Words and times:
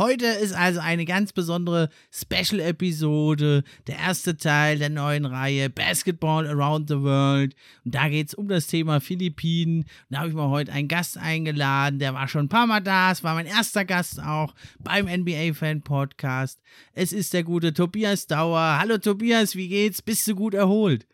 Heute 0.00 0.24
ist 0.24 0.54
also 0.54 0.80
eine 0.80 1.04
ganz 1.04 1.34
besondere 1.34 1.90
Special-Episode, 2.10 3.64
der 3.86 3.98
erste 3.98 4.34
Teil 4.34 4.78
der 4.78 4.88
neuen 4.88 5.26
Reihe 5.26 5.68
Basketball 5.68 6.46
Around 6.46 6.88
the 6.88 7.02
World. 7.02 7.54
Und 7.84 7.94
da 7.94 8.08
geht 8.08 8.28
es 8.28 8.34
um 8.34 8.48
das 8.48 8.66
Thema 8.66 9.02
Philippinen. 9.02 9.80
Und 9.80 9.88
da 10.08 10.20
habe 10.20 10.30
ich 10.30 10.34
mir 10.34 10.48
heute 10.48 10.72
einen 10.72 10.88
Gast 10.88 11.18
eingeladen, 11.18 11.98
der 11.98 12.14
war 12.14 12.28
schon 12.28 12.46
ein 12.46 12.48
paar 12.48 12.66
Mal 12.66 12.80
da. 12.80 13.12
Es 13.12 13.22
war 13.22 13.34
mein 13.34 13.44
erster 13.44 13.84
Gast 13.84 14.22
auch 14.22 14.54
beim 14.78 15.04
NBA-Fan-Podcast. 15.04 16.62
Es 16.94 17.12
ist 17.12 17.34
der 17.34 17.44
gute 17.44 17.74
Tobias 17.74 18.26
Dauer. 18.26 18.78
Hallo 18.80 18.96
Tobias, 18.96 19.54
wie 19.54 19.68
geht's? 19.68 20.00
Bist 20.00 20.26
du 20.26 20.34
gut 20.34 20.54
erholt? 20.54 21.06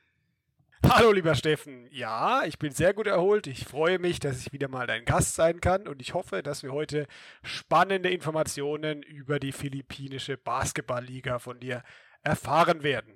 Hallo 0.84 1.10
lieber 1.10 1.34
Steffen. 1.34 1.88
Ja, 1.90 2.44
ich 2.44 2.58
bin 2.58 2.70
sehr 2.70 2.92
gut 2.92 3.06
erholt. 3.06 3.46
Ich 3.46 3.64
freue 3.64 3.98
mich, 3.98 4.20
dass 4.20 4.40
ich 4.40 4.52
wieder 4.52 4.68
mal 4.68 4.86
dein 4.86 5.04
Gast 5.04 5.34
sein 5.34 5.60
kann 5.60 5.88
und 5.88 6.00
ich 6.00 6.14
hoffe, 6.14 6.42
dass 6.42 6.62
wir 6.62 6.72
heute 6.72 7.06
spannende 7.42 8.10
Informationen 8.10 9.02
über 9.02 9.40
die 9.40 9.52
philippinische 9.52 10.36
Basketballliga 10.36 11.38
von 11.38 11.58
dir 11.60 11.82
erfahren 12.22 12.82
werden. 12.82 13.15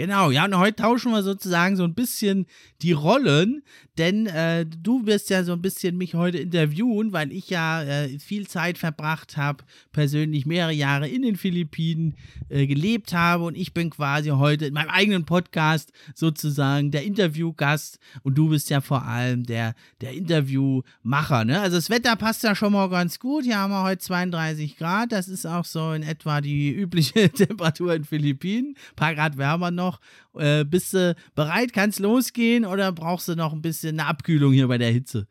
Genau, 0.00 0.30
ja, 0.30 0.46
und 0.46 0.56
heute 0.56 0.76
tauschen 0.76 1.12
wir 1.12 1.22
sozusagen 1.22 1.76
so 1.76 1.84
ein 1.84 1.92
bisschen 1.92 2.46
die 2.80 2.92
Rollen, 2.92 3.62
denn 3.98 4.24
äh, 4.28 4.64
du 4.64 5.04
wirst 5.04 5.28
ja 5.28 5.44
so 5.44 5.52
ein 5.52 5.60
bisschen 5.60 5.98
mich 5.98 6.14
heute 6.14 6.38
interviewen, 6.38 7.12
weil 7.12 7.30
ich 7.32 7.50
ja 7.50 7.82
äh, 7.82 8.18
viel 8.18 8.46
Zeit 8.46 8.78
verbracht 8.78 9.36
habe, 9.36 9.62
persönlich 9.92 10.46
mehrere 10.46 10.72
Jahre 10.72 11.06
in 11.06 11.20
den 11.20 11.36
Philippinen 11.36 12.14
äh, 12.48 12.66
gelebt 12.66 13.12
habe 13.12 13.44
und 13.44 13.58
ich 13.58 13.74
bin 13.74 13.90
quasi 13.90 14.30
heute 14.30 14.64
in 14.64 14.72
meinem 14.72 14.88
eigenen 14.88 15.26
Podcast 15.26 15.92
sozusagen 16.14 16.90
der 16.92 17.04
Interviewgast 17.04 17.98
und 18.22 18.38
du 18.38 18.48
bist 18.48 18.70
ja 18.70 18.80
vor 18.80 19.04
allem 19.04 19.44
der, 19.44 19.74
der 20.00 20.14
Interviewmacher. 20.14 21.44
Ne? 21.44 21.60
Also 21.60 21.76
das 21.76 21.90
Wetter 21.90 22.16
passt 22.16 22.42
ja 22.42 22.54
schon 22.54 22.72
mal 22.72 22.88
ganz 22.88 23.18
gut. 23.18 23.44
Hier 23.44 23.58
haben 23.58 23.70
wir 23.70 23.82
heute 23.82 23.98
32 23.98 24.78
Grad, 24.78 25.12
das 25.12 25.28
ist 25.28 25.44
auch 25.44 25.66
so 25.66 25.92
in 25.92 26.04
etwa 26.04 26.40
die 26.40 26.70
übliche 26.70 27.28
Temperatur 27.32 27.92
in 27.92 28.04
Philippinen. 28.04 28.76
Ein 28.92 28.96
paar 28.96 29.14
Grad 29.14 29.36
wärmer 29.36 29.70
noch 29.70 29.89
noch? 29.90 30.00
Äh, 30.40 30.64
bist 30.64 30.94
du 30.94 31.14
bereit? 31.34 31.72
Kann 31.72 31.90
es 31.90 31.98
losgehen 31.98 32.64
oder 32.64 32.92
brauchst 32.92 33.28
du 33.28 33.34
noch 33.34 33.52
ein 33.52 33.62
bisschen 33.62 33.98
eine 33.98 34.08
Abkühlung 34.08 34.52
hier 34.52 34.68
bei 34.68 34.78
der 34.78 34.90
Hitze? 34.90 35.26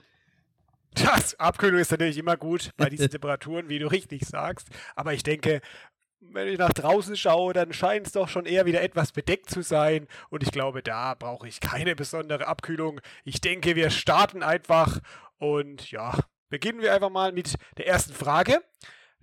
Das 0.93 1.39
Abkühlung 1.39 1.79
ist 1.79 1.91
natürlich 1.91 2.17
immer 2.17 2.37
gut 2.37 2.71
bei 2.77 2.89
diesen 2.89 3.09
Temperaturen, 3.11 3.69
wie 3.69 3.79
du 3.79 3.87
richtig 3.87 4.25
sagst. 4.25 4.69
Aber 4.95 5.13
ich 5.13 5.23
denke, 5.23 5.61
wenn 6.19 6.47
ich 6.47 6.57
nach 6.57 6.73
draußen 6.73 7.15
schaue, 7.15 7.53
dann 7.53 7.73
scheint 7.73 8.07
es 8.07 8.13
doch 8.13 8.27
schon 8.27 8.45
eher 8.45 8.65
wieder 8.65 8.81
etwas 8.81 9.11
bedeckt 9.11 9.49
zu 9.49 9.61
sein. 9.61 10.07
Und 10.29 10.43
ich 10.43 10.51
glaube, 10.51 10.83
da 10.83 11.13
brauche 11.13 11.47
ich 11.47 11.59
keine 11.59 11.95
besondere 11.95 12.47
Abkühlung. 12.47 13.01
Ich 13.23 13.41
denke, 13.41 13.75
wir 13.75 13.89
starten 13.89 14.43
einfach 14.43 14.99
und 15.37 15.91
ja, 15.91 16.17
beginnen 16.49 16.81
wir 16.81 16.93
einfach 16.93 17.09
mal 17.09 17.31
mit 17.31 17.55
der 17.77 17.87
ersten 17.87 18.13
Frage. 18.13 18.61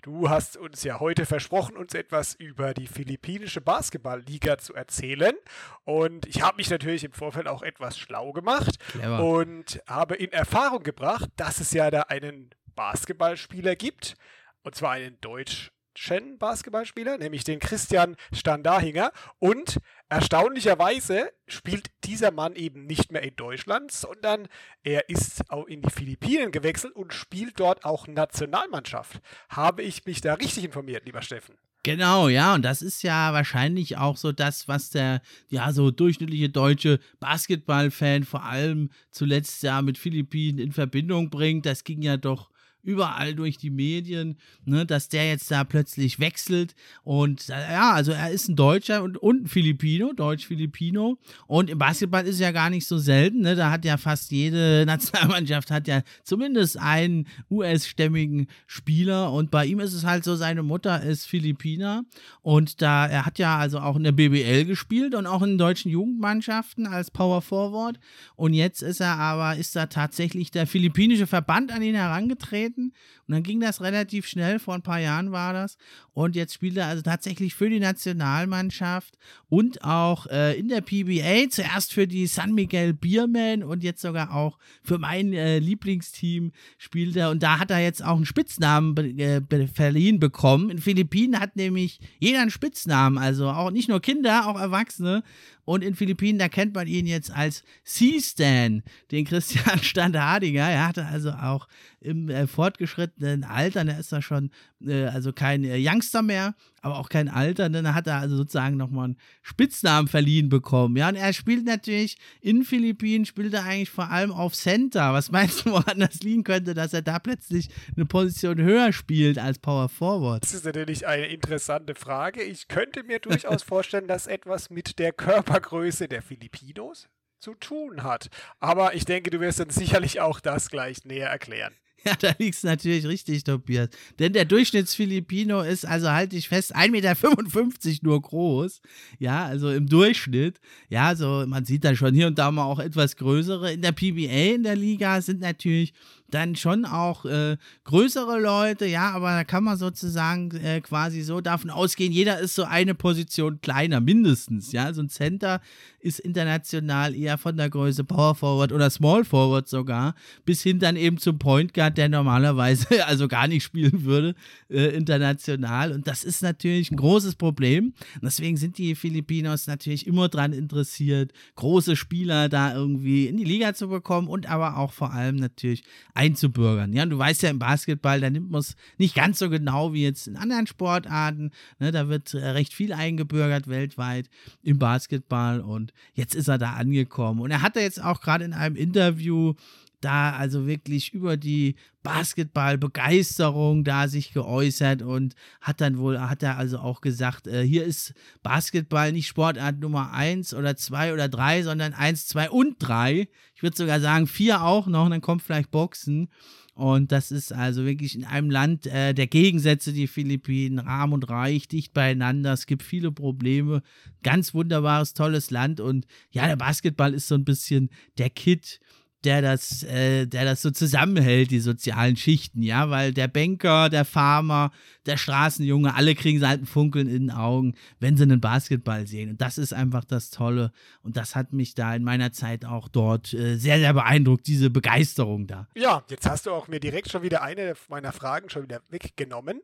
Du 0.06 0.30
hast 0.30 0.56
uns 0.56 0.84
ja 0.84 1.00
heute 1.00 1.26
versprochen, 1.26 1.76
uns 1.76 1.92
etwas 1.92 2.34
über 2.34 2.74
die 2.74 2.86
philippinische 2.86 3.60
Basketballliga 3.60 4.56
zu 4.56 4.72
erzählen. 4.72 5.34
Und 5.82 6.26
ich 6.26 6.42
habe 6.42 6.58
mich 6.58 6.70
natürlich 6.70 7.02
im 7.02 7.10
Vorfeld 7.10 7.48
auch 7.48 7.64
etwas 7.64 7.98
schlau 7.98 8.32
gemacht 8.32 8.78
Clever. 8.92 9.24
und 9.24 9.82
habe 9.88 10.14
in 10.14 10.30
Erfahrung 10.30 10.84
gebracht, 10.84 11.28
dass 11.34 11.58
es 11.58 11.72
ja 11.72 11.90
da 11.90 12.02
einen 12.02 12.50
Basketballspieler 12.76 13.74
gibt. 13.74 14.14
Und 14.62 14.76
zwar 14.76 14.92
einen 14.92 15.20
deutsch 15.20 15.72
deutschen 15.96 16.36
Basketballspieler, 16.38 17.16
nämlich 17.16 17.44
den 17.44 17.58
Christian 17.58 18.16
Standahinger. 18.32 19.12
Und 19.38 19.78
erstaunlicherweise 20.08 21.32
spielt 21.46 21.90
dieser 22.04 22.30
Mann 22.30 22.54
eben 22.54 22.84
nicht 22.84 23.12
mehr 23.12 23.22
in 23.22 23.34
Deutschland, 23.34 23.90
sondern 23.90 24.46
er 24.82 25.08
ist 25.08 25.50
auch 25.50 25.66
in 25.66 25.80
die 25.80 25.90
Philippinen 25.90 26.52
gewechselt 26.52 26.94
und 26.94 27.14
spielt 27.14 27.58
dort 27.58 27.84
auch 27.84 28.06
Nationalmannschaft. 28.06 29.20
Habe 29.48 29.82
ich 29.82 30.04
mich 30.04 30.20
da 30.20 30.34
richtig 30.34 30.64
informiert, 30.64 31.06
lieber 31.06 31.22
Steffen? 31.22 31.56
Genau, 31.82 32.28
ja, 32.28 32.54
und 32.54 32.62
das 32.62 32.82
ist 32.82 33.02
ja 33.02 33.32
wahrscheinlich 33.32 33.96
auch 33.96 34.16
so 34.16 34.32
das, 34.32 34.66
was 34.68 34.90
der, 34.90 35.22
ja, 35.48 35.72
so 35.72 35.90
durchschnittliche 35.92 36.50
deutsche 36.50 36.98
Basketballfan 37.20 38.24
vor 38.24 38.42
allem 38.42 38.90
zuletzt 39.12 39.62
ja 39.62 39.80
mit 39.82 39.96
Philippinen 39.96 40.58
in 40.58 40.72
Verbindung 40.72 41.30
bringt. 41.30 41.64
Das 41.64 41.84
ging 41.84 42.02
ja 42.02 42.16
doch 42.16 42.50
überall 42.86 43.34
durch 43.34 43.58
die 43.58 43.70
Medien, 43.70 44.36
ne, 44.64 44.86
dass 44.86 45.08
der 45.08 45.28
jetzt 45.28 45.50
da 45.50 45.64
plötzlich 45.64 46.20
wechselt. 46.20 46.74
Und 47.02 47.48
äh, 47.48 47.72
ja, 47.72 47.92
also 47.92 48.12
er 48.12 48.30
ist 48.30 48.48
ein 48.48 48.56
Deutscher 48.56 49.02
und, 49.02 49.19
und 49.19 49.44
ein 49.44 49.47
Filipino, 49.48 50.12
Deutsch-Filipino. 50.12 51.19
Und 51.47 51.69
im 51.69 51.78
Basketball 51.78 52.26
ist 52.26 52.38
ja 52.38 52.52
gar 52.52 52.70
nicht 52.70 52.86
so 52.86 52.98
selten. 52.98 53.41
Ne? 53.41 53.56
Da 53.56 53.70
hat 53.70 53.84
ja 53.84 53.97
fast 53.97 54.30
jede 54.30 54.84
Nationalmannschaft 54.86 55.70
hat 55.70 55.88
ja 55.88 56.02
zumindest 56.22 56.78
einen 56.78 57.26
US-stämmigen 57.50 58.47
Spieler. 58.66 59.32
Und 59.32 59.50
bei 59.50 59.66
ihm 59.66 59.80
ist 59.80 59.92
es 59.92 60.04
halt 60.04 60.22
so, 60.22 60.36
seine 60.36 60.62
Mutter 60.62 61.03
ist 61.03 61.26
Philippiner. 61.26 62.04
Und 62.42 62.80
da, 62.82 63.06
er 63.06 63.26
hat 63.26 63.38
ja 63.41 63.58
also 63.58 63.80
auch 63.80 63.97
in 63.97 64.04
der 64.04 64.12
BBL 64.12 64.64
gespielt 64.64 65.14
und 65.16 65.26
auch 65.26 65.42
in 65.42 65.58
deutschen 65.58 65.91
Jugendmannschaften 65.91 66.86
als 66.86 67.10
Power 67.10 67.42
Forward. 67.42 67.98
Und 68.36 68.54
jetzt 68.54 68.82
ist 68.82 69.00
er 69.00 69.18
aber, 69.18 69.56
ist 69.56 69.74
da 69.74 69.86
tatsächlich 69.86 70.53
der 70.53 70.68
philippinische 70.68 71.26
Verband 71.26 71.72
an 71.72 71.82
ihn 71.82 71.97
herangetreten 71.97 72.75
Zeiten. 72.76 72.92
Und 73.26 73.34
dann 73.34 73.42
ging 73.42 73.60
das 73.60 73.81
relativ 73.81 74.26
schnell, 74.26 74.59
vor 74.59 74.75
ein 74.75 74.82
paar 74.82 75.00
Jahren 75.00 75.32
war 75.32 75.53
das. 75.53 75.76
Und 76.12 76.37
jetzt 76.37 76.54
spielt 76.54 76.76
er 76.76 76.87
also 76.87 77.03
tatsächlich 77.03 77.54
für 77.54 77.69
die 77.69 77.81
Nationalmannschaft 77.81 79.19
und 79.48 79.82
auch 79.82 80.26
äh, 80.26 80.59
in 80.59 80.69
der 80.69 80.81
PBA, 80.81 81.50
zuerst 81.50 81.92
für 81.92 82.06
die 82.06 82.26
San 82.26 82.54
Miguel 82.54 82.94
Biermen 82.94 83.62
und 83.62 83.82
jetzt 83.82 84.03
sogar 84.03 84.34
auch 84.34 84.59
für 84.82 84.98
mein 84.98 85.32
äh, 85.32 85.59
Lieblingsteam 85.59 86.53
spielt 86.78 87.16
er. 87.16 87.31
Und 87.31 87.42
da 87.42 87.59
hat 87.59 87.70
er 87.70 87.81
jetzt 87.81 88.04
auch 88.04 88.16
einen 88.16 88.26
Spitznamen 88.26 88.94
be 88.94 89.06
äh, 89.06 89.41
be 89.41 89.69
verliehen 89.69 90.20
bekommen. 90.20 90.70
In 90.70 90.78
Philippinen 90.78 91.41
hat 91.41 91.56
nämlich 91.56 92.00
jeder 92.19 92.42
einen 92.42 92.50
Spitznamen, 92.50 93.19
also 93.19 93.48
auch 93.48 93.70
nicht 93.70 93.88
nur 93.88 94.00
Kinder, 94.00 94.47
auch 94.47 94.59
Erwachsene. 94.59 95.22
Und 95.65 95.82
in 95.82 95.97
Philippinen, 95.97 96.38
da 96.38 96.48
kennt 96.48 96.75
man 96.75 96.86
ihn 96.86 97.06
jetzt 97.06 97.32
als 97.32 97.65
C-Stan, 97.82 98.84
den 99.10 99.25
Christian 99.25 99.82
Standhardiger. 99.82 100.62
Er 100.62 100.86
hatte 100.86 101.04
also 101.06 101.32
auch 101.32 101.66
im 102.00 102.28
äh, 102.28 102.46
fortgeschrittenen 102.46 103.44
Alter, 103.44 103.84
der 103.84 103.98
ist 103.98 104.12
da 104.12 104.22
schon 104.22 104.50
äh, 104.84 105.06
also 105.06 105.32
kein 105.32 105.64
äh, 105.64 105.76
Youngster 105.78 106.22
mehr, 106.22 106.54
aber 106.82 106.98
auch 106.98 107.08
kein 107.08 107.28
Alter. 107.28 107.68
Dann 107.68 107.94
hat 107.94 108.06
er 108.06 108.18
also 108.18 108.36
sozusagen 108.36 108.76
nochmal 108.76 109.06
einen 109.06 109.16
Spitznamen 109.42 110.08
verliehen 110.08 110.48
bekommen. 110.48 110.96
Ja, 110.96 111.08
und 111.08 111.16
er 111.16 111.32
spielt 111.32 111.64
natürlich 111.64 112.18
in 112.40 112.64
Philippinen, 112.64 113.24
spielt 113.24 113.54
er 113.54 113.64
eigentlich 113.64 113.90
vor 113.90 114.10
allem 114.10 114.30
auf 114.30 114.54
Center. 114.54 115.12
Was 115.12 115.30
meinst 115.30 115.64
du, 115.64 115.70
woran 115.70 115.98
das 115.98 116.20
liegen 116.20 116.44
könnte, 116.44 116.74
dass 116.74 116.92
er 116.92 117.02
da 117.02 117.18
plötzlich 117.18 117.68
eine 117.96 118.06
Position 118.06 118.60
höher 118.60 118.92
spielt 118.92 119.38
als 119.38 119.58
Power 119.58 119.88
Forward? 119.88 120.42
Das 120.42 120.54
ist 120.54 120.64
natürlich 120.64 121.06
eine 121.06 121.26
interessante 121.26 121.94
Frage. 121.94 122.42
Ich 122.42 122.68
könnte 122.68 123.03
mir 123.03 123.18
durchaus 123.21 123.62
vorstellen, 123.62 124.06
dass 124.06 124.26
etwas 124.26 124.71
mit 124.71 124.98
der 124.98 125.12
Körpergröße 125.12 126.09
der 126.09 126.22
Filipinos 126.22 127.09
zu 127.38 127.54
tun 127.54 128.03
hat. 128.03 128.28
Aber 128.60 128.94
ich 128.94 129.04
denke, 129.04 129.30
du 129.30 129.41
wirst 129.41 129.60
dann 129.60 129.71
sicherlich 129.71 130.21
auch 130.21 130.41
das 130.41 130.71
gleich 130.71 131.04
näher 131.04 131.28
erklären. 131.28 131.74
Ja, 132.06 132.14
da 132.20 132.32
liegst 132.38 132.62
du 132.62 132.68
natürlich 132.68 133.04
richtig, 133.06 133.42
Tobias. 133.42 133.88
Denn 134.20 134.32
der 134.32 134.44
Durchschnittsfilipino 134.44 135.62
ist, 135.62 135.84
also 135.84 136.08
halte 136.10 136.36
ich 136.36 136.48
fest, 136.48 136.76
1,55 136.76 136.91
Meter 136.91 137.98
nur 138.03 138.22
groß. 138.22 138.80
Ja, 139.18 139.44
also 139.44 139.70
im 139.70 139.88
Durchschnitt. 139.88 140.60
Ja, 140.88 141.16
so 141.16 141.44
man 141.48 141.64
sieht 141.64 141.84
da 141.84 141.97
schon 141.97 142.14
hier 142.14 142.28
und 142.28 142.38
da 142.38 142.53
mal 142.53 142.64
auch 142.64 142.78
etwas 142.78 143.16
größere. 143.16 143.72
In 143.72 143.82
der 143.82 143.92
PBA 143.92 144.54
in 144.54 144.62
der 144.62 144.76
Liga 144.76 145.20
sind 145.20 145.41
natürlich 145.41 145.94
dann 146.30 146.56
schon 146.56 146.84
auch 146.84 147.24
äh, 147.24 147.56
größere 147.84 148.40
Leute, 148.40 148.86
ja, 148.86 149.10
aber 149.10 149.30
da 149.30 149.44
kann 149.44 149.64
man 149.64 149.76
sozusagen 149.76 150.50
äh, 150.56 150.80
quasi 150.80 151.22
so 151.22 151.40
davon 151.40 151.70
ausgehen, 151.70 152.12
jeder 152.12 152.38
ist 152.38 152.54
so 152.54 152.64
eine 152.64 152.94
Position 152.94 153.60
kleiner, 153.60 154.00
mindestens, 154.00 154.72
ja. 154.72 154.92
So 154.92 155.02
ein 155.02 155.08
Center 155.08 155.60
ist 156.06 156.20
international 156.20 157.14
eher 157.14 157.36
von 157.36 157.56
der 157.56 157.68
Größe 157.68 158.04
Power 158.04 158.34
Forward 158.34 158.72
oder 158.72 158.90
Small 158.90 159.24
Forward 159.24 159.68
sogar, 159.68 160.14
bis 160.44 160.62
hin 160.62 160.78
dann 160.78 160.96
eben 160.96 161.18
zum 161.18 161.38
Point 161.38 161.74
Guard, 161.74 161.98
der 161.98 162.08
normalerweise 162.08 162.86
also 163.06 163.26
gar 163.28 163.48
nicht 163.48 163.64
spielen 163.64 164.04
würde, 164.04 164.34
äh, 164.70 164.94
international. 164.96 165.92
Und 165.92 166.06
das 166.06 166.22
ist 166.22 166.42
natürlich 166.42 166.90
ein 166.90 166.96
großes 166.96 167.34
Problem. 167.34 167.94
Und 168.14 168.22
deswegen 168.22 168.56
sind 168.56 168.78
die 168.78 168.94
Filipinos 168.94 169.66
natürlich 169.66 170.06
immer 170.06 170.28
daran 170.28 170.52
interessiert, 170.52 171.32
große 171.56 171.96
Spieler 171.96 172.48
da 172.48 172.74
irgendwie 172.74 173.26
in 173.26 173.36
die 173.36 173.44
Liga 173.44 173.74
zu 173.74 173.88
bekommen 173.88 174.28
und 174.28 174.48
aber 174.48 174.76
auch 174.76 174.92
vor 174.92 175.12
allem 175.12 175.36
natürlich 175.36 175.82
einzubürgern. 176.16 176.92
Ja, 176.92 177.03
und 177.03 177.10
du 177.10 177.18
weißt 177.18 177.42
ja, 177.42 177.51
im 177.51 177.59
Basketball, 177.59 178.21
da 178.21 178.30
nimmt 178.30 178.51
man 178.51 178.60
es 178.60 178.77
nicht 178.98 179.15
ganz 179.15 179.39
so 179.39 179.51
genau 179.51 179.92
wie 179.92 180.03
jetzt 180.03 180.27
in 180.27 180.36
anderen 180.36 180.66
Sportarten. 180.66 181.51
Ne, 181.78 181.92
da 181.92 182.09
wird 182.09 182.34
äh, 182.34 182.48
recht 182.48 182.74
viel 182.74 182.92
eingebürgert 182.92 183.68
weltweit 183.68 184.28
im 184.63 184.78
Basketball 184.78 185.60
und 185.60 185.92
jetzt 186.15 186.34
ist 186.34 186.48
er 186.48 186.59
da 186.59 186.72
angekommen. 186.72 187.41
Und 187.41 187.51
er 187.51 187.63
hatte 187.63 187.80
jetzt 187.80 188.03
auch 188.03 188.21
gerade 188.21 188.45
in 188.45 188.53
einem 188.53 188.77
Interview 188.77 189.54
da 190.01 190.33
also 190.33 190.66
wirklich 190.66 191.13
über 191.13 191.37
die 191.37 191.77
Basketballbegeisterung 192.03 193.83
da 193.83 194.09
sich 194.09 194.33
geäußert 194.33 195.03
und 195.03 195.34
hat 195.60 195.81
dann 195.81 195.98
wohl, 195.98 196.21
hat 196.21 196.43
er 196.43 196.57
also 196.59 196.78
auch 196.78 197.01
gesagt, 197.01 197.47
äh, 197.47 197.63
hier 197.63 197.84
ist 197.84 198.15
Basketball 198.43 199.13
nicht 199.13 199.27
Sportart 199.27 199.81
Nummer 199.81 200.13
1 200.13 200.54
oder 200.54 200.77
2 200.77 201.13
oder 201.13 201.28
3, 201.28 201.65
sondern 201.65 201.95
1, 201.95 202.27
2 202.28 202.51
und 202.51 202.77
3. 202.78 203.28
Ich 203.54 203.63
würde 203.63 203.77
sogar 203.77 204.01
sagen 204.01 204.27
4 204.27 204.63
auch 204.63 204.87
noch, 204.87 205.07
und 205.07 205.10
dann 205.10 205.21
kommt 205.21 205.43
vielleicht 205.43 205.71
Boxen. 205.71 206.28
Und 206.77 207.10
das 207.10 207.33
ist 207.33 207.54
also 207.54 207.87
wirklich 207.87 208.15
in 208.15 208.27
einem 208.27 208.51
Land 208.51 208.87
äh, 208.87 209.15
der 209.15 209.27
Gegensätze, 209.27 209.95
die 209.95 210.07
Philippinen, 210.07 210.78
arm 210.78 211.15
und 211.15 211.31
reich, 211.31 211.69
dicht 211.69 211.95
beieinander. 211.95 212.53
Es 212.53 212.66
gibt 212.66 212.83
viele 212.83 213.10
Probleme. 213.10 213.83
Ganz 214.22 214.53
wunderbares, 214.53 215.15
tolles 215.15 215.51
Land. 215.51 215.81
Und 215.81 216.07
ja, 216.33 216.47
der 216.47 216.57
Basketball 216.57 217.15
ist 217.15 217.28
so 217.28 217.34
ein 217.34 217.47
bisschen 217.47 217.89
der 218.19 218.28
Kit 218.28 218.78
der 219.26 219.42
das, 219.42 219.82
äh, 219.82 220.26
der 220.26 220.44
das 220.44 220.62
so 220.62 220.70
zusammenhält, 220.70 221.50
die 221.50 221.58
sozialen 221.58 222.16
Schichten, 222.16 222.62
ja, 222.62 222.90
weil 222.90 223.12
der 223.12 223.26
Banker, 223.26 223.90
der 223.90 224.04
Farmer, 224.04 224.70
der 225.04 225.16
Straßenjunge, 225.16 225.94
alle 225.94 226.14
kriegen 226.14 226.46
halt 226.46 226.62
ein 226.62 226.66
Funkeln 226.66 227.08
in 227.08 227.26
den 227.26 227.30
Augen, 227.32 227.74
wenn 227.98 228.16
sie 228.16 228.22
einen 228.22 228.40
Basketball 228.40 229.06
sehen. 229.06 229.30
Und 229.30 229.40
das 229.40 229.58
ist 229.58 229.74
einfach 229.74 230.04
das 230.04 230.30
Tolle. 230.30 230.70
Und 231.02 231.16
das 231.16 231.34
hat 231.34 231.52
mich 231.52 231.74
da 231.74 231.94
in 231.94 232.04
meiner 232.04 232.30
Zeit 232.32 232.64
auch 232.64 232.88
dort 232.88 233.34
äh, 233.34 233.56
sehr, 233.56 233.78
sehr 233.78 233.92
beeindruckt, 233.92 234.46
diese 234.46 234.70
Begeisterung 234.70 235.48
da. 235.48 235.66
Ja, 235.74 236.04
jetzt 236.08 236.28
hast 236.28 236.46
du 236.46 236.52
auch 236.52 236.68
mir 236.68 236.78
direkt 236.78 237.10
schon 237.10 237.22
wieder 237.22 237.42
eine 237.42 237.74
meiner 237.88 238.12
Fragen 238.12 238.48
schon 238.48 238.62
wieder 238.62 238.80
weggenommen. 238.90 239.60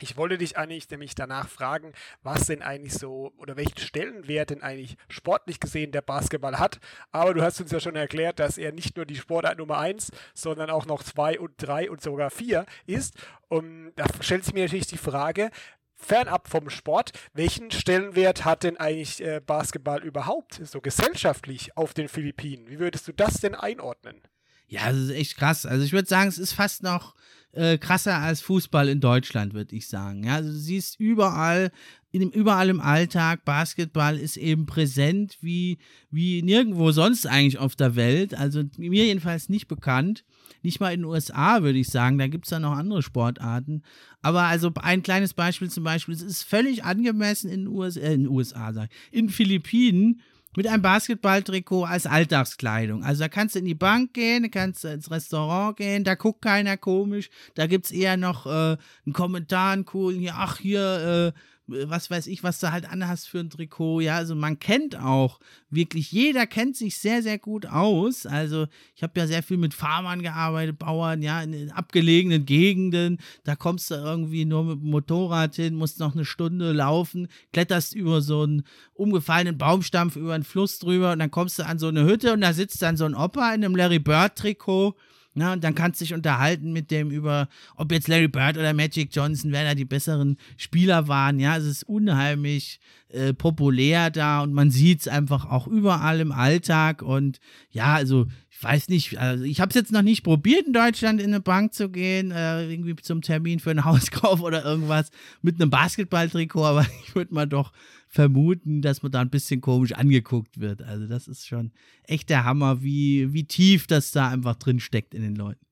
Ich 0.00 0.16
wollte 0.16 0.38
dich 0.38 0.56
eigentlich 0.56 0.88
nämlich 0.90 1.14
danach 1.14 1.48
fragen, 1.48 1.92
was 2.22 2.46
denn 2.46 2.62
eigentlich 2.62 2.94
so 2.94 3.32
oder 3.36 3.56
welchen 3.56 3.78
Stellenwert 3.78 4.50
denn 4.50 4.62
eigentlich 4.62 4.96
sportlich 5.08 5.58
gesehen 5.58 5.90
der 5.90 6.02
Basketball 6.02 6.58
hat. 6.58 6.78
Aber 7.10 7.34
du 7.34 7.42
hast 7.42 7.60
uns 7.60 7.72
ja 7.72 7.80
schon 7.80 7.96
erklärt, 7.96 8.38
dass 8.38 8.58
er 8.58 8.72
nicht 8.72 8.96
nur 8.96 9.06
die 9.06 9.16
Sportart 9.16 9.58
Nummer 9.58 9.78
1, 9.78 10.12
sondern 10.34 10.70
auch 10.70 10.86
noch 10.86 11.02
2 11.02 11.40
und 11.40 11.54
3 11.58 11.90
und 11.90 12.00
sogar 12.00 12.30
4 12.30 12.64
ist. 12.86 13.16
Und 13.48 13.92
da 13.96 14.06
stellt 14.20 14.44
sich 14.44 14.54
mir 14.54 14.64
natürlich 14.64 14.86
die 14.86 14.98
Frage, 14.98 15.50
fernab 15.96 16.48
vom 16.48 16.70
Sport, 16.70 17.10
welchen 17.34 17.72
Stellenwert 17.72 18.44
hat 18.44 18.62
denn 18.62 18.76
eigentlich 18.76 19.20
äh, 19.20 19.40
Basketball 19.44 20.02
überhaupt 20.04 20.60
so 20.64 20.80
gesellschaftlich 20.80 21.76
auf 21.76 21.92
den 21.92 22.08
Philippinen? 22.08 22.68
Wie 22.68 22.78
würdest 22.78 23.08
du 23.08 23.12
das 23.12 23.40
denn 23.40 23.56
einordnen? 23.56 24.22
Ja, 24.68 24.90
das 24.90 25.00
ist 25.00 25.10
echt 25.10 25.36
krass. 25.36 25.66
Also 25.66 25.84
ich 25.84 25.92
würde 25.92 26.08
sagen, 26.08 26.28
es 26.28 26.38
ist 26.38 26.52
fast 26.52 26.82
noch 26.82 27.14
äh, 27.52 27.78
krasser 27.78 28.18
als 28.18 28.42
Fußball 28.42 28.88
in 28.88 29.00
Deutschland, 29.00 29.54
würde 29.54 29.74
ich 29.74 29.88
sagen. 29.88 30.24
Ja, 30.24 30.36
also 30.36 30.50
du 30.50 30.56
siehst 30.56 31.00
überall, 31.00 31.70
in, 32.12 32.30
überall 32.30 32.68
im 32.68 32.80
Alltag, 32.80 33.44
Basketball 33.44 34.18
ist 34.18 34.36
eben 34.36 34.66
präsent 34.66 35.38
wie, 35.40 35.78
wie 36.10 36.42
nirgendwo 36.42 36.90
sonst 36.92 37.26
eigentlich 37.26 37.58
auf 37.58 37.74
der 37.74 37.96
Welt. 37.96 38.34
Also 38.34 38.62
mir 38.76 39.04
jedenfalls 39.04 39.48
nicht 39.48 39.68
bekannt. 39.68 40.24
Nicht 40.62 40.80
mal 40.80 40.92
in 40.92 41.00
den 41.00 41.06
USA, 41.06 41.62
würde 41.62 41.78
ich 41.78 41.88
sagen. 41.88 42.18
Da 42.18 42.26
gibt 42.26 42.44
es 42.44 42.50
ja 42.50 42.60
noch 42.60 42.76
andere 42.76 43.02
Sportarten. 43.02 43.82
Aber 44.20 44.42
also 44.42 44.70
ein 44.82 45.02
kleines 45.02 45.32
Beispiel 45.32 45.70
zum 45.70 45.84
Beispiel, 45.84 46.14
es 46.14 46.22
ist 46.22 46.42
völlig 46.42 46.84
angemessen 46.84 47.50
in 47.50 47.60
den 47.60 47.68
USA, 47.68 48.00
äh, 48.00 48.14
in 48.14 48.24
den 48.24 48.28
USA, 48.28 48.72
sag 48.72 48.90
ich, 48.90 49.18
in 49.18 49.30
Philippinen 49.30 50.20
mit 50.56 50.66
einem 50.66 50.82
Basketballtrikot 50.82 51.84
als 51.84 52.06
Alltagskleidung. 52.06 53.04
Also 53.04 53.20
da 53.20 53.28
kannst 53.28 53.54
du 53.54 53.60
in 53.60 53.64
die 53.64 53.74
Bank 53.74 54.14
gehen, 54.14 54.42
da 54.42 54.48
kannst 54.48 54.84
du 54.84 54.88
ins 54.88 55.10
Restaurant 55.10 55.76
gehen, 55.76 56.04
da 56.04 56.14
guckt 56.14 56.42
keiner 56.42 56.76
komisch, 56.76 57.30
da 57.54 57.66
gibt 57.66 57.86
es 57.86 57.90
eher 57.90 58.16
noch 58.16 58.46
äh, 58.46 58.76
einen 59.06 59.12
Kommentar, 59.12 59.72
einen 59.72 59.84
coolen, 59.84 60.28
ach 60.32 60.58
hier, 60.58 61.34
äh, 61.34 61.38
was 61.68 62.10
weiß 62.10 62.26
ich, 62.28 62.42
was 62.42 62.60
du 62.60 62.72
halt 62.72 62.90
anhast 62.90 63.28
für 63.28 63.40
ein 63.40 63.50
Trikot. 63.50 64.00
Ja, 64.00 64.16
also 64.16 64.34
man 64.34 64.58
kennt 64.58 64.98
auch 64.98 65.38
wirklich, 65.68 66.10
jeder 66.10 66.46
kennt 66.46 66.76
sich 66.76 66.98
sehr, 66.98 67.22
sehr 67.22 67.38
gut 67.38 67.66
aus. 67.66 68.24
Also 68.24 68.66
ich 68.96 69.02
habe 69.02 69.20
ja 69.20 69.26
sehr 69.26 69.42
viel 69.42 69.58
mit 69.58 69.74
Farmern 69.74 70.22
gearbeitet, 70.22 70.78
Bauern, 70.78 71.20
ja, 71.20 71.42
in, 71.42 71.52
in, 71.52 71.70
abgelegenen 71.70 72.46
Gegenden. 72.46 73.18
Da 73.44 73.54
kommst 73.54 73.90
du 73.90 73.96
irgendwie 73.96 74.46
nur 74.46 74.64
mit 74.64 74.80
dem 74.80 74.90
Motorrad 74.90 75.56
hin, 75.56 75.74
musst 75.74 76.00
noch 76.00 76.14
eine 76.14 76.24
Stunde 76.24 76.72
laufen, 76.72 77.28
kletterst 77.52 77.94
über 77.94 78.22
so 78.22 78.42
einen 78.42 78.64
umgefallenen 78.94 79.58
Baumstampf 79.58 80.16
über 80.16 80.34
einen 80.34 80.44
Fluss 80.44 80.78
drüber 80.78 81.12
und 81.12 81.18
dann 81.18 81.30
kommst 81.30 81.58
du 81.58 81.66
an 81.66 81.78
so 81.78 81.88
eine 81.88 82.04
Hütte 82.04 82.32
und 82.32 82.40
da 82.40 82.52
sitzt 82.54 82.80
dann 82.80 82.96
so 82.96 83.04
ein 83.04 83.14
Opa 83.14 83.54
in 83.54 83.64
einem 83.64 83.76
Larry 83.76 83.98
Bird 83.98 84.36
Trikot 84.36 84.96
ja, 85.40 85.52
und 85.52 85.64
dann 85.64 85.74
kannst 85.74 86.00
du 86.00 86.04
dich 86.04 86.14
unterhalten 86.14 86.72
mit 86.72 86.90
dem 86.90 87.10
über, 87.10 87.48
ob 87.76 87.92
jetzt 87.92 88.08
Larry 88.08 88.28
Bird 88.28 88.56
oder 88.56 88.74
Magic 88.74 89.10
Johnson, 89.14 89.52
wer 89.52 89.64
da 89.64 89.74
die 89.74 89.84
besseren 89.84 90.36
Spieler 90.56 91.08
waren. 91.08 91.38
Ja, 91.40 91.56
es 91.56 91.64
ist 91.64 91.84
unheimlich 91.84 92.80
äh, 93.08 93.32
populär 93.32 94.10
da 94.10 94.42
und 94.42 94.52
man 94.52 94.70
sieht 94.70 95.00
es 95.00 95.08
einfach 95.08 95.46
auch 95.50 95.66
überall 95.66 96.20
im 96.20 96.32
Alltag. 96.32 97.02
Und 97.02 97.40
ja, 97.70 97.94
also 97.94 98.26
ich 98.50 98.62
weiß 98.62 98.88
nicht, 98.88 99.18
also 99.18 99.44
ich 99.44 99.60
habe 99.60 99.70
es 99.70 99.76
jetzt 99.76 99.92
noch 99.92 100.02
nicht 100.02 100.24
probiert, 100.24 100.66
in 100.66 100.72
Deutschland 100.72 101.20
in 101.20 101.28
eine 101.28 101.40
Bank 101.40 101.74
zu 101.74 101.90
gehen, 101.90 102.32
äh, 102.32 102.68
irgendwie 102.68 102.96
zum 102.96 103.22
Termin 103.22 103.60
für 103.60 103.70
einen 103.70 103.84
Hauskauf 103.86 104.42
oder 104.42 104.64
irgendwas 104.64 105.10
mit 105.42 105.60
einem 105.60 105.70
Basketballtrikot, 105.70 106.64
aber 106.64 106.86
ich 107.06 107.14
würde 107.14 107.32
mal 107.32 107.46
doch 107.46 107.72
vermuten, 108.08 108.82
dass 108.82 109.02
man 109.02 109.12
da 109.12 109.20
ein 109.20 109.30
bisschen 109.30 109.60
komisch 109.60 109.92
angeguckt 109.92 110.60
wird. 110.60 110.82
Also 110.82 111.06
das 111.06 111.28
ist 111.28 111.46
schon 111.46 111.72
echt 112.04 112.30
der 112.30 112.44
Hammer, 112.44 112.82
wie, 112.82 113.32
wie 113.32 113.44
tief 113.44 113.86
das 113.86 114.12
da 114.12 114.30
einfach 114.30 114.56
drin 114.56 114.80
steckt 114.80 115.14
in 115.14 115.22
den 115.22 115.36
Leuten. 115.36 115.67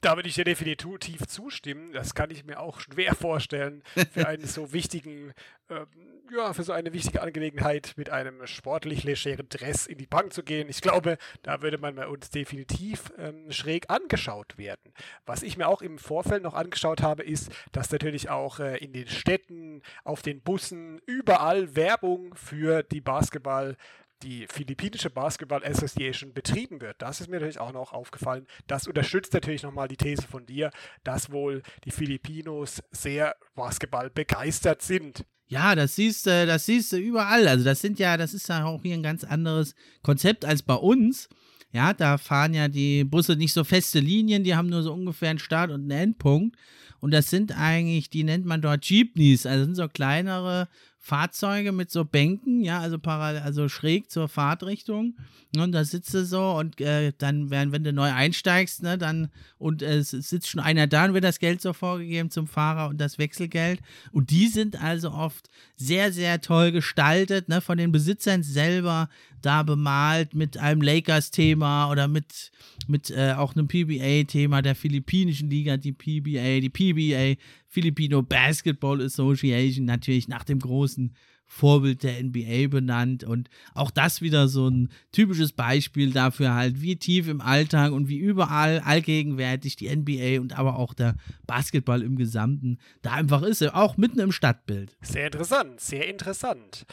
Da 0.00 0.14
würde 0.14 0.28
ich 0.28 0.36
dir 0.36 0.44
definitiv 0.44 1.26
zustimmen. 1.26 1.92
Das 1.92 2.14
kann 2.14 2.30
ich 2.30 2.44
mir 2.44 2.60
auch 2.60 2.80
schwer 2.80 3.14
vorstellen, 3.16 3.82
für 4.12 4.28
einen 4.28 4.46
so 4.46 4.72
wichtigen, 4.72 5.32
ähm, 5.70 5.86
ja, 6.30 6.52
für 6.52 6.62
so 6.62 6.72
eine 6.72 6.92
wichtige 6.92 7.22
Angelegenheit 7.22 7.94
mit 7.96 8.10
einem 8.10 8.46
sportlich 8.46 9.02
legeren 9.02 9.48
Dress 9.48 9.86
in 9.86 9.98
die 9.98 10.06
Bank 10.06 10.32
zu 10.32 10.44
gehen. 10.44 10.68
Ich 10.68 10.82
glaube, 10.82 11.18
da 11.42 11.62
würde 11.62 11.78
man 11.78 11.96
bei 11.96 12.06
uns 12.06 12.30
definitiv 12.30 13.12
ähm, 13.18 13.50
schräg 13.50 13.90
angeschaut 13.90 14.56
werden. 14.56 14.92
Was 15.26 15.42
ich 15.42 15.56
mir 15.56 15.66
auch 15.66 15.82
im 15.82 15.98
Vorfeld 15.98 16.44
noch 16.44 16.54
angeschaut 16.54 17.02
habe, 17.02 17.24
ist, 17.24 17.50
dass 17.72 17.90
natürlich 17.90 18.30
auch 18.30 18.60
äh, 18.60 18.76
in 18.76 18.92
den 18.92 19.08
Städten, 19.08 19.82
auf 20.04 20.22
den 20.22 20.42
Bussen, 20.42 21.00
überall 21.06 21.74
Werbung 21.74 22.34
für 22.34 22.84
die 22.84 23.00
Basketball- 23.00 23.76
die 24.22 24.46
philippinische 24.48 25.10
Basketball 25.10 25.64
Association 25.64 26.32
betrieben 26.32 26.80
wird. 26.80 27.00
Das 27.00 27.20
ist 27.20 27.28
mir 27.28 27.36
natürlich 27.36 27.60
auch 27.60 27.72
noch 27.72 27.92
aufgefallen. 27.92 28.46
Das 28.66 28.86
unterstützt 28.86 29.32
natürlich 29.32 29.62
nochmal 29.62 29.88
die 29.88 29.96
These 29.96 30.22
von 30.22 30.46
dir, 30.46 30.70
dass 31.04 31.30
wohl 31.30 31.62
die 31.84 31.90
Filipinos 31.90 32.82
sehr 32.90 33.36
Basketball 33.54 34.10
begeistert 34.10 34.82
sind. 34.82 35.24
Ja, 35.46 35.74
das 35.74 35.96
siehst 35.96 36.26
du, 36.26 36.46
das 36.46 36.66
siehst 36.66 36.92
du 36.92 36.98
überall. 36.98 37.48
Also 37.48 37.64
das 37.64 37.80
sind 37.80 37.98
ja, 37.98 38.16
das 38.16 38.34
ist 38.34 38.48
ja 38.48 38.64
auch 38.64 38.82
hier 38.82 38.94
ein 38.94 39.02
ganz 39.02 39.24
anderes 39.24 39.74
Konzept 40.02 40.44
als 40.44 40.62
bei 40.62 40.74
uns. 40.74 41.28
Ja, 41.70 41.92
da 41.92 42.16
fahren 42.18 42.54
ja 42.54 42.68
die 42.68 43.04
Busse 43.04 43.36
nicht 43.36 43.52
so 43.52 43.62
feste 43.62 44.00
Linien, 44.00 44.42
die 44.42 44.56
haben 44.56 44.68
nur 44.68 44.82
so 44.82 44.92
ungefähr 44.92 45.30
einen 45.30 45.38
Start 45.38 45.70
und 45.70 45.82
einen 45.82 45.90
Endpunkt. 45.90 46.56
Und 47.00 47.12
das 47.12 47.30
sind 47.30 47.56
eigentlich, 47.56 48.10
die 48.10 48.24
nennt 48.24 48.46
man 48.46 48.62
dort 48.62 48.84
Jeepneys, 48.84 49.46
also 49.46 49.64
sind 49.64 49.74
so 49.74 49.88
kleinere 49.88 50.68
Fahrzeuge 51.08 51.72
mit 51.72 51.90
so 51.90 52.04
Bänken, 52.04 52.60
ja, 52.60 52.80
also 52.80 52.98
parallel, 52.98 53.40
also 53.40 53.70
schräg 53.70 54.10
zur 54.10 54.28
Fahrtrichtung. 54.28 55.16
Und 55.56 55.72
da 55.72 55.82
sitzt 55.82 56.12
du 56.12 56.22
so 56.26 56.50
und 56.50 56.78
äh, 56.82 57.14
dann, 57.16 57.48
wenn, 57.48 57.72
wenn 57.72 57.82
du 57.82 57.94
neu 57.94 58.12
einsteigst, 58.12 58.82
ne, 58.82 58.98
dann 58.98 59.30
und 59.56 59.80
äh, 59.80 59.96
es 59.96 60.10
sitzt 60.10 60.50
schon 60.50 60.60
einer 60.60 60.86
da 60.86 61.06
und 61.06 61.14
wird 61.14 61.24
das 61.24 61.38
Geld 61.38 61.62
so 61.62 61.72
vorgegeben 61.72 62.30
zum 62.30 62.46
Fahrer 62.46 62.90
und 62.90 63.00
das 63.00 63.16
Wechselgeld. 63.16 63.80
Und 64.12 64.28
die 64.28 64.48
sind 64.48 64.82
also 64.82 65.10
oft 65.10 65.48
sehr, 65.76 66.12
sehr 66.12 66.42
toll 66.42 66.72
gestaltet, 66.72 67.48
ne, 67.48 67.62
von 67.62 67.78
den 67.78 67.90
Besitzern 67.90 68.42
selber 68.42 69.08
da 69.40 69.62
bemalt 69.62 70.34
mit 70.34 70.58
einem 70.58 70.82
Lakers-Thema 70.82 71.90
oder 71.90 72.06
mit, 72.06 72.50
mit 72.86 73.10
äh, 73.10 73.32
auch 73.32 73.56
einem 73.56 73.66
PBA-Thema 73.66 74.60
der 74.60 74.74
philippinischen 74.74 75.48
Liga, 75.48 75.78
die 75.78 75.92
PBA, 75.92 76.60
die 76.60 76.68
PBA 76.68 77.40
Filipino 77.68 78.22
Basketball 78.22 79.00
Association, 79.00 79.84
natürlich 79.84 80.26
nach 80.26 80.44
dem 80.44 80.58
großen 80.58 81.14
Vorbild 81.48 82.02
der 82.02 82.22
NBA 82.22 82.68
benannt. 82.68 83.24
Und 83.24 83.48
auch 83.74 83.90
das 83.90 84.20
wieder 84.20 84.48
so 84.48 84.68
ein 84.68 84.90
typisches 85.12 85.52
Beispiel 85.52 86.12
dafür 86.12 86.54
halt, 86.54 86.82
wie 86.82 86.96
tief 86.96 87.26
im 87.26 87.40
Alltag 87.40 87.92
und 87.92 88.08
wie 88.08 88.18
überall 88.18 88.80
allgegenwärtig 88.80 89.76
die 89.76 89.94
NBA 89.94 90.40
und 90.40 90.58
aber 90.58 90.78
auch 90.78 90.94
der 90.94 91.16
Basketball 91.46 92.02
im 92.02 92.16
Gesamten 92.16 92.78
da 93.02 93.12
einfach 93.12 93.42
ist, 93.42 93.62
auch 93.74 93.96
mitten 93.96 94.20
im 94.20 94.30
Stadtbild. 94.30 94.96
Sehr 95.00 95.26
interessant, 95.26 95.80
sehr 95.80 96.08
interessant. 96.08 96.86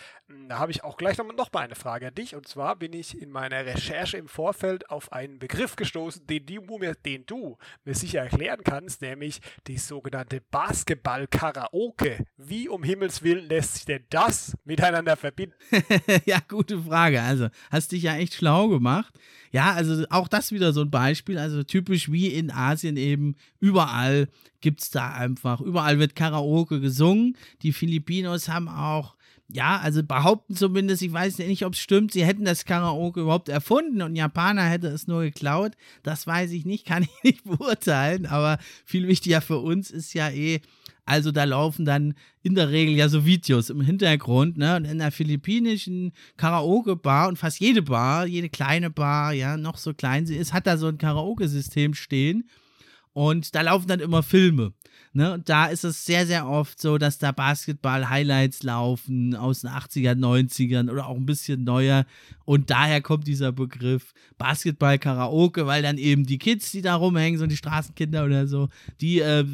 Da 0.48 0.58
habe 0.58 0.72
ich 0.72 0.84
auch 0.84 0.98
gleich 0.98 1.20
noch, 1.20 1.26
mal 1.54 1.62
eine 1.62 1.76
Frage 1.76 2.08
an 2.08 2.16
dich. 2.16 2.36
Und 2.36 2.48
zwar 2.48 2.76
bin 2.76 2.94
ich 2.94 3.22
in 3.22 3.30
meiner 3.30 3.64
Recherche 3.64 4.18
im 4.18 4.28
Vorfeld 4.28 4.90
auf 4.90 5.12
einen 5.12 5.38
Begriff 5.38 5.76
gestoßen, 5.76 6.26
den 6.26 6.48
du 6.48 6.80
mir, 6.80 6.96
den 6.96 7.28
du 7.28 7.58
mir 7.84 7.94
sicher 7.94 8.22
erklären 8.22 8.62
kannst, 8.64 9.04
nämlich 9.04 9.40
die 9.68 9.78
sogenannte 9.78 10.42
Basketball-Karaoke. 10.50 12.26
Wie 12.38 12.68
um 12.68 12.84
Himmels 12.84 13.22
Willen 13.22 13.48
lässt 13.48 13.76
sich 13.76 13.86
denn 13.86 14.04
das 14.10 14.58
miteinander 14.66 15.16
verbinden? 15.16 15.56
ja, 16.26 16.40
gute 16.48 16.82
Frage. 16.82 17.22
Also, 17.22 17.50
hast 17.70 17.92
dich 17.92 18.02
ja 18.02 18.16
echt 18.16 18.34
schlau 18.34 18.70
gemacht. 18.70 19.14
Ja, 19.52 19.74
also 19.74 20.06
auch 20.10 20.28
das 20.28 20.52
wieder 20.52 20.74
so 20.74 20.82
ein 20.82 20.92
Beispiel. 20.92 21.38
Also 21.38 21.62
typisch 21.64 22.12
wie 22.12 22.30
in 22.30 22.50
Asien 22.50 22.98
eben, 22.98 23.36
überall 23.60 24.28
gibt 24.60 24.82
es 24.82 24.90
da 24.90 25.14
einfach, 25.14 25.62
überall 25.62 26.00
wird 26.00 26.16
Karaoke 26.16 26.82
gesungen. 26.82 27.38
Die 27.62 27.74
Filipinos 27.74 28.50
haben 28.50 28.68
auch 28.68 29.16
ja, 29.48 29.78
also 29.78 30.04
behaupten 30.04 30.56
zumindest, 30.56 31.04
ich 31.04 31.14
weiß 31.14 31.38
nicht, 31.40 31.66
ob 31.66 31.74
es 31.74 31.80
stimmt, 31.80 32.14
sie 32.14 32.26
hätten 32.26 32.46
das 32.46 32.66
Karaoke 32.66 33.22
überhaupt 33.22 33.48
erfunden 33.48 34.02
und 34.02 34.16
Japaner 34.16 34.64
hätte 34.64 34.88
es 34.88 35.08
nur 35.08 35.22
geklaut. 35.22 35.74
Das 36.04 36.26
weiß 36.26 36.52
ich 36.52 36.66
nicht, 36.66 36.86
kann 36.88 37.04
ich 37.04 37.24
nicht 37.24 37.44
beurteilen, 37.44 38.26
aber 38.26 38.58
viel 38.86 39.08
wichtiger 39.08 39.42
für 39.42 39.60
uns 39.60 39.92
ist 39.92 40.14
ja 40.14 40.30
eh, 40.30 40.62
also 41.06 41.32
da 41.32 41.44
laufen 41.44 41.86
dann 41.86 42.16
in 42.42 42.56
der 42.56 42.72
Regel 42.72 42.96
ja 42.96 43.08
so 43.10 43.26
Videos 43.26 43.70
im 43.70 43.82
Hintergrund, 43.82 44.58
ne? 44.58 44.76
Und 44.78 44.86
in 44.86 44.98
der 44.98 45.12
philippinischen 45.12 46.14
Karaoke-Bar 46.38 47.28
und 47.28 47.38
fast 47.38 47.60
jede 47.60 47.84
Bar, 47.84 48.26
jede 48.26 48.50
kleine 48.50 48.90
Bar, 48.90 49.34
ja, 49.34 49.58
noch 49.58 49.78
so 49.78 49.94
klein 49.94 50.26
sie 50.26 50.36
ist, 50.36 50.54
hat 50.54 50.66
da 50.66 50.78
so 50.78 50.88
ein 50.88 50.98
Karaoke-System 50.98 51.94
stehen. 51.94 52.50
Und 53.16 53.56
da 53.56 53.62
laufen 53.62 53.88
dann 53.88 54.02
immer 54.02 54.24
Filme. 54.24 54.74
Ne? 55.14 55.36
Und 55.36 55.48
da 55.48 55.68
ist 55.68 55.86
es 55.86 56.06
sehr, 56.06 56.28
sehr 56.28 56.50
oft 56.50 56.82
so, 56.82 56.98
dass 56.98 57.18
da 57.18 57.32
Basketball-Highlights 57.32 58.64
laufen 58.64 59.36
aus 59.36 59.62
den 59.62 59.70
80er, 59.70 60.16
90ern 60.20 60.92
oder 60.92 61.08
auch 61.08 61.16
ein 61.16 61.26
bisschen 61.26 61.64
neuer. 61.64 62.06
Und 62.44 62.70
daher 62.72 63.00
kommt 63.00 63.26
dieser 63.26 63.54
Begriff 63.54 64.14
Basketball-Karaoke, 64.38 65.66
weil 65.66 65.82
dann 65.82 65.98
eben 65.98 66.26
die 66.26 66.38
Kids, 66.38 66.72
die 66.72 66.82
da 66.82 66.96
rumhängen, 66.96 67.40
so 67.40 67.48
die 67.48 67.56
Straßenkinder 67.56 68.26
oder 68.26 68.48
so, 68.48 68.68
die, 69.00 69.22
äh, 69.22 69.46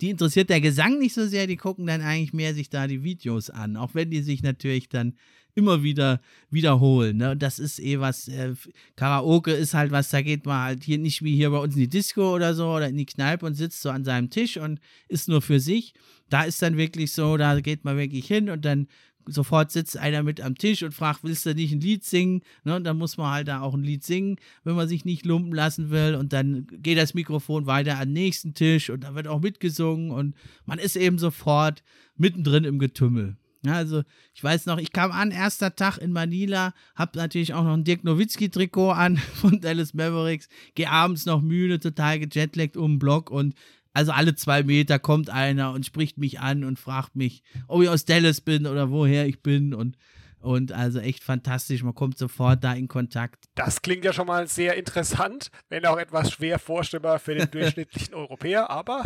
die 0.00 0.10
interessiert 0.10 0.50
der 0.50 0.60
Gesang 0.60 0.98
nicht 0.98 1.14
so 1.14 1.24
sehr, 1.24 1.46
die 1.46 1.56
gucken 1.56 1.86
dann 1.86 2.00
eigentlich 2.00 2.32
mehr 2.32 2.52
sich 2.52 2.68
da 2.68 2.88
die 2.88 3.04
Videos 3.04 3.48
an. 3.48 3.76
Auch 3.76 3.94
wenn 3.94 4.10
die 4.10 4.22
sich 4.22 4.42
natürlich 4.42 4.88
dann 4.88 5.14
immer 5.54 5.82
wieder 5.82 6.20
wiederholen. 6.50 7.16
Ne? 7.18 7.36
Das 7.36 7.58
ist 7.58 7.78
eh 7.78 8.00
was, 8.00 8.28
äh, 8.28 8.54
Karaoke 8.96 9.52
ist 9.52 9.74
halt 9.74 9.92
was, 9.92 10.10
da 10.10 10.22
geht 10.22 10.46
man 10.46 10.62
halt 10.62 10.84
hier 10.84 10.98
nicht 10.98 11.22
wie 11.22 11.36
hier 11.36 11.50
bei 11.50 11.58
uns 11.58 11.74
in 11.74 11.80
die 11.80 11.88
Disco 11.88 12.34
oder 12.34 12.54
so 12.54 12.68
oder 12.68 12.88
in 12.88 12.96
die 12.96 13.06
Kneipe 13.06 13.46
und 13.46 13.54
sitzt 13.54 13.82
so 13.82 13.90
an 13.90 14.04
seinem 14.04 14.30
Tisch 14.30 14.56
und 14.56 14.80
ist 15.08 15.28
nur 15.28 15.42
für 15.42 15.60
sich. 15.60 15.94
Da 16.28 16.42
ist 16.42 16.60
dann 16.62 16.76
wirklich 16.76 17.12
so, 17.12 17.36
da 17.36 17.60
geht 17.60 17.84
man 17.84 17.96
wirklich 17.96 18.26
hin 18.26 18.50
und 18.50 18.64
dann 18.64 18.88
sofort 19.26 19.70
sitzt 19.70 19.96
einer 19.96 20.22
mit 20.22 20.40
am 20.40 20.56
Tisch 20.56 20.82
und 20.82 20.92
fragt, 20.92 21.24
willst 21.24 21.46
du 21.46 21.54
nicht 21.54 21.72
ein 21.72 21.80
Lied 21.80 22.04
singen? 22.04 22.42
Ne, 22.64 22.76
und 22.76 22.84
dann 22.84 22.98
muss 22.98 23.16
man 23.16 23.30
halt 23.30 23.48
da 23.48 23.60
auch 23.60 23.74
ein 23.74 23.82
Lied 23.82 24.04
singen, 24.04 24.36
wenn 24.64 24.76
man 24.76 24.88
sich 24.88 25.04
nicht 25.04 25.24
lumpen 25.24 25.52
lassen 25.52 25.90
will. 25.90 26.14
Und 26.14 26.32
dann 26.32 26.66
geht 26.70 26.98
das 26.98 27.14
Mikrofon 27.14 27.66
weiter 27.66 27.98
an 27.98 28.08
den 28.08 28.14
nächsten 28.14 28.54
Tisch 28.54 28.90
und 28.90 29.04
da 29.04 29.14
wird 29.14 29.28
auch 29.28 29.40
mitgesungen 29.40 30.10
und 30.10 30.34
man 30.66 30.78
ist 30.78 30.96
eben 30.96 31.18
sofort 31.18 31.82
mittendrin 32.16 32.64
im 32.64 32.78
Getümmel. 32.78 33.36
Also 33.66 34.02
ich 34.34 34.42
weiß 34.42 34.66
noch, 34.66 34.78
ich 34.78 34.92
kam 34.92 35.12
an, 35.12 35.30
erster 35.30 35.74
Tag 35.74 35.98
in 35.98 36.12
Manila, 36.12 36.74
hab 36.94 37.16
natürlich 37.16 37.54
auch 37.54 37.64
noch 37.64 37.74
ein 37.74 37.84
Dirk 37.84 38.04
Nowitzki-Trikot 38.04 38.92
an 38.92 39.16
von 39.34 39.60
Dallas 39.60 39.94
Mavericks, 39.94 40.48
geh 40.74 40.86
abends 40.86 41.26
noch 41.26 41.40
müde, 41.40 41.80
total 41.80 42.20
gejetlaggt 42.20 42.76
um 42.76 42.92
den 42.92 42.98
Block 42.98 43.30
und 43.30 43.54
also 43.92 44.10
alle 44.10 44.34
zwei 44.34 44.64
Meter 44.64 44.98
kommt 44.98 45.30
einer 45.30 45.72
und 45.72 45.86
spricht 45.86 46.18
mich 46.18 46.40
an 46.40 46.64
und 46.64 46.80
fragt 46.80 47.14
mich, 47.14 47.42
ob 47.68 47.82
ich 47.82 47.88
aus 47.88 48.04
Dallas 48.04 48.40
bin 48.40 48.66
oder 48.66 48.90
woher 48.90 49.26
ich 49.26 49.40
bin 49.40 49.72
und 49.72 49.96
und 50.44 50.72
also 50.72 51.00
echt 51.00 51.24
fantastisch, 51.24 51.82
man 51.82 51.94
kommt 51.94 52.18
sofort 52.18 52.62
da 52.62 52.74
in 52.74 52.86
Kontakt. 52.86 53.46
Das 53.54 53.82
klingt 53.82 54.04
ja 54.04 54.12
schon 54.12 54.26
mal 54.26 54.46
sehr 54.46 54.76
interessant, 54.76 55.50
wenn 55.68 55.86
auch 55.86 55.96
etwas 55.96 56.32
schwer 56.32 56.58
vorstellbar 56.58 57.18
für 57.18 57.34
den 57.34 57.50
durchschnittlichen 57.50 58.14
Europäer, 58.14 58.70
aber 58.70 59.04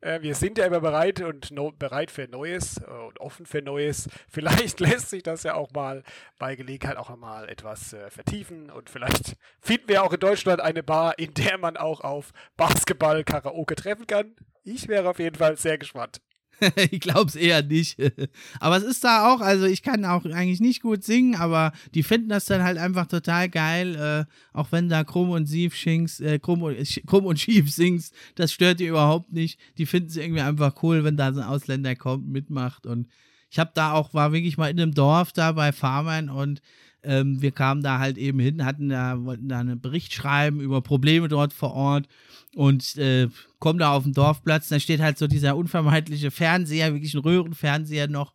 äh, 0.00 0.22
wir 0.22 0.34
sind 0.34 0.56
ja 0.58 0.66
immer 0.66 0.80
bereit 0.80 1.20
und 1.20 1.50
no, 1.50 1.72
bereit 1.72 2.10
für 2.10 2.28
Neues 2.28 2.78
äh, 2.78 2.90
und 2.90 3.20
offen 3.20 3.46
für 3.46 3.60
Neues. 3.60 4.08
Vielleicht 4.28 4.80
lässt 4.80 5.10
sich 5.10 5.22
das 5.22 5.42
ja 5.42 5.54
auch 5.54 5.72
mal 5.72 6.04
bei 6.38 6.54
Gelegenheit 6.54 6.96
auch 6.96 7.14
mal 7.16 7.48
etwas 7.48 7.92
äh, 7.92 8.10
vertiefen 8.10 8.70
und 8.70 8.90
vielleicht 8.90 9.36
finden 9.60 9.88
wir 9.88 10.04
auch 10.04 10.12
in 10.12 10.20
Deutschland 10.20 10.60
eine 10.60 10.82
Bar, 10.82 11.18
in 11.18 11.34
der 11.34 11.58
man 11.58 11.76
auch 11.76 12.00
auf 12.02 12.32
Basketball-Karaoke 12.56 13.74
treffen 13.74 14.06
kann. 14.06 14.36
Ich 14.62 14.86
wäre 14.86 15.08
auf 15.10 15.18
jeden 15.18 15.36
Fall 15.36 15.56
sehr 15.56 15.78
gespannt. 15.78 16.20
ich 16.90 17.00
glaube 17.00 17.28
es 17.28 17.36
eher 17.36 17.62
nicht. 17.62 17.98
aber 18.60 18.76
es 18.76 18.82
ist 18.82 19.04
da 19.04 19.32
auch, 19.32 19.40
also 19.40 19.66
ich 19.66 19.82
kann 19.82 20.04
auch 20.04 20.24
eigentlich 20.24 20.60
nicht 20.60 20.82
gut 20.82 21.04
singen, 21.04 21.36
aber 21.36 21.72
die 21.94 22.02
finden 22.02 22.28
das 22.28 22.46
dann 22.46 22.62
halt 22.62 22.78
einfach 22.78 23.06
total 23.06 23.48
geil, 23.48 23.96
äh, 23.96 24.56
auch 24.56 24.72
wenn 24.72 24.88
da 24.88 25.04
krumm 25.04 25.30
und 25.30 25.48
schief 25.48 25.76
singst, 25.76 26.20
äh, 26.20 26.38
krumm, 26.38 26.62
und, 26.62 26.76
krumm 27.06 27.26
und 27.26 27.38
schief 27.38 27.72
singst, 27.74 28.14
das 28.34 28.52
stört 28.52 28.80
die 28.80 28.86
überhaupt 28.86 29.32
nicht. 29.32 29.58
Die 29.78 29.86
finden 29.86 30.08
es 30.08 30.16
irgendwie 30.16 30.42
einfach 30.42 30.82
cool, 30.82 31.04
wenn 31.04 31.16
da 31.16 31.32
so 31.32 31.40
ein 31.40 31.46
Ausländer 31.46 31.94
kommt, 31.96 32.28
mitmacht 32.28 32.86
und 32.86 33.08
ich 33.50 33.58
habe 33.58 33.70
da 33.74 33.92
auch, 33.92 34.12
war 34.12 34.32
wirklich 34.32 34.58
mal 34.58 34.70
in 34.70 34.78
einem 34.78 34.92
Dorf 34.92 35.32
da 35.32 35.52
bei 35.52 35.72
Farmern 35.72 36.28
und 36.28 36.60
ähm, 37.02 37.40
wir 37.40 37.52
kamen 37.52 37.82
da 37.82 37.98
halt 37.98 38.18
eben 38.18 38.38
hin, 38.38 38.64
hatten 38.64 38.88
da, 38.88 39.24
wollten 39.24 39.48
da 39.48 39.60
einen 39.60 39.80
Bericht 39.80 40.12
schreiben 40.12 40.60
über 40.60 40.80
Probleme 40.82 41.28
dort 41.28 41.52
vor 41.52 41.72
Ort 41.72 42.08
und 42.54 42.96
äh, 42.96 43.28
kommen 43.58 43.78
da 43.78 43.92
auf 43.92 44.04
den 44.04 44.14
Dorfplatz. 44.14 44.68
Da 44.68 44.80
steht 44.80 45.00
halt 45.00 45.18
so 45.18 45.26
dieser 45.26 45.56
unvermeidliche 45.56 46.30
Fernseher, 46.30 46.92
wirklich 46.92 47.14
ein 47.14 47.20
Röhrenfernseher 47.20 48.08
noch 48.08 48.34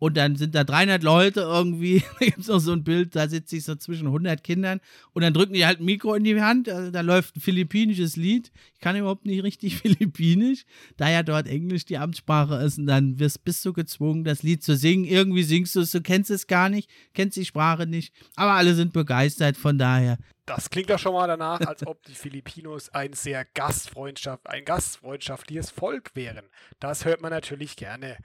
und 0.00 0.16
dann 0.16 0.34
sind 0.34 0.54
da 0.54 0.64
300 0.64 1.02
Leute 1.04 1.40
irgendwie, 1.42 2.02
da 2.18 2.26
gibt 2.26 2.38
es 2.38 2.48
noch 2.48 2.58
so 2.58 2.72
ein 2.72 2.82
Bild, 2.82 3.14
da 3.14 3.28
sitze 3.28 3.56
ich 3.56 3.64
so 3.64 3.76
zwischen 3.76 4.08
100 4.08 4.42
Kindern 4.42 4.80
und 5.12 5.22
dann 5.22 5.32
drücken 5.32 5.52
die 5.52 5.64
halt 5.64 5.78
ein 5.78 5.84
Mikro 5.84 6.14
in 6.14 6.24
die 6.24 6.40
Hand, 6.40 6.68
also 6.68 6.90
da 6.90 7.02
läuft 7.02 7.36
ein 7.36 7.40
philippinisches 7.40 8.16
Lied, 8.16 8.50
ich 8.74 8.80
kann 8.80 8.96
überhaupt 8.96 9.26
nicht 9.26 9.44
richtig 9.44 9.76
philippinisch, 9.80 10.64
da 10.96 11.08
ja 11.08 11.22
dort 11.22 11.46
Englisch 11.46 11.84
die 11.84 11.98
Amtssprache 11.98 12.56
ist 12.56 12.78
und 12.78 12.86
dann 12.86 13.20
wirst, 13.20 13.44
bist 13.44 13.64
du 13.64 13.72
gezwungen, 13.72 14.24
das 14.24 14.42
Lied 14.42 14.64
zu 14.64 14.74
singen, 14.74 15.04
irgendwie 15.04 15.44
singst 15.44 15.76
du 15.76 15.80
es, 15.80 15.90
du 15.90 16.00
kennst 16.00 16.30
es 16.30 16.46
gar 16.46 16.70
nicht, 16.70 16.90
kennst 17.14 17.36
die 17.36 17.44
Sprache 17.44 17.86
nicht, 17.86 18.12
aber 18.34 18.52
alle 18.52 18.74
sind 18.74 18.92
begeistert, 18.92 19.56
von 19.56 19.78
daher 19.78 20.18
das 20.46 20.68
klingt 20.68 20.90
doch 20.90 20.98
schon 20.98 21.12
mal 21.12 21.28
danach, 21.28 21.60
als 21.60 21.86
ob 21.86 22.02
die 22.02 22.14
Filipinos 22.14 22.88
ein 22.88 23.12
sehr 23.12 23.44
Gastfreundschaft, 23.44 24.48
ein 24.48 24.64
gastfreundschaftliches 24.64 25.70
Volk 25.70 26.10
wären. 26.16 26.50
Das 26.80 27.04
hört 27.04 27.20
man 27.20 27.30
natürlich 27.30 27.76
gerne. 27.76 28.16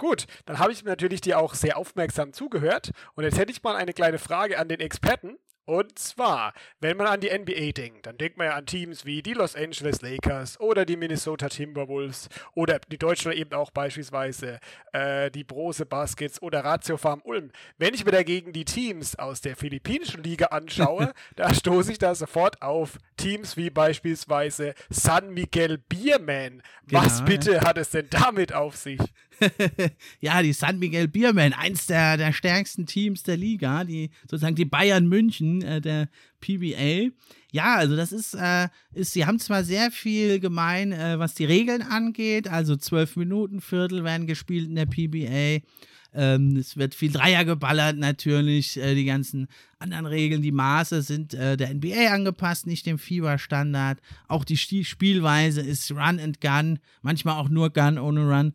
Gut, 0.00 0.24
dann 0.46 0.58
habe 0.58 0.72
ich 0.72 0.82
natürlich 0.82 1.20
dir 1.20 1.38
auch 1.38 1.52
sehr 1.52 1.76
aufmerksam 1.76 2.32
zugehört 2.32 2.92
und 3.16 3.24
jetzt 3.24 3.36
hätte 3.36 3.52
ich 3.52 3.62
mal 3.62 3.76
eine 3.76 3.92
kleine 3.92 4.18
Frage 4.18 4.58
an 4.58 4.66
den 4.66 4.80
Experten. 4.80 5.36
Und 5.66 5.98
zwar, 5.98 6.54
wenn 6.80 6.96
man 6.96 7.06
an 7.06 7.20
die 7.20 7.28
NBA 7.28 7.72
denkt, 7.72 8.06
dann 8.06 8.16
denkt 8.16 8.38
man 8.38 8.46
ja 8.46 8.54
an 8.54 8.64
Teams 8.64 9.04
wie 9.04 9.22
die 9.22 9.34
Los 9.34 9.54
Angeles 9.54 10.00
Lakers 10.00 10.58
oder 10.58 10.86
die 10.86 10.96
Minnesota 10.96 11.50
Timberwolves 11.50 12.30
oder 12.54 12.80
die 12.80 12.96
Deutschen 12.96 13.30
eben 13.30 13.52
auch 13.52 13.70
beispielsweise 13.70 14.58
äh, 14.92 15.30
die 15.30 15.44
Brose 15.44 15.84
Baskets 15.84 16.40
oder 16.40 16.64
Ratio 16.64 16.96
Farm 16.96 17.20
Ulm. 17.22 17.52
Wenn 17.76 17.92
ich 17.92 18.06
mir 18.06 18.10
dagegen 18.10 18.54
die 18.54 18.64
Teams 18.64 19.16
aus 19.16 19.42
der 19.42 19.54
philippinischen 19.54 20.24
Liga 20.24 20.46
anschaue, 20.46 21.12
da 21.36 21.52
stoße 21.52 21.92
ich 21.92 21.98
da 21.98 22.14
sofort 22.14 22.62
auf 22.62 22.96
Teams 23.18 23.58
wie 23.58 23.68
beispielsweise 23.68 24.74
San 24.88 25.34
Miguel 25.34 25.76
Bierman. 25.76 26.62
Genau, 26.88 27.04
Was 27.04 27.22
bitte 27.24 27.52
ja. 27.52 27.64
hat 27.64 27.76
es 27.76 27.90
denn 27.90 28.08
damit 28.10 28.54
auf 28.54 28.76
sich? 28.76 28.98
ja, 30.20 30.42
die 30.42 30.52
San 30.52 30.78
Miguel 30.78 31.08
Biermen, 31.08 31.52
eins 31.52 31.86
der, 31.86 32.16
der 32.16 32.32
stärksten 32.32 32.86
Teams 32.86 33.22
der 33.22 33.36
Liga, 33.36 33.84
die 33.84 34.10
sozusagen 34.22 34.56
die 34.56 34.64
Bayern 34.64 35.08
München 35.08 35.62
äh, 35.62 35.80
der 35.80 36.08
PBA. 36.40 37.10
Ja, 37.52 37.76
also 37.76 37.96
das 37.96 38.12
ist, 38.12 38.34
äh, 38.34 38.68
ist, 38.92 39.12
sie 39.12 39.26
haben 39.26 39.38
zwar 39.38 39.64
sehr 39.64 39.90
viel 39.90 40.40
gemein, 40.40 40.92
äh, 40.92 41.18
was 41.18 41.34
die 41.34 41.44
Regeln 41.44 41.82
angeht, 41.82 42.48
also 42.48 42.76
zwölf 42.76 43.16
Minuten 43.16 43.60
Viertel 43.60 44.04
werden 44.04 44.26
gespielt 44.26 44.68
in 44.68 44.76
der 44.76 44.86
PBA. 44.86 45.64
Ähm, 46.12 46.56
es 46.56 46.76
wird 46.76 46.94
viel 46.94 47.12
Dreier 47.12 47.44
geballert 47.44 47.96
natürlich. 47.96 48.76
Äh, 48.76 48.94
die 48.94 49.04
ganzen 49.04 49.48
anderen 49.78 50.06
Regeln, 50.06 50.42
die 50.42 50.52
Maße 50.52 51.02
sind 51.02 51.34
äh, 51.34 51.56
der 51.56 51.72
NBA 51.74 52.12
angepasst, 52.12 52.66
nicht 52.66 52.86
dem 52.86 52.98
FIBA-Standard. 52.98 54.00
Auch 54.26 54.44
die 54.44 54.56
Spielweise 54.56 55.60
ist 55.60 55.90
Run 55.92 56.18
and 56.18 56.40
Gun, 56.40 56.80
manchmal 57.02 57.36
auch 57.36 57.48
nur 57.48 57.70
Gun 57.70 57.98
ohne 57.98 58.28
Run. 58.28 58.54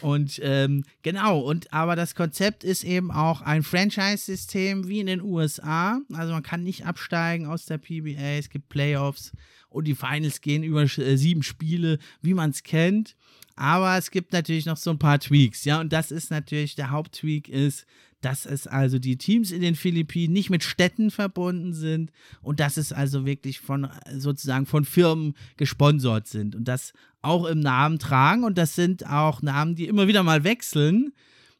Und 0.00 0.40
ähm, 0.42 0.84
genau, 1.02 1.40
und 1.40 1.72
aber 1.72 1.96
das 1.96 2.14
Konzept 2.14 2.64
ist 2.64 2.84
eben 2.84 3.10
auch 3.10 3.42
ein 3.42 3.62
Franchise-System 3.62 4.88
wie 4.88 5.00
in 5.00 5.06
den 5.06 5.22
USA. 5.22 6.00
Also 6.12 6.32
man 6.32 6.42
kann 6.42 6.62
nicht 6.62 6.86
absteigen 6.86 7.46
aus 7.46 7.66
der 7.66 7.78
PBA, 7.78 8.38
es 8.38 8.48
gibt 8.48 8.68
Playoffs 8.68 9.32
und 9.68 9.86
die 9.86 9.94
Finals 9.94 10.40
gehen 10.40 10.62
über 10.62 10.82
äh, 10.82 11.16
sieben 11.16 11.42
Spiele, 11.42 11.98
wie 12.22 12.34
man 12.34 12.50
es 12.50 12.62
kennt. 12.62 13.16
Aber 13.56 13.96
es 13.96 14.10
gibt 14.10 14.32
natürlich 14.32 14.66
noch 14.66 14.76
so 14.76 14.90
ein 14.90 14.98
paar 14.98 15.18
Tweaks, 15.18 15.64
ja, 15.64 15.80
und 15.80 15.92
das 15.92 16.10
ist 16.10 16.30
natürlich, 16.30 16.74
der 16.74 16.90
Haupttweak 16.90 17.48
ist, 17.48 17.86
dass 18.20 18.46
es 18.46 18.66
also 18.66 18.98
die 18.98 19.18
Teams 19.18 19.50
in 19.50 19.60
den 19.60 19.74
Philippinen 19.74 20.32
nicht 20.32 20.50
mit 20.50 20.64
Städten 20.64 21.10
verbunden 21.10 21.74
sind 21.74 22.10
und 22.40 22.60
dass 22.60 22.76
es 22.76 22.92
also 22.92 23.26
wirklich 23.26 23.60
von 23.60 23.88
sozusagen 24.16 24.66
von 24.66 24.84
Firmen 24.84 25.34
gesponsert 25.56 26.26
sind 26.26 26.54
und 26.54 26.64
das 26.66 26.92
auch 27.22 27.44
im 27.46 27.60
Namen 27.60 27.98
tragen 27.98 28.44
und 28.44 28.56
das 28.56 28.74
sind 28.74 29.06
auch 29.06 29.42
Namen, 29.42 29.74
die 29.74 29.86
immer 29.86 30.08
wieder 30.08 30.22
mal 30.22 30.44
wechseln. 30.44 31.12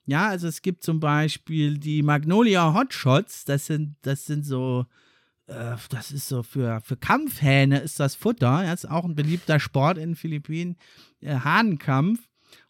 Ja, 0.06 0.28
also 0.28 0.46
es 0.46 0.62
gibt 0.62 0.84
zum 0.84 1.00
Beispiel 1.00 1.78
die 1.78 2.02
Magnolia 2.02 2.72
Hotshots, 2.72 3.44
das 3.44 3.66
sind, 3.66 3.96
das 4.02 4.24
sind 4.24 4.46
so, 4.46 4.86
äh, 5.48 5.74
das 5.90 6.12
ist 6.12 6.28
so 6.28 6.44
für, 6.44 6.80
für 6.82 6.96
Kampfhähne 6.96 7.80
ist 7.80 7.98
das 7.98 8.14
Futter, 8.14 8.62
das 8.62 8.84
ist 8.84 8.90
auch 8.90 9.04
ein 9.04 9.16
beliebter 9.16 9.58
Sport 9.58 9.98
in 9.98 10.10
den 10.10 10.16
Philippinen, 10.16 10.76
äh, 11.20 11.34
Hahnenkampf. 11.34 12.20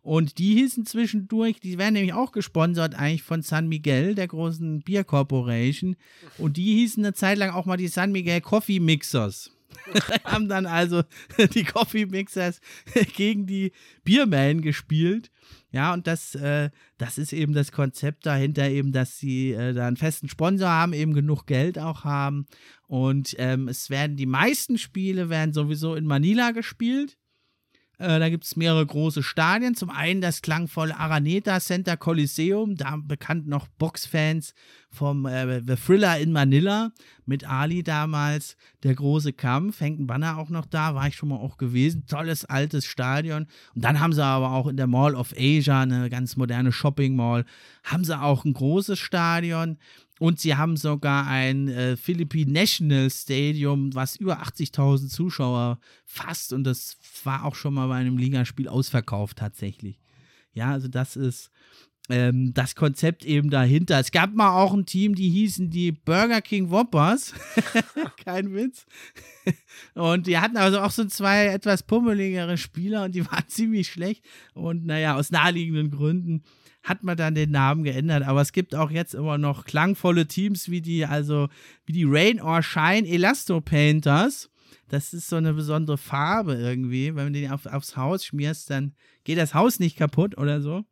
Und 0.07 0.39
die 0.39 0.55
hießen 0.55 0.87
zwischendurch, 0.87 1.59
die 1.59 1.79
werden 1.79 1.95
nämlich 1.95 2.13
auch 2.13 2.31
gesponsert 2.31 2.95
eigentlich 2.95 3.25
von 3.25 3.43
San 3.43 3.67
Miguel, 3.67 4.15
der 4.15 4.29
großen 4.29 4.83
Bier 4.83 5.03
Corporation. 5.03 5.97
Und 6.39 6.57
die 6.59 6.77
hießen 6.77 7.05
eine 7.05 7.13
Zeit 7.13 7.39
lang 7.39 7.51
auch 7.51 7.67
mal 7.67 7.77
die 7.77 7.89
San 7.89 8.13
Miguel 8.13 8.41
Coffee 8.41 8.79
Mixers. 8.79 9.51
haben 10.25 10.49
dann 10.49 10.65
also 10.65 11.03
die 11.55 11.65
Coffee 11.65 12.07
Mixers 12.07 12.61
gegen 13.17 13.49
die 13.49 13.73
Biermen 14.05 14.61
gespielt. 14.61 15.33
Ja, 15.73 15.93
und 15.93 16.07
das, 16.07 16.37
äh, 16.37 16.71
das 16.99 17.19
ist 17.19 17.33
eben 17.33 17.53
das 17.53 17.73
Konzept 17.73 18.27
dahinter, 18.27 18.71
eben, 18.71 18.93
dass 18.93 19.19
sie 19.19 19.55
äh, 19.55 19.75
da 19.75 19.89
einen 19.89 19.97
festen 19.97 20.29
Sponsor 20.29 20.69
haben, 20.69 20.93
eben 20.93 21.15
genug 21.15 21.47
Geld 21.47 21.81
auch 21.81 22.05
haben. 22.05 22.47
Und 22.87 23.35
ähm, 23.39 23.67
es 23.67 23.91
werden 23.91 24.17
die 24.17 24.27
meisten 24.27 24.79
Spiele 24.79 25.31
werden 25.31 25.53
sowieso 25.53 25.97
in 25.97 26.07
Manila 26.07 26.53
gespielt. 26.53 27.19
Äh, 27.99 28.19
da 28.19 28.29
gibt 28.29 28.45
es 28.45 28.57
mehrere 28.57 28.85
große 28.85 29.23
Stadien. 29.23 29.75
Zum 29.75 29.89
einen 29.89 30.21
das 30.21 30.43
klangvolle 30.43 30.99
Araneta 30.99 31.61
Center 31.61 31.97
Coliseum, 31.97 32.77
da 32.77 32.97
bekannt 33.03 33.47
noch 33.47 33.69
Boxfans 33.69 34.53
vom 34.91 35.25
äh, 35.27 35.63
The 35.67 35.77
Thriller 35.77 36.19
in 36.19 36.33
Manila 36.33 36.93
mit 37.25 37.49
Ali 37.49 37.83
damals. 37.83 38.57
Der 38.83 38.95
große 38.95 39.33
Kampf, 39.33 39.81
hängt 39.81 39.99
ein 39.99 40.07
Banner 40.07 40.37
auch 40.37 40.51
noch 40.51 40.67
da, 40.67 40.95
war 40.95 41.09
ich 41.09 41.17
schon 41.17 41.31
mal 41.31 41.37
auch 41.37 41.57
gewesen. 41.57 42.07
Tolles 42.07 42.45
altes 42.45 42.85
Stadion. 42.85 43.47
Und 43.75 43.85
dann 43.85 43.99
haben 43.99 44.13
sie 44.13 44.25
aber 44.25 44.53
auch 44.53 44.67
in 44.67 44.77
der 44.77 44.87
Mall 44.87 45.15
of 45.15 45.33
Asia, 45.37 45.81
eine 45.81 46.11
ganz 46.11 46.37
moderne 46.37 46.73
Shopping 46.73 47.17
Mall, 47.17 47.47
haben 47.83 48.05
sie 48.05 48.19
auch 48.21 48.45
ein 48.45 48.53
großes 48.53 48.99
Stadion. 48.99 49.79
Und 50.19 50.41
sie 50.41 50.57
haben 50.57 50.77
sogar 50.77 51.27
ein 51.27 51.69
äh, 51.69 51.97
Philippine 51.97 52.51
National 52.51 53.11
Stadium, 53.11 53.95
was 53.95 54.17
über 54.17 54.43
80.000 54.43 55.09
Zuschauer 55.09 55.79
fasst. 56.07 56.53
Und 56.53 56.65
das 56.65 56.97
war 57.25 57.45
auch 57.45 57.55
schon 57.55 57.75
mal 57.75 57.89
bei 57.89 57.97
einem 57.97 58.17
Ligaspiel 58.17 58.69
ausverkauft 58.69 59.39
tatsächlich. 59.39 60.01
Ja, 60.55 60.71
also 60.71 60.89
das 60.89 61.17
ist 61.17 61.51
ähm, 62.09 62.55
das 62.55 62.75
Konzept 62.75 63.25
eben 63.25 63.51
dahinter. 63.51 63.99
Es 63.99 64.13
gab 64.13 64.35
mal 64.35 64.57
auch 64.57 64.73
ein 64.73 64.87
Team, 64.87 65.15
die 65.15 65.29
hießen 65.29 65.71
die 65.71 65.93
Burger 65.93 66.41
King 66.41 66.71
Whoppers. 66.71 67.35
Kein 68.25 68.55
Witz. 68.55 68.87
und 69.95 70.27
die 70.27 70.39
hatten 70.39 70.57
also 70.57 70.81
auch 70.81 70.91
so 70.91 71.05
zwei 71.07 71.47
etwas 71.47 71.83
pummeligere 71.83 72.57
Spieler 72.57 73.05
und 73.05 73.15
die 73.15 73.27
waren 73.27 73.45
ziemlich 73.49 73.89
schlecht. 73.89 74.25
Und 74.55 74.87
naja, 74.87 75.17
aus 75.17 75.31
naheliegenden 75.31 75.91
Gründen 75.91 76.43
hat 76.87 77.03
man 77.03 77.17
dann 77.17 77.35
den 77.35 77.51
Namen 77.51 77.83
geändert. 77.83 78.23
Aber 78.23 78.41
es 78.41 78.53
gibt 78.53 78.75
auch 78.77 78.93
jetzt 78.93 79.13
immer 79.13 79.39
noch 79.39 79.65
klangvolle 79.65 80.27
Teams 80.27 80.71
wie 80.71 80.81
die, 80.81 81.05
also 81.05 81.49
wie 81.85 81.93
die 81.93 82.07
Rain 82.07 82.41
or 82.41 82.63
Shine 82.63 83.07
Elasto 83.09 83.61
Painters. 83.61 84.49
Das 84.89 85.13
ist 85.13 85.29
so 85.29 85.35
eine 85.35 85.53
besondere 85.53 85.99
Farbe 85.99 86.55
irgendwie. 86.55 87.15
Wenn 87.17 87.33
du 87.33 87.41
den 87.41 87.51
auf, 87.51 87.67
aufs 87.67 87.97
Haus 87.97 88.25
schmierst, 88.25 88.71
dann 88.71 88.95
geht 89.25 89.37
das 89.37 89.53
Haus 89.53 89.81
nicht 89.81 89.97
kaputt 89.97 90.39
oder 90.39 90.61
so. 90.61 90.85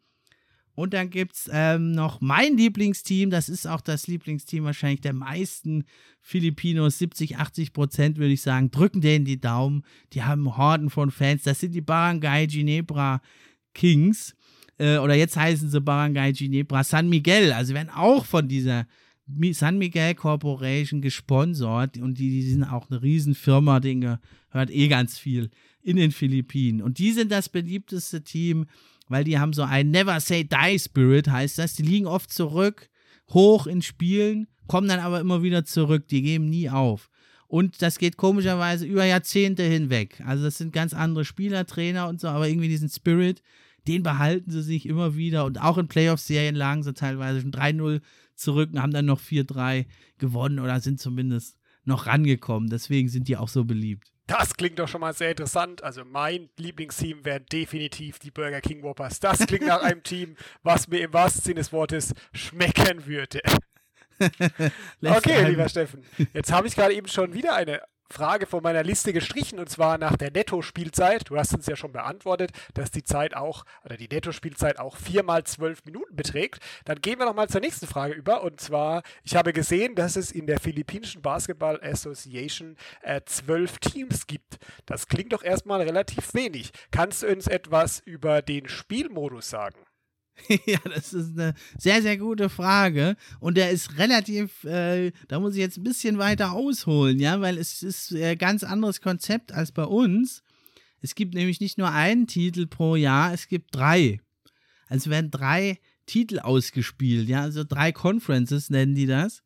Und 0.74 0.94
dann 0.94 1.10
gibt 1.10 1.36
es 1.36 1.48
ähm, 1.52 1.92
noch 1.92 2.20
mein 2.20 2.56
Lieblingsteam. 2.56 3.30
Das 3.30 3.48
ist 3.48 3.64
auch 3.64 3.80
das 3.80 4.08
Lieblingsteam 4.08 4.64
wahrscheinlich 4.64 5.00
der 5.00 5.12
meisten 5.12 5.84
Filipinos. 6.20 6.98
70, 6.98 7.36
80 7.36 7.72
Prozent 7.72 8.18
würde 8.18 8.32
ich 8.32 8.42
sagen. 8.42 8.72
Drücken 8.72 9.00
denen 9.00 9.24
die 9.24 9.40
Daumen. 9.40 9.84
Die 10.12 10.24
haben 10.24 10.56
Horden 10.56 10.90
von 10.90 11.12
Fans. 11.12 11.44
Das 11.44 11.60
sind 11.60 11.72
die 11.72 11.80
Barangay 11.80 12.48
Ginebra 12.48 13.22
Kings 13.74 14.34
äh, 14.78 14.98
oder 14.98 15.14
jetzt 15.14 15.36
heißen 15.36 15.70
sie 15.70 15.80
Barangay 15.80 16.32
Ginebra 16.32 16.84
San 16.84 17.08
Miguel, 17.08 17.52
also 17.52 17.74
werden 17.74 17.90
auch 17.90 18.24
von 18.24 18.48
dieser 18.48 18.86
San 19.52 19.78
Miguel 19.78 20.14
Corporation 20.14 21.00
gesponsert 21.00 21.96
und 21.96 22.18
die, 22.18 22.28
die 22.28 22.42
sind 22.42 22.64
auch 22.64 22.90
eine 22.90 23.02
Riesenfirma, 23.02 23.80
denen 23.80 24.18
gehört 24.50 24.70
eh 24.70 24.88
ganz 24.88 25.18
viel 25.18 25.50
in 25.82 25.96
den 25.96 26.12
Philippinen. 26.12 26.82
Und 26.82 26.98
die 26.98 27.12
sind 27.12 27.32
das 27.32 27.48
beliebteste 27.48 28.22
Team, 28.22 28.66
weil 29.08 29.24
die 29.24 29.38
haben 29.38 29.52
so 29.52 29.62
ein 29.62 29.90
Never 29.90 30.18
Say 30.20 30.44
Die 30.44 30.78
Spirit, 30.78 31.28
heißt 31.28 31.58
das. 31.58 31.74
Die 31.74 31.82
liegen 31.82 32.06
oft 32.06 32.32
zurück, 32.32 32.88
hoch 33.30 33.66
in 33.66 33.82
Spielen, 33.82 34.46
kommen 34.66 34.88
dann 34.88 35.00
aber 35.00 35.20
immer 35.20 35.42
wieder 35.42 35.64
zurück, 35.64 36.08
die 36.08 36.22
geben 36.22 36.48
nie 36.48 36.68
auf. 36.70 37.10
Und 37.46 37.82
das 37.82 37.98
geht 37.98 38.16
komischerweise 38.16 38.86
über 38.86 39.04
Jahrzehnte 39.04 39.62
hinweg. 39.62 40.22
Also 40.26 40.44
das 40.44 40.58
sind 40.58 40.72
ganz 40.72 40.94
andere 40.94 41.24
Spieler, 41.24 41.66
Trainer 41.66 42.08
und 42.08 42.20
so, 42.20 42.28
aber 42.28 42.48
irgendwie 42.48 42.68
diesen 42.68 42.88
Spirit, 42.88 43.42
den 43.86 44.02
behalten 44.02 44.50
sie 44.50 44.62
sich 44.62 44.86
immer 44.86 45.16
wieder. 45.16 45.44
Und 45.44 45.60
auch 45.60 45.78
in 45.78 45.88
Playoff-Serien 45.88 46.54
lagen 46.54 46.82
sie 46.82 46.94
teilweise 46.94 47.40
schon 47.40 47.52
3-0 47.52 48.00
zurück 48.34 48.70
und 48.72 48.80
haben 48.80 48.92
dann 48.92 49.06
noch 49.06 49.20
4-3 49.20 49.86
gewonnen 50.18 50.58
oder 50.58 50.80
sind 50.80 51.00
zumindest 51.00 51.58
noch 51.84 52.06
rangekommen. 52.06 52.70
Deswegen 52.70 53.08
sind 53.08 53.28
die 53.28 53.36
auch 53.36 53.48
so 53.48 53.64
beliebt. 53.64 54.10
Das 54.26 54.56
klingt 54.56 54.78
doch 54.78 54.88
schon 54.88 55.02
mal 55.02 55.12
sehr 55.12 55.30
interessant. 55.30 55.82
Also 55.82 56.02
mein 56.04 56.48
Lieblingsteam 56.56 57.24
wären 57.24 57.44
definitiv 57.46 58.18
die 58.18 58.30
Burger 58.30 58.62
King 58.62 58.82
Whoppers. 58.82 59.20
Das 59.20 59.46
klingt 59.46 59.66
nach 59.66 59.82
einem 59.82 60.02
Team, 60.02 60.36
was 60.62 60.88
mir 60.88 61.00
im 61.00 61.12
wahrsten 61.12 61.42
Sinne 61.42 61.56
des 61.56 61.72
Wortes 61.72 62.14
schmecken 62.32 63.06
würde. 63.06 63.40
okay, 65.04 65.48
lieber 65.48 65.68
Steffen. 65.68 66.04
Jetzt 66.32 66.52
habe 66.52 66.68
ich 66.68 66.74
gerade 66.74 66.94
eben 66.94 67.08
schon 67.08 67.34
wieder 67.34 67.54
eine 67.54 67.82
Frage 68.10 68.46
von 68.46 68.62
meiner 68.62 68.82
Liste 68.82 69.12
gestrichen 69.12 69.58
und 69.58 69.68
zwar 69.68 69.98
nach 69.98 70.16
der 70.16 70.30
Netto-Spielzeit. 70.30 71.28
Du 71.28 71.36
hast 71.36 71.54
uns 71.54 71.66
ja 71.66 71.76
schon 71.76 71.92
beantwortet, 71.92 72.52
dass 72.74 72.90
die 72.90 73.02
Zeit 73.02 73.34
auch, 73.34 73.64
oder 73.84 73.96
die 73.96 74.08
Netto-Spielzeit 74.08 74.78
auch 74.78 74.96
viermal 74.96 75.44
zwölf 75.44 75.84
Minuten 75.84 76.14
beträgt. 76.14 76.60
Dann 76.84 77.00
gehen 77.00 77.18
wir 77.18 77.26
nochmal 77.26 77.48
zur 77.48 77.60
nächsten 77.60 77.86
Frage 77.86 78.14
über 78.14 78.42
und 78.42 78.60
zwar, 78.60 79.02
ich 79.22 79.36
habe 79.36 79.52
gesehen, 79.52 79.94
dass 79.94 80.16
es 80.16 80.32
in 80.32 80.46
der 80.46 80.60
Philippinischen 80.60 81.22
Basketball 81.22 81.80
Association 81.82 82.76
äh, 83.02 83.20
zwölf 83.24 83.78
Teams 83.78 84.26
gibt. 84.26 84.58
Das 84.86 85.08
klingt 85.08 85.32
doch 85.32 85.42
erstmal 85.42 85.82
relativ 85.82 86.34
wenig. 86.34 86.72
Kannst 86.90 87.22
du 87.22 87.28
uns 87.28 87.46
etwas 87.46 88.00
über 88.00 88.42
den 88.42 88.68
Spielmodus 88.68 89.50
sagen? 89.50 89.78
ja, 90.66 90.78
das 90.84 91.12
ist 91.12 91.38
eine 91.38 91.54
sehr, 91.78 92.02
sehr 92.02 92.16
gute 92.16 92.48
Frage. 92.48 93.16
Und 93.40 93.56
der 93.56 93.70
ist 93.70 93.98
relativ, 93.98 94.64
äh, 94.64 95.12
da 95.28 95.40
muss 95.40 95.54
ich 95.54 95.60
jetzt 95.60 95.78
ein 95.78 95.84
bisschen 95.84 96.18
weiter 96.18 96.52
ausholen, 96.52 97.18
ja, 97.18 97.40
weil 97.40 97.58
es 97.58 97.82
ist 97.82 98.10
ein 98.10 98.22
äh, 98.22 98.36
ganz 98.36 98.64
anderes 98.64 99.00
Konzept 99.00 99.52
als 99.52 99.72
bei 99.72 99.84
uns. 99.84 100.42
Es 101.00 101.14
gibt 101.14 101.34
nämlich 101.34 101.60
nicht 101.60 101.78
nur 101.78 101.90
einen 101.90 102.26
Titel 102.26 102.66
pro 102.66 102.96
Jahr, 102.96 103.32
es 103.32 103.46
gibt 103.46 103.74
drei. 103.74 104.20
Also 104.88 105.10
werden 105.10 105.30
drei 105.30 105.78
Titel 106.06 106.38
ausgespielt, 106.38 107.28
ja, 107.28 107.42
also 107.42 107.64
drei 107.64 107.92
Conferences 107.92 108.70
nennen 108.70 108.94
die 108.94 109.06
das. 109.06 109.43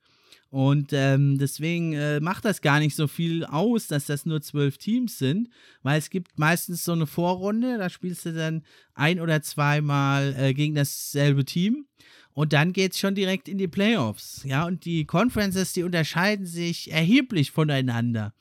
Und 0.50 0.92
ähm, 0.94 1.36
deswegen 1.38 1.92
äh, 1.92 2.20
macht 2.20 2.46
das 2.46 2.62
gar 2.62 2.78
nicht 2.78 2.96
so 2.96 3.06
viel 3.06 3.44
aus, 3.44 3.86
dass 3.86 4.06
das 4.06 4.24
nur 4.24 4.40
zwölf 4.40 4.78
Teams 4.78 5.18
sind, 5.18 5.50
weil 5.82 5.98
es 5.98 6.08
gibt 6.08 6.38
meistens 6.38 6.84
so 6.84 6.92
eine 6.92 7.06
Vorrunde, 7.06 7.76
da 7.76 7.90
spielst 7.90 8.24
du 8.24 8.32
dann 8.32 8.62
ein 8.94 9.20
oder 9.20 9.42
zweimal 9.42 10.34
äh, 10.38 10.54
gegen 10.54 10.74
dasselbe 10.74 11.44
Team. 11.44 11.86
Und 12.32 12.52
dann 12.52 12.72
geht 12.72 12.92
es 12.92 12.98
schon 12.98 13.14
direkt 13.14 13.48
in 13.48 13.58
die 13.58 13.68
Playoffs. 13.68 14.42
Ja, 14.44 14.64
und 14.64 14.84
die 14.84 15.04
Conferences, 15.04 15.72
die 15.72 15.82
unterscheiden 15.82 16.46
sich 16.46 16.90
erheblich 16.90 17.50
voneinander. 17.50 18.32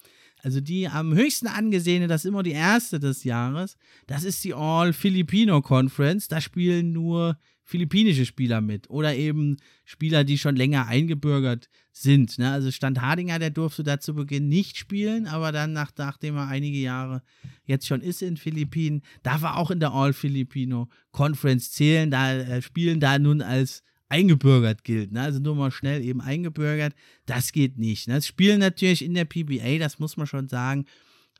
Also 0.43 0.61
die 0.61 0.87
am 0.87 1.13
höchsten 1.13 1.47
angesehene, 1.47 2.07
das 2.07 2.23
ist 2.23 2.29
immer 2.29 2.43
die 2.43 2.51
erste 2.51 2.99
des 2.99 3.23
Jahres, 3.23 3.75
das 4.05 4.23
ist 4.23 4.43
die 4.43 4.53
All 4.53 4.93
Filipino 4.93 5.61
Conference. 5.61 6.27
Da 6.27 6.39
spielen 6.39 6.93
nur 6.93 7.37
philippinische 7.67 8.25
Spieler 8.25 8.61
mit 8.61 8.89
oder 8.89 9.13
eben 9.13 9.57
Spieler, 9.83 10.23
die 10.23 10.37
schon 10.37 10.55
länger 10.55 10.87
eingebürgert 10.87 11.69
sind. 11.91 12.39
Ne? 12.39 12.49
Also 12.49 12.71
Stand 12.71 13.01
Hardinger, 13.01 13.39
der 13.39 13.49
durfte 13.49 13.83
da 13.83 13.99
zu 13.99 14.15
Beginn 14.15 14.47
nicht 14.47 14.77
spielen, 14.77 15.27
aber 15.27 15.51
dann, 15.51 15.73
nach, 15.73 15.91
nachdem 15.97 16.37
er 16.37 16.47
einige 16.47 16.77
Jahre 16.77 17.23
jetzt 17.65 17.85
schon 17.85 17.99
ist 17.99 18.21
in 18.21 18.37
Philippinen, 18.37 19.01
darf 19.21 19.43
er 19.43 19.57
auch 19.57 19.69
in 19.69 19.81
der 19.81 19.91
All-Filipino 19.91 20.87
Conference 21.11 21.71
zählen, 21.71 22.09
da 22.09 22.37
äh, 22.37 22.61
spielen 22.61 23.01
da 23.01 23.19
nun 23.19 23.41
als 23.41 23.83
eingebürgert 24.07 24.85
gilt. 24.85 25.11
Ne? 25.11 25.19
Also 25.19 25.39
nur 25.39 25.55
mal 25.55 25.71
schnell 25.71 26.01
eben 26.01 26.21
eingebürgert, 26.21 26.95
das 27.25 27.51
geht 27.51 27.77
nicht. 27.77 28.07
Ne? 28.07 28.15
Das 28.15 28.27
Spielen 28.27 28.61
natürlich 28.61 29.03
in 29.03 29.13
der 29.13 29.25
PBA, 29.25 29.77
das 29.77 29.99
muss 29.99 30.15
man 30.15 30.25
schon 30.25 30.47
sagen, 30.47 30.85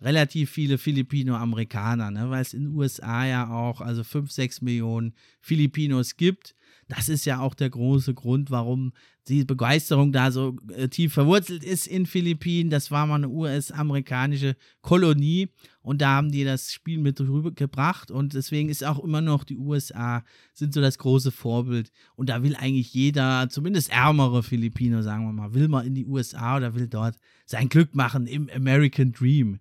relativ 0.02 0.52
viele 0.52 0.78
Filipino-Amerikaner, 0.78 2.12
ne? 2.12 2.30
weil 2.30 2.42
es 2.42 2.54
in 2.54 2.64
den 2.64 2.76
USA 2.76 3.26
ja 3.26 3.50
auch 3.50 3.82
also 3.82 4.04
5, 4.04 4.32
6 4.32 4.62
Millionen 4.62 5.14
Filipinos 5.42 6.18
gibt. 6.18 6.56
Das 6.88 7.10
ist 7.10 7.26
ja 7.26 7.40
auch 7.40 7.54
der 7.54 7.70
große 7.70 8.14
Grund, 8.14 8.50
warum 8.50 8.94
die 9.28 9.44
Begeisterung 9.44 10.14
da 10.14 10.32
so 10.32 10.56
äh, 10.74 10.88
tief 10.88 11.14
verwurzelt 11.14 11.64
ist 11.64 11.86
in 11.86 12.06
Philippinen. 12.06 12.70
Das 12.70 12.92
war 12.92 13.06
mal 13.06 13.16
eine 13.16 13.28
US-amerikanische 13.28 14.56
Kolonie 14.82 15.50
und 15.82 16.02
da 16.02 16.12
haben 16.12 16.32
die 16.32 16.46
das 16.46 16.72
Spiel 16.72 17.00
mit 17.00 17.20
rübergebracht 17.20 18.10
und 18.10 18.34
deswegen 18.34 18.70
ist 18.70 18.86
auch 18.86 19.04
immer 19.04 19.22
noch 19.22 19.44
die 19.44 19.58
USA 19.58 20.24
sind 20.54 20.74
so 20.74 20.80
das 20.80 20.98
große 20.98 21.32
Vorbild 21.32 21.92
und 22.16 22.30
da 22.30 22.42
will 22.42 22.56
eigentlich 22.56 22.94
jeder, 22.94 23.50
zumindest 23.50 23.92
ärmere 23.92 24.44
Filipino, 24.44 25.02
sagen 25.02 25.26
wir 25.26 25.34
mal, 25.34 25.54
will 25.54 25.68
mal 25.68 25.86
in 25.86 25.96
die 25.96 26.06
USA 26.06 26.58
oder 26.58 26.74
will 26.76 26.88
dort 26.88 27.18
sein 27.46 27.68
Glück 27.68 27.96
machen 27.96 28.28
im 28.28 28.50
American 28.50 29.12
Dream. 29.12 29.60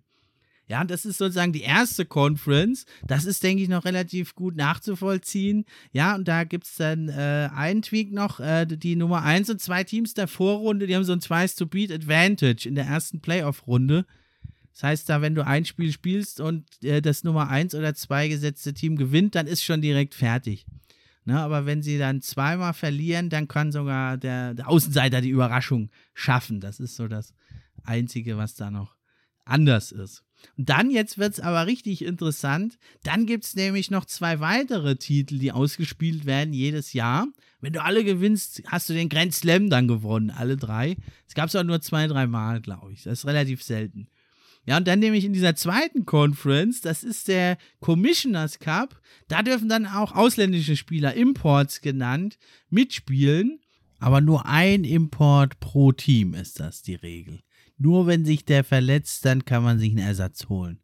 Ja, 0.69 0.83
das 0.83 1.05
ist 1.05 1.17
sozusagen 1.17 1.53
die 1.53 1.61
erste 1.61 2.05
Conference. 2.05 2.85
Das 3.05 3.23
ist, 3.23 3.41
denke 3.41 3.63
ich, 3.63 3.69
noch 3.69 3.85
relativ 3.85 4.35
gut 4.35 4.57
nachzuvollziehen. 4.57 5.63
Ja, 5.93 6.15
und 6.15 6.27
da 6.27 6.43
gibt 6.43 6.65
es 6.65 6.75
dann 6.75 7.07
äh, 7.07 7.49
einen 7.55 7.81
Tweak 7.81 8.11
noch, 8.11 8.41
äh, 8.41 8.65
die 8.65 8.97
Nummer 8.97 9.23
1 9.23 9.49
und 9.49 9.61
2 9.61 9.85
Teams 9.85 10.13
der 10.13 10.27
Vorrunde, 10.27 10.85
die 10.85 10.95
haben 10.95 11.05
so 11.05 11.13
ein 11.13 11.21
Twice-to-Beat-Advantage 11.21 12.67
in 12.67 12.75
der 12.75 12.85
ersten 12.85 13.21
Playoff-Runde. 13.21 14.05
Das 14.73 14.83
heißt, 14.83 15.09
da, 15.09 15.21
wenn 15.21 15.35
du 15.35 15.45
ein 15.45 15.63
Spiel 15.63 15.91
spielst 15.91 16.41
und 16.41 16.65
äh, 16.83 17.01
das 17.01 17.23
Nummer 17.23 17.49
1 17.49 17.73
oder 17.73 17.95
2 17.95 18.27
gesetzte 18.27 18.73
Team 18.73 18.97
gewinnt, 18.97 19.35
dann 19.35 19.47
ist 19.47 19.63
schon 19.63 19.81
direkt 19.81 20.15
fertig. 20.15 20.65
Ne, 21.23 21.39
aber 21.39 21.65
wenn 21.65 21.81
sie 21.81 21.97
dann 21.97 22.21
zweimal 22.21 22.73
verlieren, 22.73 23.29
dann 23.29 23.49
kann 23.49 23.73
sogar 23.73 24.17
der, 24.17 24.53
der 24.53 24.69
Außenseiter 24.69 25.19
die 25.19 25.29
Überraschung 25.29 25.89
schaffen. 26.13 26.61
Das 26.61 26.79
ist 26.79 26.95
so 26.95 27.09
das 27.09 27.33
Einzige, 27.83 28.37
was 28.37 28.55
da 28.55 28.71
noch 28.71 28.95
anders 29.43 29.91
ist. 29.91 30.23
Und 30.57 30.69
dann, 30.69 30.91
jetzt 30.91 31.17
wird 31.17 31.33
es 31.33 31.39
aber 31.39 31.67
richtig 31.67 32.03
interessant, 32.03 32.77
dann 33.03 33.25
gibt 33.25 33.45
es 33.45 33.55
nämlich 33.55 33.91
noch 33.91 34.05
zwei 34.05 34.39
weitere 34.39 34.95
Titel, 34.95 35.39
die 35.39 35.51
ausgespielt 35.51 36.25
werden 36.25 36.53
jedes 36.53 36.93
Jahr. 36.93 37.27
Wenn 37.61 37.73
du 37.73 37.83
alle 37.83 38.03
gewinnst, 38.03 38.63
hast 38.67 38.89
du 38.89 38.93
den 38.93 39.09
Grand 39.09 39.33
Slam 39.33 39.69
dann 39.69 39.87
gewonnen, 39.87 40.29
alle 40.29 40.57
drei. 40.57 40.95
Es 41.27 41.33
gab 41.33 41.47
es 41.49 41.55
auch 41.55 41.63
nur 41.63 41.81
zwei, 41.81 42.07
drei 42.07 42.27
Mal, 42.27 42.61
glaube 42.61 42.93
ich. 42.93 43.03
Das 43.03 43.19
ist 43.19 43.25
relativ 43.25 43.63
selten. 43.63 44.07
Ja, 44.65 44.75
und 44.77 44.87
dann 44.87 44.99
nämlich 44.99 45.23
in 45.23 45.31
dieser 45.31 45.55
zweiten 45.55 46.05
Conference, 46.05 46.81
das 46.81 47.03
ist 47.03 47.29
der 47.29 47.57
Commissioners 47.79 48.59
Cup, 48.59 49.01
da 49.29 49.41
dürfen 49.41 49.69
dann 49.69 49.85
auch 49.85 50.13
ausländische 50.13 50.75
Spieler, 50.75 51.13
Imports 51.13 51.79
genannt, 51.81 52.37
mitspielen. 52.69 53.61
Aber 53.99 54.21
nur 54.21 54.45
ein 54.45 54.83
Import 54.83 55.59
pro 55.59 55.91
Team 55.91 56.33
ist 56.33 56.59
das 56.59 56.83
die 56.83 56.95
Regel. 56.95 57.41
Nur 57.77 58.07
wenn 58.07 58.25
sich 58.25 58.45
der 58.45 58.63
verletzt, 58.63 59.25
dann 59.25 59.45
kann 59.45 59.63
man 59.63 59.79
sich 59.79 59.91
einen 59.91 59.99
Ersatz 59.99 60.49
holen. 60.49 60.79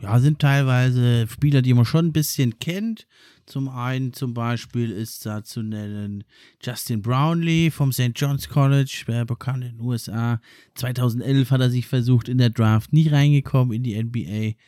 Ja, 0.00 0.18
sind 0.20 0.40
teilweise 0.40 1.26
Spieler, 1.26 1.62
die 1.62 1.72
man 1.72 1.86
schon 1.86 2.06
ein 2.06 2.12
bisschen 2.12 2.58
kennt. 2.58 3.06
Zum 3.46 3.68
einen 3.68 4.12
zum 4.12 4.34
Beispiel 4.34 4.90
ist 4.90 5.24
da 5.24 5.42
zu 5.42 5.62
nennen 5.62 6.24
Justin 6.62 7.00
Brownlee 7.00 7.70
vom 7.70 7.92
St. 7.92 8.12
John's 8.14 8.48
College, 8.48 9.04
bekannt 9.26 9.64
in 9.64 9.78
den 9.78 9.80
USA. 9.80 10.40
2011 10.74 11.50
hat 11.50 11.60
er 11.60 11.70
sich 11.70 11.86
versucht 11.86 12.28
in 12.28 12.38
der 12.38 12.50
Draft, 12.50 12.92
nie 12.92 13.08
reingekommen 13.08 13.74
in 13.74 13.84
die 13.84 14.02
NBA. 14.02 14.58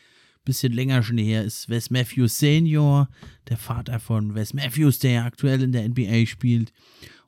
Bisschen 0.44 0.72
länger 0.72 1.02
schon 1.02 1.18
her 1.18 1.44
ist 1.44 1.68
Wes 1.68 1.90
Matthews 1.90 2.38
Senior, 2.38 3.10
der 3.48 3.58
Vater 3.58 4.00
von 4.00 4.34
Wes 4.34 4.54
Matthews, 4.54 4.98
der 4.98 5.10
ja 5.10 5.24
aktuell 5.26 5.62
in 5.62 5.72
der 5.72 5.86
NBA 5.86 6.24
spielt. 6.24 6.72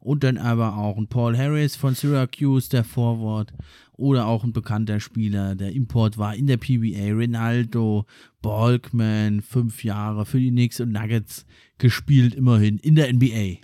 Und 0.01 0.25
dann 0.25 0.39
aber 0.39 0.77
auch 0.77 0.97
ein 0.97 1.09
Paul 1.09 1.37
Harris 1.37 1.77
von 1.77 1.95
Syracuse, 1.95 2.71
der 2.71 2.85
Forward 2.85 3.53
oder 3.93 4.27
auch 4.27 4.45
ein 4.45 4.55
bekannter 4.55 4.99
Spieler. 4.99 5.55
Der 5.55 5.73
Import 5.73 6.17
war 6.17 6.35
in 6.35 6.47
der 6.47 6.57
PBA. 6.57 7.13
Ronaldo, 7.13 8.07
Balkman, 8.41 9.43
fünf 9.43 9.85
Jahre 9.85 10.25
für 10.25 10.41
die 10.41 10.51
Knicks 10.51 10.81
und 10.81 10.93
Nuggets 10.93 11.45
gespielt, 11.77 12.35
immerhin 12.35 12.79
in 12.79 12.95
der 12.95 13.13
NBA. 13.13 13.59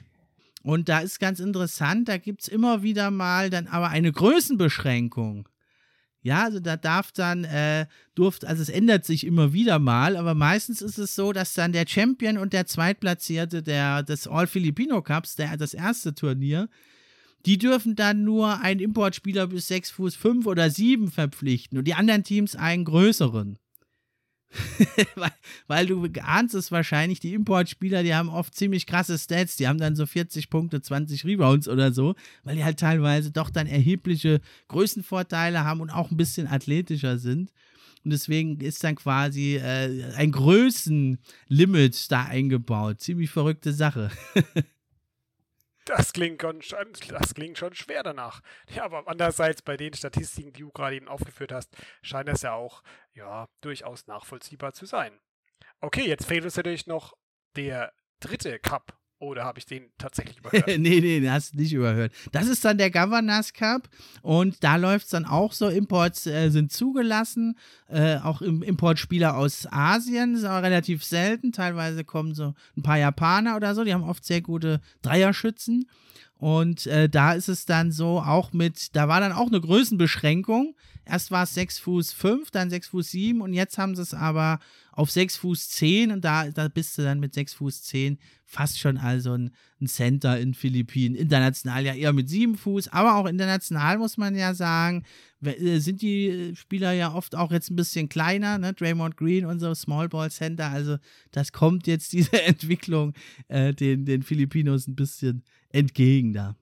Und 0.62 0.88
da 0.90 0.98
ist 0.98 1.20
ganz 1.20 1.40
interessant, 1.40 2.08
da 2.08 2.18
gibt 2.18 2.42
es 2.42 2.48
immer 2.48 2.82
wieder 2.82 3.10
mal 3.10 3.48
dann 3.50 3.66
aber 3.66 3.88
eine 3.88 4.12
Größenbeschränkung. 4.12 5.48
Ja, 6.26 6.42
also 6.42 6.58
da 6.58 6.76
darf 6.76 7.12
dann, 7.12 7.44
äh, 7.44 7.86
durft, 8.16 8.44
also 8.44 8.60
es 8.60 8.68
ändert 8.68 9.04
sich 9.04 9.24
immer 9.24 9.52
wieder 9.52 9.78
mal, 9.78 10.16
aber 10.16 10.34
meistens 10.34 10.82
ist 10.82 10.98
es 10.98 11.14
so, 11.14 11.32
dass 11.32 11.54
dann 11.54 11.70
der 11.70 11.86
Champion 11.86 12.36
und 12.36 12.52
der 12.52 12.66
Zweitplatzierte 12.66 13.62
der, 13.62 14.02
des 14.02 14.26
All-Filipino 14.26 15.02
Cups, 15.02 15.36
der, 15.36 15.56
das 15.56 15.72
erste 15.72 16.16
Turnier, 16.16 16.68
die 17.46 17.58
dürfen 17.58 17.94
dann 17.94 18.24
nur 18.24 18.60
einen 18.60 18.80
Importspieler 18.80 19.46
bis 19.46 19.68
6 19.68 19.92
Fuß 19.92 20.16
5 20.16 20.46
oder 20.46 20.68
7 20.68 21.12
verpflichten 21.12 21.78
und 21.78 21.84
die 21.84 21.94
anderen 21.94 22.24
Teams 22.24 22.56
einen 22.56 22.84
größeren. 22.84 23.60
weil, 25.16 25.32
weil, 25.66 25.86
du 25.86 26.06
ahnst 26.22 26.54
es 26.54 26.70
wahrscheinlich, 26.70 27.20
die 27.20 27.34
Importspieler, 27.34 28.02
die 28.02 28.14
haben 28.14 28.28
oft 28.28 28.54
ziemlich 28.54 28.86
krasse 28.86 29.18
Stats, 29.18 29.56
die 29.56 29.68
haben 29.68 29.78
dann 29.78 29.96
so 29.96 30.06
40 30.06 30.50
Punkte, 30.50 30.80
20 30.80 31.24
Rebounds 31.24 31.68
oder 31.68 31.92
so, 31.92 32.14
weil 32.44 32.56
die 32.56 32.64
halt 32.64 32.78
teilweise 32.78 33.30
doch 33.30 33.50
dann 33.50 33.66
erhebliche 33.66 34.40
Größenvorteile 34.68 35.64
haben 35.64 35.80
und 35.80 35.90
auch 35.90 36.10
ein 36.10 36.16
bisschen 36.16 36.46
athletischer 36.46 37.18
sind. 37.18 37.52
Und 38.04 38.12
deswegen 38.12 38.60
ist 38.60 38.84
dann 38.84 38.94
quasi 38.94 39.56
äh, 39.56 40.12
ein 40.14 40.30
Größenlimit 40.30 42.12
da 42.12 42.24
eingebaut. 42.24 43.00
Ziemlich 43.00 43.30
verrückte 43.30 43.72
Sache. 43.72 44.10
Das 45.86 46.12
klingt, 46.12 46.42
schon, 46.42 46.92
das 47.08 47.34
klingt 47.34 47.58
schon 47.58 47.72
schwer 47.74 48.02
danach. 48.02 48.40
Ja, 48.68 48.84
aber 48.84 49.06
andererseits 49.06 49.62
bei 49.62 49.76
den 49.76 49.94
Statistiken, 49.94 50.52
die 50.52 50.62
du 50.62 50.70
gerade 50.72 50.96
eben 50.96 51.06
aufgeführt 51.06 51.52
hast, 51.52 51.76
scheint 52.02 52.28
das 52.28 52.42
ja 52.42 52.54
auch 52.54 52.82
ja, 53.14 53.48
durchaus 53.60 54.08
nachvollziehbar 54.08 54.72
zu 54.72 54.84
sein. 54.84 55.20
Okay, 55.80 56.06
jetzt 56.08 56.26
fehlt 56.26 56.44
uns 56.44 56.56
natürlich 56.56 56.88
noch 56.88 57.16
der 57.54 57.92
dritte 58.18 58.58
Cup 58.58 58.98
oder 59.18 59.44
habe 59.44 59.58
ich 59.58 59.66
den 59.66 59.90
tatsächlich 59.98 60.38
überhört? 60.40 60.66
nee, 60.66 61.00
nee, 61.00 61.20
den 61.20 61.30
hast 61.30 61.54
du 61.54 61.58
nicht 61.58 61.72
überhört. 61.72 62.12
Das 62.32 62.46
ist 62.46 62.64
dann 62.64 62.78
der 62.78 62.90
Governors 62.90 63.52
Cup 63.52 63.88
und 64.22 64.62
da 64.62 64.76
läuft 64.76 65.06
es 65.06 65.10
dann 65.10 65.24
auch 65.24 65.52
so, 65.52 65.68
Imports 65.68 66.26
äh, 66.26 66.50
sind 66.50 66.72
zugelassen, 66.72 67.56
äh, 67.88 68.16
auch 68.16 68.42
im 68.42 68.62
Importspieler 68.62 69.36
aus 69.36 69.66
Asien, 69.70 70.32
das 70.32 70.42
ist 70.42 70.48
aber 70.48 70.66
relativ 70.66 71.04
selten, 71.04 71.52
teilweise 71.52 72.04
kommen 72.04 72.34
so 72.34 72.54
ein 72.76 72.82
paar 72.82 72.98
Japaner 72.98 73.56
oder 73.56 73.74
so, 73.74 73.84
die 73.84 73.94
haben 73.94 74.04
oft 74.04 74.24
sehr 74.24 74.40
gute 74.40 74.80
Dreierschützen 75.02 75.86
und 76.38 76.86
äh, 76.86 77.08
da 77.08 77.32
ist 77.32 77.48
es 77.48 77.64
dann 77.64 77.92
so, 77.92 78.20
auch 78.20 78.52
mit, 78.52 78.94
da 78.94 79.08
war 79.08 79.20
dann 79.20 79.32
auch 79.32 79.46
eine 79.46 79.60
Größenbeschränkung, 79.60 80.74
Erst 81.08 81.30
war 81.30 81.44
es 81.44 81.54
6 81.54 81.78
Fuß 81.78 82.12
5, 82.12 82.50
dann 82.50 82.68
6 82.68 82.88
Fuß 82.88 83.10
7 83.12 83.40
und 83.40 83.52
jetzt 83.52 83.78
haben 83.78 83.94
sie 83.94 84.02
es 84.02 84.12
aber 84.12 84.58
auf 84.90 85.08
6 85.08 85.36
Fuß 85.36 85.68
10 85.68 86.10
und 86.10 86.24
da, 86.24 86.50
da 86.50 86.66
bist 86.66 86.98
du 86.98 87.02
dann 87.02 87.20
mit 87.20 87.32
6 87.32 87.54
Fuß 87.54 87.82
10 87.84 88.18
fast 88.44 88.80
schon 88.80 88.98
also 88.98 89.34
ein, 89.34 89.54
ein 89.80 89.86
Center 89.86 90.38
in 90.40 90.52
Philippinen. 90.52 91.14
International 91.14 91.84
ja 91.84 91.94
eher 91.94 92.12
mit 92.12 92.28
7 92.28 92.56
Fuß, 92.56 92.88
aber 92.88 93.14
auch 93.14 93.26
international 93.26 93.98
muss 93.98 94.16
man 94.16 94.34
ja 94.34 94.52
sagen, 94.52 95.04
äh, 95.44 95.78
sind 95.78 96.02
die 96.02 96.54
Spieler 96.56 96.90
ja 96.90 97.14
oft 97.14 97.36
auch 97.36 97.52
jetzt 97.52 97.70
ein 97.70 97.76
bisschen 97.76 98.08
kleiner, 98.08 98.58
ne? 98.58 98.72
Draymond 98.72 99.16
Green, 99.16 99.44
unser 99.44 99.76
Small 99.76 100.08
Ball 100.08 100.32
Center, 100.32 100.70
also 100.70 100.96
das 101.30 101.52
kommt 101.52 101.86
jetzt 101.86 102.12
diese 102.12 102.42
Entwicklung 102.42 103.12
äh, 103.46 103.72
den, 103.72 104.06
den 104.06 104.22
Filipinos 104.22 104.88
ein 104.88 104.96
bisschen 104.96 105.44
entgegen 105.68 106.32
da. 106.32 106.56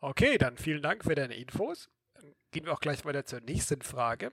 Okay, 0.00 0.36
dann 0.36 0.56
vielen 0.56 0.82
Dank 0.82 1.04
für 1.04 1.14
deine 1.14 1.34
Infos 1.34 1.88
gehen 2.50 2.66
wir 2.66 2.72
auch 2.72 2.80
gleich 2.80 3.04
weiter 3.04 3.24
zur 3.24 3.40
nächsten 3.40 3.82
Frage. 3.82 4.32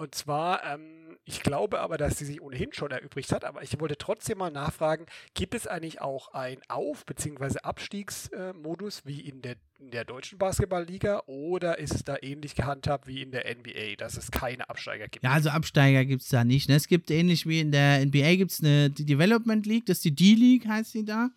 Und 0.00 0.14
zwar, 0.14 0.64
ähm, 0.64 1.18
ich 1.26 1.42
glaube 1.42 1.80
aber, 1.80 1.98
dass 1.98 2.16
sie 2.16 2.24
sich 2.24 2.40
ohnehin 2.40 2.72
schon 2.72 2.90
erübrigt 2.90 3.32
hat, 3.32 3.44
aber 3.44 3.62
ich 3.62 3.78
wollte 3.78 3.98
trotzdem 3.98 4.38
mal 4.38 4.50
nachfragen, 4.50 5.04
gibt 5.34 5.54
es 5.54 5.66
eigentlich 5.66 6.00
auch 6.00 6.32
einen 6.32 6.62
Auf- 6.68 7.04
bzw. 7.04 7.58
Abstiegsmodus 7.62 9.00
äh, 9.00 9.02
wie 9.04 9.20
in 9.20 9.42
der, 9.42 9.56
in 9.78 9.90
der 9.90 10.06
deutschen 10.06 10.38
Basketballliga 10.38 11.24
oder 11.26 11.78
ist 11.78 11.94
es 11.94 12.02
da 12.02 12.16
ähnlich 12.22 12.54
gehandhabt 12.54 13.06
wie 13.06 13.20
in 13.20 13.30
der 13.30 13.44
NBA, 13.54 13.96
dass 13.98 14.16
es 14.16 14.30
keine 14.30 14.70
Absteiger 14.70 15.06
gibt? 15.08 15.22
Ja, 15.22 15.32
also 15.32 15.50
Absteiger 15.50 16.06
gibt 16.06 16.22
es 16.22 16.28
da 16.28 16.44
nicht. 16.44 16.70
Ne? 16.70 16.76
Es 16.76 16.88
gibt 16.88 17.10
ähnlich 17.10 17.46
wie 17.46 17.60
in 17.60 17.70
der 17.70 18.02
NBA 18.06 18.36
gibt 18.36 18.52
es 18.52 18.60
eine 18.60 18.88
die 18.88 19.04
Development 19.04 19.66
League, 19.66 19.84
das 19.84 19.98
ist 19.98 20.06
die 20.06 20.14
D-League, 20.14 20.66
heißt 20.66 20.92
sie 20.92 21.04
da. 21.04 21.28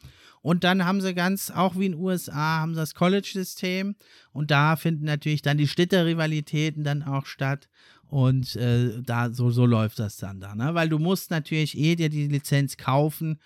Und 0.44 0.66
dann 0.66 0.86
haben 0.86 1.00
sie 1.00 1.14
ganz, 1.14 1.52
auch 1.52 1.78
wie 1.78 1.86
in 1.86 1.94
den 1.94 2.02
USA, 2.02 2.60
haben 2.60 2.76
sie 2.76 2.82
das 2.82 2.96
College-System. 2.96 3.96
Und 4.34 4.52
da 4.52 4.76
finden 4.76 5.06
natürlich 5.06 5.42
dann 5.42 5.58
die 5.58 5.70
Städterrivalitäten 5.70 6.84
dann 6.84 7.02
auch 7.02 7.26
statt. 7.26 7.70
Und 8.14 8.56
äh, 8.58 9.02
da 9.02 9.34
so, 9.34 9.50
so 9.50 9.66
läuft 9.66 9.98
das 9.98 10.18
dann 10.18 10.40
da, 10.40 10.54
ne? 10.54 10.76
Weil 10.76 10.88
du 10.88 11.00
musst 11.00 11.32
natürlich 11.32 11.76
eh 11.76 11.96
dir 11.96 12.10
die 12.10 12.28
Lizenz 12.28 12.78
kaufen. 12.78 13.40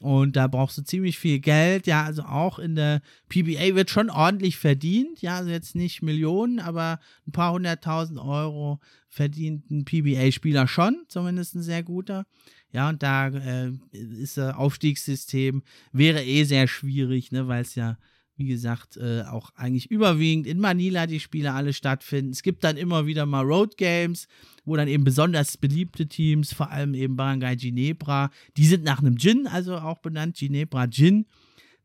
Und 0.00 0.34
da 0.36 0.46
brauchst 0.46 0.78
du 0.78 0.82
ziemlich 0.82 1.18
viel 1.18 1.40
Geld. 1.40 1.86
Ja, 1.86 2.04
also 2.04 2.22
auch 2.22 2.58
in 2.58 2.74
der 2.74 3.02
PBA 3.28 3.74
wird 3.74 3.90
schon 3.90 4.08
ordentlich 4.08 4.56
verdient. 4.56 5.20
Ja, 5.20 5.36
also 5.36 5.50
jetzt 5.50 5.74
nicht 5.74 6.00
Millionen, 6.00 6.58
aber 6.58 7.00
ein 7.26 7.32
paar 7.32 7.52
hunderttausend 7.52 8.18
Euro 8.18 8.80
verdient 9.10 9.70
ein 9.70 9.84
PBA-Spieler 9.84 10.68
schon, 10.68 11.04
zumindest 11.08 11.54
ein 11.54 11.62
sehr 11.62 11.82
guter. 11.82 12.24
Ja, 12.72 12.88
und 12.88 13.02
da 13.02 13.28
äh, 13.28 13.72
ist 13.92 14.38
das 14.38 14.54
Aufstiegssystem, 14.54 15.62
wäre 15.92 16.24
eh 16.24 16.44
sehr 16.44 16.66
schwierig, 16.66 17.30
ne, 17.30 17.46
weil 17.46 17.60
es 17.60 17.74
ja 17.74 17.98
wie 18.36 18.46
gesagt, 18.46 18.96
äh, 18.96 19.22
auch 19.22 19.50
eigentlich 19.54 19.90
überwiegend 19.90 20.46
in 20.46 20.58
Manila 20.58 21.06
die 21.06 21.20
Spiele 21.20 21.52
alle 21.52 21.72
stattfinden. 21.72 22.32
Es 22.32 22.42
gibt 22.42 22.64
dann 22.64 22.76
immer 22.76 23.06
wieder 23.06 23.26
mal 23.26 23.44
Road 23.44 23.76
Games, 23.76 24.26
wo 24.64 24.76
dann 24.76 24.88
eben 24.88 25.04
besonders 25.04 25.56
beliebte 25.56 26.06
Teams, 26.06 26.52
vor 26.52 26.70
allem 26.70 26.94
eben 26.94 27.16
Barangay 27.16 27.56
Ginebra, 27.56 28.30
die 28.56 28.66
sind 28.66 28.84
nach 28.84 29.00
einem 29.00 29.18
Gin, 29.18 29.46
also 29.46 29.76
auch 29.76 29.98
benannt, 29.98 30.36
Ginebra 30.36 30.88
Gin, 30.88 31.26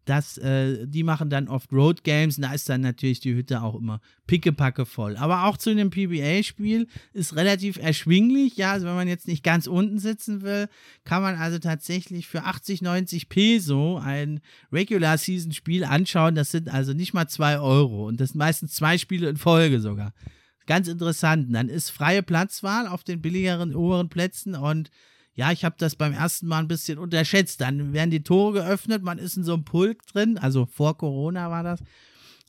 das, 0.10 0.40
äh, 0.40 0.88
die 0.88 1.04
machen 1.04 1.30
dann 1.30 1.48
oft 1.48 1.72
Road 1.72 2.04
Games 2.04 2.38
und 2.38 2.44
da 2.44 2.54
ist 2.54 2.68
dann 2.68 2.82
natürlich 2.82 3.20
die 3.20 3.36
Hütte 3.36 3.62
auch 3.62 3.76
immer 3.76 4.02
pickepacke 4.26 4.86
voll. 4.86 5.16
Aber 5.18 5.46
auch 5.46 5.56
zu 5.56 5.70
einem 5.70 5.92
PBA-Spiel 5.92 6.88
ist 7.14 7.36
relativ 7.36 7.78
erschwinglich. 7.78 8.58
Ja, 8.58 8.72
also 8.72 8.88
wenn 8.88 8.96
man 8.96 9.08
jetzt 9.08 9.28
nicht 9.28 9.44
ganz 9.44 9.68
unten 9.68 10.00
sitzen 10.00 10.42
will, 10.42 10.68
kann 11.04 11.22
man 11.22 11.36
also 11.36 11.60
tatsächlich 11.60 12.28
für 12.28 12.44
80, 12.44 12.82
90 12.82 13.30
Peso 13.30 13.98
ein 13.98 14.42
Regular 14.72 15.18
Season 15.18 15.52
Spiel 15.52 15.84
anschauen. 15.84 16.34
Das 16.34 16.50
sind 16.50 16.70
also 16.70 16.94
nicht 16.94 17.14
mal 17.14 17.28
2 17.28 17.60
Euro 17.60 18.08
und 18.08 18.20
das 18.20 18.30
sind 18.30 18.40
meistens 18.40 18.74
zwei 18.74 18.98
Spiele 18.98 19.30
in 19.30 19.38
Folge 19.38 19.80
sogar. 19.80 20.14
Ganz 20.66 20.88
interessant. 20.88 21.54
Dann 21.54 21.70
ist 21.70 21.92
freie 21.92 22.24
Platzwahl 22.24 22.88
auf 22.88 23.04
den 23.04 23.22
billigeren 23.22 23.76
oberen 23.76 24.10
Plätzen 24.10 24.56
und 24.56 24.90
ja, 25.40 25.54
ich 25.54 25.64
habe 25.64 25.76
das 25.78 25.96
beim 25.96 26.12
ersten 26.12 26.48
Mal 26.48 26.60
ein 26.60 26.68
bisschen 26.68 27.00
unterschätzt. 27.00 27.62
Dann 27.62 27.94
werden 27.94 28.12
die 28.12 28.24
Tore 28.24 28.56
geöffnet, 28.60 29.04
man 29.04 29.18
ist 29.18 29.38
in 29.38 29.46
so 29.46 29.54
einem 29.54 29.64
Pulk 29.64 30.06
drin, 30.08 30.38
also 30.38 30.66
vor 30.66 30.98
Corona 30.98 31.50
war 31.50 31.64
das. 31.64 31.80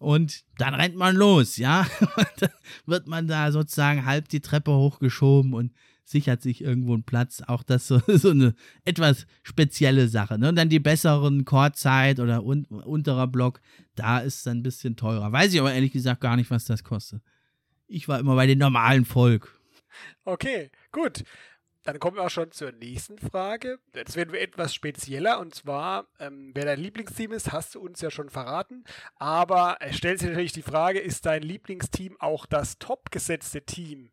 Und 0.00 0.42
dann 0.58 0.74
rennt 0.74 0.96
man 0.96 1.14
los, 1.14 1.56
ja. 1.56 1.86
Und 2.16 2.26
dann 2.40 2.50
wird 2.86 3.06
man 3.06 3.28
da 3.28 3.52
sozusagen 3.52 4.06
halb 4.06 4.28
die 4.28 4.40
Treppe 4.40 4.72
hochgeschoben 4.72 5.54
und 5.54 5.72
sichert 6.04 6.42
sich 6.42 6.62
irgendwo 6.64 6.94
einen 6.94 7.04
Platz. 7.04 7.44
Auch 7.46 7.62
das 7.62 7.86
so, 7.86 8.00
so 8.08 8.30
eine 8.30 8.56
etwas 8.84 9.28
spezielle 9.44 10.08
Sache. 10.08 10.36
Ne? 10.36 10.48
Und 10.48 10.56
dann 10.56 10.68
die 10.68 10.80
besseren 10.80 11.44
Chorzeit 11.44 12.18
oder 12.18 12.44
un 12.44 12.64
unterer 12.64 13.28
Block, 13.28 13.60
da 13.94 14.18
ist 14.18 14.38
es 14.38 14.42
dann 14.42 14.58
ein 14.58 14.62
bisschen 14.64 14.96
teurer. 14.96 15.30
Weiß 15.30 15.52
ich 15.54 15.60
aber 15.60 15.72
ehrlich 15.72 15.92
gesagt 15.92 16.22
gar 16.22 16.34
nicht, 16.34 16.50
was 16.50 16.64
das 16.64 16.82
kostet. 16.82 17.22
Ich 17.86 18.08
war 18.08 18.18
immer 18.18 18.34
bei 18.34 18.48
den 18.48 18.58
normalen 18.58 19.04
Volk. 19.04 19.60
Okay, 20.24 20.72
gut. 20.90 21.22
Dann 21.84 21.98
kommen 21.98 22.16
wir 22.16 22.24
auch 22.24 22.30
schon 22.30 22.52
zur 22.52 22.72
nächsten 22.72 23.18
Frage. 23.18 23.78
Jetzt 23.94 24.14
werden 24.14 24.32
wir 24.32 24.40
etwas 24.40 24.74
spezieller 24.74 25.40
und 25.40 25.54
zwar, 25.54 26.06
ähm, 26.18 26.50
wer 26.54 26.66
dein 26.66 26.78
Lieblingsteam 26.78 27.32
ist, 27.32 27.52
hast 27.52 27.74
du 27.74 27.80
uns 27.80 28.00
ja 28.02 28.10
schon 28.10 28.28
verraten. 28.28 28.84
Aber 29.16 29.78
es 29.80 29.96
stellt 29.96 30.18
sich 30.18 30.28
natürlich 30.28 30.52
die 30.52 30.62
Frage, 30.62 30.98
ist 31.00 31.24
dein 31.24 31.42
Lieblingsteam 31.42 32.16
auch 32.20 32.44
das 32.44 32.78
topgesetzte 32.78 33.62
Team 33.62 34.10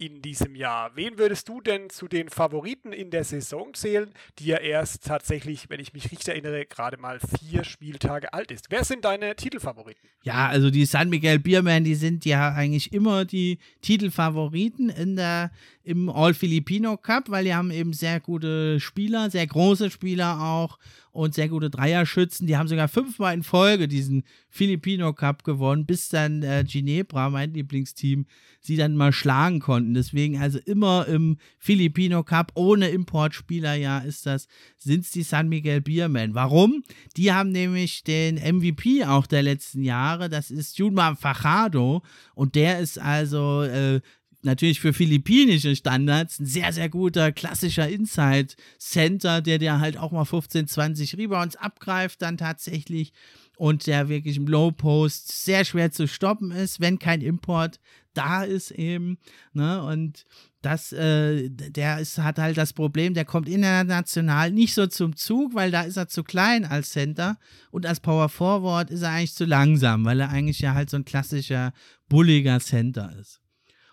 in 0.00 0.22
diesem 0.22 0.54
Jahr. 0.54 0.92
Wen 0.94 1.18
würdest 1.18 1.46
du 1.48 1.60
denn 1.60 1.90
zu 1.90 2.08
den 2.08 2.30
Favoriten 2.30 2.92
in 2.92 3.10
der 3.10 3.22
Saison 3.22 3.74
zählen, 3.74 4.10
die 4.38 4.46
ja 4.46 4.56
erst 4.56 5.04
tatsächlich, 5.04 5.68
wenn 5.68 5.78
ich 5.78 5.92
mich 5.92 6.10
richtig 6.10 6.28
erinnere, 6.28 6.64
gerade 6.64 6.96
mal 6.96 7.20
vier 7.20 7.64
Spieltage 7.64 8.32
alt 8.32 8.50
ist? 8.50 8.66
Wer 8.70 8.82
sind 8.84 9.04
deine 9.04 9.36
Titelfavoriten? 9.36 10.08
Ja, 10.22 10.48
also 10.48 10.70
die 10.70 10.86
San 10.86 11.10
Miguel 11.10 11.38
Biermen, 11.38 11.84
die 11.84 11.94
sind 11.94 12.24
ja 12.24 12.52
eigentlich 12.52 12.94
immer 12.94 13.26
die 13.26 13.58
Titelfavoriten 13.82 14.88
in 14.88 15.16
der, 15.16 15.50
im 15.84 16.08
All-Filipino 16.08 16.96
Cup, 16.96 17.28
weil 17.28 17.44
die 17.44 17.54
haben 17.54 17.70
eben 17.70 17.92
sehr 17.92 18.20
gute 18.20 18.80
Spieler, 18.80 19.30
sehr 19.30 19.46
große 19.46 19.90
Spieler 19.90 20.40
auch 20.40 20.78
und 21.12 21.34
sehr 21.34 21.48
gute 21.48 21.70
Dreierschützen. 21.70 22.46
Die 22.46 22.56
haben 22.56 22.68
sogar 22.68 22.88
fünfmal 22.88 23.34
in 23.34 23.42
Folge 23.42 23.88
diesen 23.88 24.24
Filipino 24.48 25.12
Cup 25.12 25.44
gewonnen, 25.44 25.86
bis 25.86 26.08
dann 26.08 26.42
äh, 26.42 26.64
Ginebra, 26.66 27.30
mein 27.30 27.52
Lieblingsteam, 27.52 28.26
sie 28.60 28.76
dann 28.76 28.96
mal 28.96 29.12
schlagen 29.12 29.60
konnten. 29.60 29.89
Deswegen 29.94 30.38
also 30.38 30.58
immer 30.58 31.06
im 31.08 31.38
Filipino 31.58 32.22
Cup 32.22 32.52
ohne 32.54 32.88
Importspieler, 32.90 33.74
ja, 33.74 33.98
ist 33.98 34.26
das, 34.26 34.46
sind 34.78 35.04
es 35.04 35.10
die 35.10 35.22
San 35.22 35.48
Miguel 35.48 35.80
Biermen. 35.80 36.34
Warum? 36.34 36.82
Die 37.16 37.32
haben 37.32 37.50
nämlich 37.50 38.04
den 38.04 38.36
MVP 38.36 39.04
auch 39.04 39.26
der 39.26 39.42
letzten 39.42 39.82
Jahre, 39.82 40.28
das 40.28 40.50
ist 40.50 40.78
Junma 40.78 41.14
Fajardo 41.14 42.02
und 42.34 42.54
der 42.54 42.80
ist 42.80 42.98
also 42.98 43.62
äh, 43.62 44.00
natürlich 44.42 44.80
für 44.80 44.92
philippinische 44.92 45.76
Standards 45.76 46.38
ein 46.38 46.46
sehr, 46.46 46.72
sehr 46.72 46.88
guter 46.88 47.32
klassischer 47.32 47.88
Inside 47.88 48.54
Center, 48.78 49.40
der 49.40 49.58
dir 49.58 49.80
halt 49.80 49.96
auch 49.96 50.12
mal 50.12 50.24
15, 50.24 50.66
20 50.66 51.16
Rebounds 51.16 51.56
abgreift, 51.56 52.22
dann 52.22 52.38
tatsächlich 52.38 53.12
und 53.56 53.86
der 53.86 54.08
wirklich 54.08 54.38
im 54.38 54.46
Low 54.46 54.72
Post 54.72 55.44
sehr 55.44 55.66
schwer 55.66 55.92
zu 55.92 56.08
stoppen 56.08 56.50
ist, 56.50 56.80
wenn 56.80 56.98
kein 56.98 57.20
Import 57.20 57.78
da 58.14 58.42
ist 58.42 58.70
eben. 58.70 59.18
Ne? 59.52 59.82
Und 59.82 60.24
das, 60.62 60.92
äh, 60.92 61.48
der 61.48 62.00
ist, 62.00 62.18
hat 62.18 62.38
halt 62.38 62.56
das 62.56 62.72
Problem, 62.72 63.14
der 63.14 63.24
kommt 63.24 63.48
international 63.48 64.50
nicht 64.50 64.74
so 64.74 64.86
zum 64.86 65.16
Zug, 65.16 65.54
weil 65.54 65.70
da 65.70 65.82
ist 65.82 65.96
er 65.96 66.08
zu 66.08 66.22
klein 66.22 66.64
als 66.64 66.90
Center 66.90 67.38
und 67.70 67.86
als 67.86 68.00
Power 68.00 68.28
Forward 68.28 68.90
ist 68.90 69.02
er 69.02 69.10
eigentlich 69.10 69.34
zu 69.34 69.44
langsam, 69.44 70.04
weil 70.04 70.20
er 70.20 70.30
eigentlich 70.30 70.60
ja 70.60 70.74
halt 70.74 70.90
so 70.90 70.96
ein 70.96 71.04
klassischer 71.04 71.72
bulliger 72.08 72.60
Center 72.60 73.14
ist. 73.18 73.40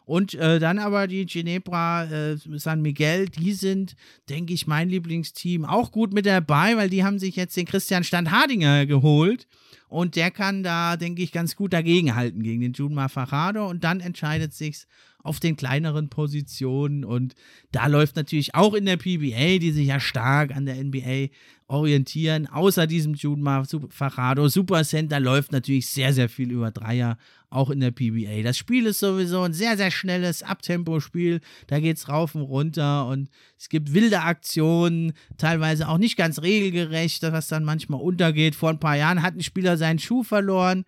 Und 0.08 0.36
äh, 0.36 0.60
dann 0.60 0.80
aber 0.80 1.06
die 1.06 1.26
Ginebra 1.26 2.06
äh, 2.06 2.38
San 2.38 2.82
Miguel, 2.82 3.28
die 3.28 3.52
sind, 3.52 3.98
denke 4.30 4.54
ich, 4.54 4.66
mein 4.66 4.88
Lieblingsteam 4.88 5.66
auch 5.66 5.92
gut 5.92 6.14
mit 6.14 6.26
dabei, 6.26 6.78
weil 6.78 6.90
die 6.90 7.04
haben 7.04 7.20
sich 7.20 7.36
jetzt 7.36 7.58
den 7.58 7.66
Christian 7.66 8.06
Standhardinger 8.06 8.86
geholt. 8.86 9.48
Und 9.90 10.16
der 10.16 10.32
kann 10.32 10.64
da, 10.64 10.96
denke 10.96 11.22
ich, 11.22 11.34
ganz 11.34 11.58
gut 11.58 11.74
dagegenhalten 11.74 12.42
gegen 12.42 12.62
den 12.62 12.72
Junma 12.72 13.10
Fajardo. 13.10 13.68
Und 13.68 13.84
dann 13.84 14.00
entscheidet 14.00 14.54
sich's 14.54 14.88
auf 15.24 15.42
den 15.42 15.58
kleineren 15.58 16.08
Positionen. 16.08 17.04
Und 17.04 17.36
da 17.74 17.88
läuft 17.88 18.16
natürlich 18.16 18.56
auch 18.56 18.76
in 18.76 18.86
der 18.86 18.96
PBA, 18.96 19.60
die 19.60 19.72
sich 19.72 19.88
ja 19.88 20.00
stark 20.00 20.56
an 20.56 20.66
der 20.66 20.82
NBA 20.82 21.28
orientieren, 21.68 22.48
außer 22.48 22.88
diesem 22.88 23.14
Junma 23.14 23.66
Fajardo 23.90 24.48
Super 24.48 24.86
Center 24.86 25.20
läuft 25.20 25.52
natürlich 25.52 25.88
sehr, 25.90 26.14
sehr 26.14 26.30
viel 26.30 26.52
über 26.52 26.72
Dreier 26.72 27.18
auch 27.50 27.70
in 27.70 27.80
der 27.80 27.92
PBA. 27.92 28.44
Das 28.44 28.58
Spiel 28.58 28.86
ist 28.86 29.00
sowieso 29.00 29.42
ein 29.42 29.54
sehr, 29.54 29.78
sehr 29.78 29.92
schnelles 29.92 30.44
Abtempo-Spiel. 30.44 31.40
Da 31.68 31.80
geht 31.80 31.98
es 31.98 32.10
rauf 32.10 32.36
und 32.36 32.42
runter 32.42 33.08
und 33.08 33.30
es 33.58 33.70
gibt 33.70 33.94
wilde 33.94 34.22
Aktionen, 34.22 35.14
teilweise 35.38 35.88
auch 35.88 35.98
nicht 35.98 36.18
ganz 36.18 36.42
regelgerecht, 36.42 37.24
was 37.24 37.48
dann 37.48 37.64
manchmal 37.64 38.02
untergeht. 38.02 38.56
Vor 38.56 38.70
ein 38.70 38.80
paar 38.80 38.98
Jahren 38.98 39.22
hat 39.22 39.36
ein 39.36 39.44
Spieler 39.44 39.78
seinen 39.78 40.00
Schuh 40.00 40.24
verloren 40.24 40.86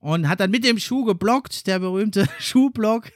und 0.00 0.28
hat 0.28 0.40
dann 0.40 0.50
mit 0.50 0.64
dem 0.64 0.78
Schuh 0.78 1.04
geblockt. 1.04 1.66
Der 1.66 1.78
berühmte 1.78 2.26
Schuhblock 2.40 3.12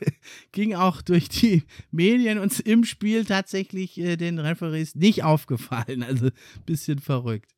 ging 0.52 0.74
auch 0.74 1.02
durch 1.02 1.28
die 1.28 1.64
Medien 1.90 2.38
und 2.38 2.60
im 2.60 2.84
Spiel 2.84 3.24
tatsächlich 3.24 3.98
äh, 3.98 4.16
den 4.16 4.38
Referees 4.38 4.94
nicht 4.94 5.24
aufgefallen. 5.24 6.02
Also 6.02 6.26
ein 6.26 6.64
bisschen 6.66 7.00
verrückt. 7.00 7.53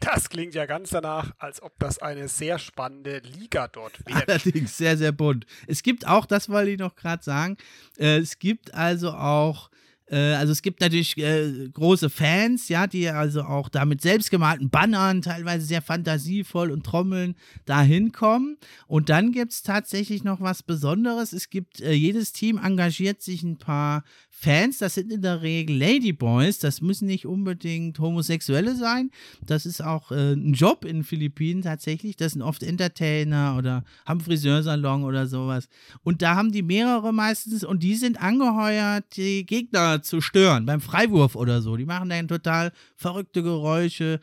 Das 0.00 0.28
klingt 0.28 0.54
ja 0.54 0.66
ganz 0.66 0.90
danach, 0.90 1.32
als 1.38 1.60
ob 1.62 1.78
das 1.78 1.98
eine 1.98 2.28
sehr 2.28 2.58
spannende 2.58 3.18
Liga 3.18 3.68
dort 3.68 3.98
wäre. 4.06 4.26
Allerdings 4.26 4.76
sehr, 4.76 4.96
sehr 4.96 5.12
bunt. 5.12 5.46
Es 5.66 5.82
gibt 5.82 6.06
auch, 6.06 6.26
das 6.26 6.48
wollte 6.48 6.70
ich 6.70 6.78
noch 6.78 6.94
gerade 6.94 7.22
sagen, 7.22 7.56
äh, 7.98 8.18
es 8.18 8.38
gibt 8.38 8.74
also 8.74 9.10
auch 9.10 9.70
äh, 10.10 10.34
also 10.34 10.52
es 10.52 10.62
gibt 10.62 10.80
natürlich 10.80 11.16
äh, 11.18 11.68
große 11.72 12.10
Fans, 12.10 12.68
ja, 12.68 12.86
die 12.86 13.08
also 13.08 13.42
auch 13.42 13.68
da 13.68 13.84
mit 13.84 14.00
selbstgemalten 14.00 14.70
Bannern, 14.70 15.22
teilweise 15.22 15.66
sehr 15.66 15.82
fantasievoll 15.82 16.70
und 16.70 16.84
Trommeln 16.84 17.34
da 17.64 17.82
hinkommen. 17.82 18.56
Und 18.86 19.08
dann 19.08 19.32
gibt 19.32 19.52
es 19.52 19.62
tatsächlich 19.62 20.24
noch 20.24 20.40
was 20.40 20.62
Besonderes. 20.62 21.32
Es 21.32 21.50
gibt, 21.50 21.80
äh, 21.80 21.92
jedes 21.92 22.32
Team 22.32 22.58
engagiert 22.58 23.22
sich 23.22 23.42
ein 23.42 23.58
paar 23.58 24.04
Fans, 24.40 24.78
das 24.78 24.94
sind 24.94 25.12
in 25.12 25.20
der 25.20 25.42
Regel 25.42 25.76
Ladyboys, 25.76 26.60
das 26.60 26.80
müssen 26.80 27.06
nicht 27.06 27.26
unbedingt 27.26 27.98
Homosexuelle 27.98 28.76
sein. 28.76 29.10
Das 29.44 29.66
ist 29.66 29.82
auch 29.82 30.12
äh, 30.12 30.34
ein 30.34 30.52
Job 30.52 30.84
in 30.84 30.98
den 30.98 31.04
Philippinen 31.04 31.62
tatsächlich. 31.62 32.16
Das 32.16 32.34
sind 32.34 32.42
oft 32.42 32.62
Entertainer 32.62 33.56
oder 33.58 33.82
haben 34.06 34.20
Friseursalon 34.20 35.02
oder 35.02 35.26
sowas. 35.26 35.68
Und 36.04 36.22
da 36.22 36.36
haben 36.36 36.52
die 36.52 36.62
mehrere 36.62 37.12
meistens 37.12 37.64
und 37.64 37.82
die 37.82 37.96
sind 37.96 38.22
angeheuert, 38.22 39.16
die 39.16 39.44
Gegner 39.44 40.02
zu 40.02 40.20
stören, 40.20 40.66
beim 40.66 40.80
Freiwurf 40.80 41.34
oder 41.34 41.60
so. 41.60 41.76
Die 41.76 41.86
machen 41.86 42.08
dann 42.08 42.28
total 42.28 42.70
verrückte 42.94 43.42
Geräusche, 43.42 44.20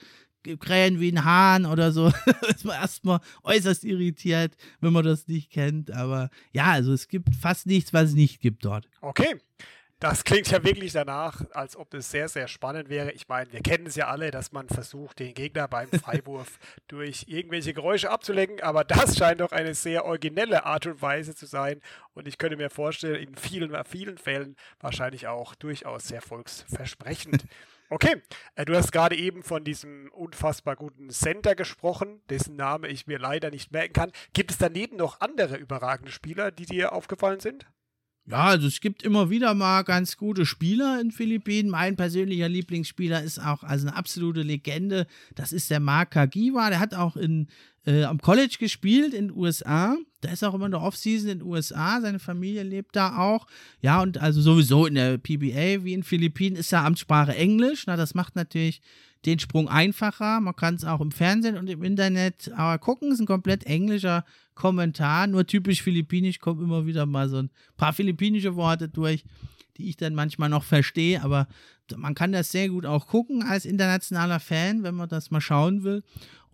krähen 0.60 1.01
wie 1.01 1.12
ein 1.12 1.25
Hahn 1.25 1.65
oder 1.65 1.91
so. 1.91 2.08
ist 2.47 2.63
man 2.63 2.75
erstmal 2.75 3.19
äußerst 3.43 3.84
irritiert, 3.84 4.56
wenn 4.80 4.93
man 4.93 5.04
das 5.04 5.28
nicht 5.28 5.51
kennt. 5.51 5.91
Aber 5.91 6.30
ja, 6.54 6.71
also 6.71 6.93
es 6.93 7.10
gibt 7.10 7.36
fast 7.36 7.65
nichts, 7.65 7.91
was 7.91 8.10
es 8.10 8.15
nicht 8.15 8.39
gibt 8.39 8.63
dort. 8.63 8.88
Okay. 9.01 9.36
Das 9.99 10.25
klingt 10.25 10.51
ja 10.51 10.62
wirklich 10.62 10.91
danach, 10.91 11.41
als 11.51 11.77
ob 11.77 11.93
es 11.93 12.12
sehr, 12.12 12.27
sehr 12.27 12.49
spannend 12.49 12.89
wäre. 12.89 13.12
Ich 13.12 13.29
meine, 13.29 13.51
wir 13.53 13.62
kennen 13.62 13.88
es 13.88 13.95
ja 13.95 14.08
alle, 14.08 14.29
dass 14.29 14.51
man 14.51 14.67
versucht, 14.67 15.19
den 15.19 15.34
Gegner 15.34 15.69
beim 15.69 15.88
Freiwurf 16.03 16.60
durch 16.88 17.25
irgendwelche 17.27 17.73
Geräusche 17.73 18.12
abzulenken, 18.12 18.62
aber 18.62 18.84
das 18.84 19.17
scheint 19.17 19.39
doch 19.39 19.53
eine 19.53 19.73
sehr 19.73 20.03
originelle 20.03 20.65
Art 20.65 20.86
und 20.86 21.01
Weise 21.01 21.34
zu 21.34 21.45
sein. 21.45 21.81
Und 22.13 22.27
ich 22.27 22.38
könnte 22.38 22.58
mir 22.58 22.69
vorstellen, 22.69 23.15
in 23.15 23.36
vielen, 23.36 23.73
vielen 23.86 24.17
Fällen 24.17 24.58
wahrscheinlich 24.81 25.27
auch 25.27 25.55
durchaus 25.55 26.08
sehr 26.08 26.21
volksversprechend. 26.21 27.45
Okay, 27.88 28.19
äh, 28.55 28.65
du 28.65 28.75
hast 28.75 28.91
gerade 28.91 29.15
eben 29.15 29.43
von 29.43 29.63
diesem 29.63 30.10
unfassbar 30.12 30.75
guten 30.75 31.12
Center 31.12 31.53
gesprochen, 31.53 32.19
dessen 32.29 32.55
Name 32.55 32.88
ich 32.88 33.05
mir 33.05 33.19
leider 33.19 33.51
nicht 33.51 33.71
merken 33.71 33.93
kann. 33.93 34.12
Gibt 34.34 34.49
es 34.49 34.58
daneben 34.58 34.95
noch 34.97 35.21
andere 35.21 35.58
überragende 35.58 36.12
Spieler, 36.12 36.49
die 36.49 36.65
dir 36.65 36.93
aufgefallen 36.93 37.39
sind? 37.39 37.67
Ja, 38.28 38.46
also 38.46 38.66
es 38.68 38.82
gibt 38.82 39.04
immer 39.04 39.30
wieder 39.30 39.54
mal 39.54 39.84
ganz 39.84 40.18
gute 40.18 40.48
Spieler 40.48 41.00
in 41.00 41.12
Philippinen. 41.12 41.70
Mein 41.70 41.96
persönlicher 41.96 42.50
Lieblingsspieler 42.50 43.22
ist 43.22 43.38
auch 43.38 43.64
also 43.64 43.88
eine 43.88 43.96
absolute 43.96 44.42
Legende. 44.42 45.06
Das 45.36 45.54
ist 45.54 45.70
der 45.70 45.80
Mark 45.80 46.12
Kagiwa. 46.12 46.70
Der 46.70 46.80
hat 46.80 46.96
auch 46.96 47.18
in, 47.18 47.48
äh, 47.86 48.04
am 48.04 48.19
College 48.19 48.58
gespielt 48.60 49.13
in 49.13 49.28
den 49.28 49.38
USA. 49.38 49.95
Der 50.24 50.34
ist 50.34 50.43
auch 50.43 50.54
immer 50.54 50.65
in 50.65 50.71
der 50.71 50.82
Offseason 50.82 51.30
in 51.30 51.39
den 51.39 51.48
USA. 51.48 52.02
Seine 52.02 52.19
Familie 52.19 52.63
lebt 52.63 52.95
da 52.95 53.17
auch. 53.17 53.48
Ja, 53.82 54.02
und 54.02 54.17
also 54.17 54.41
sowieso 54.41 54.86
in 54.86 54.95
der 54.95 55.17
PBA 55.17 55.84
wie 55.84 55.93
in 55.93 56.04
Philippinen 56.04 56.56
ist 56.56 56.71
ja 56.71 56.84
Amtssprache 56.84 57.36
Englisch. 57.36 57.86
Na, 57.86 57.95
das 57.95 58.15
macht 58.15 58.36
natürlich 58.36 58.82
den 59.26 59.39
Sprung 59.39 59.67
einfacher. 59.67 60.39
Man 60.39 60.56
kann 60.56 60.76
es 60.76 60.86
auch 60.86 61.02
im 61.02 61.12
Fernsehen 61.12 61.58
und 61.58 61.69
im 61.69 61.84
Internet 61.84 62.52
aber 62.56 62.78
gucken. 62.80 63.10
Es 63.10 63.15
ist 63.15 63.21
ein 63.21 63.28
komplett 63.28 63.65
englischer 63.65 64.26
Kommentar. 64.54 65.28
Nur 65.28 65.45
typisch 65.45 65.82
philippinisch 65.82 66.39
kommen 66.39 66.63
immer 66.63 66.86
wieder 66.86 67.06
mal 67.06 67.30
so 67.30 67.38
ein 67.38 67.50
paar 67.78 67.93
philippinische 67.93 68.56
Worte 68.56 68.88
durch, 68.88 69.26
die 69.78 69.89
ich 69.89 69.98
dann 69.98 70.15
manchmal 70.15 70.50
noch 70.50 70.63
verstehe. 70.63 71.24
Aber 71.24 71.48
man 71.95 72.15
kann 72.15 72.32
das 72.32 72.52
sehr 72.52 72.69
gut 72.69 72.86
auch 72.86 73.08
gucken 73.08 73.43
als 73.43 73.65
internationaler 73.65 74.39
Fan, 74.39 74.84
wenn 74.84 74.95
man 74.95 75.10
das 75.10 75.32
mal 75.32 75.41
schauen 75.41 75.84
will. 75.84 76.04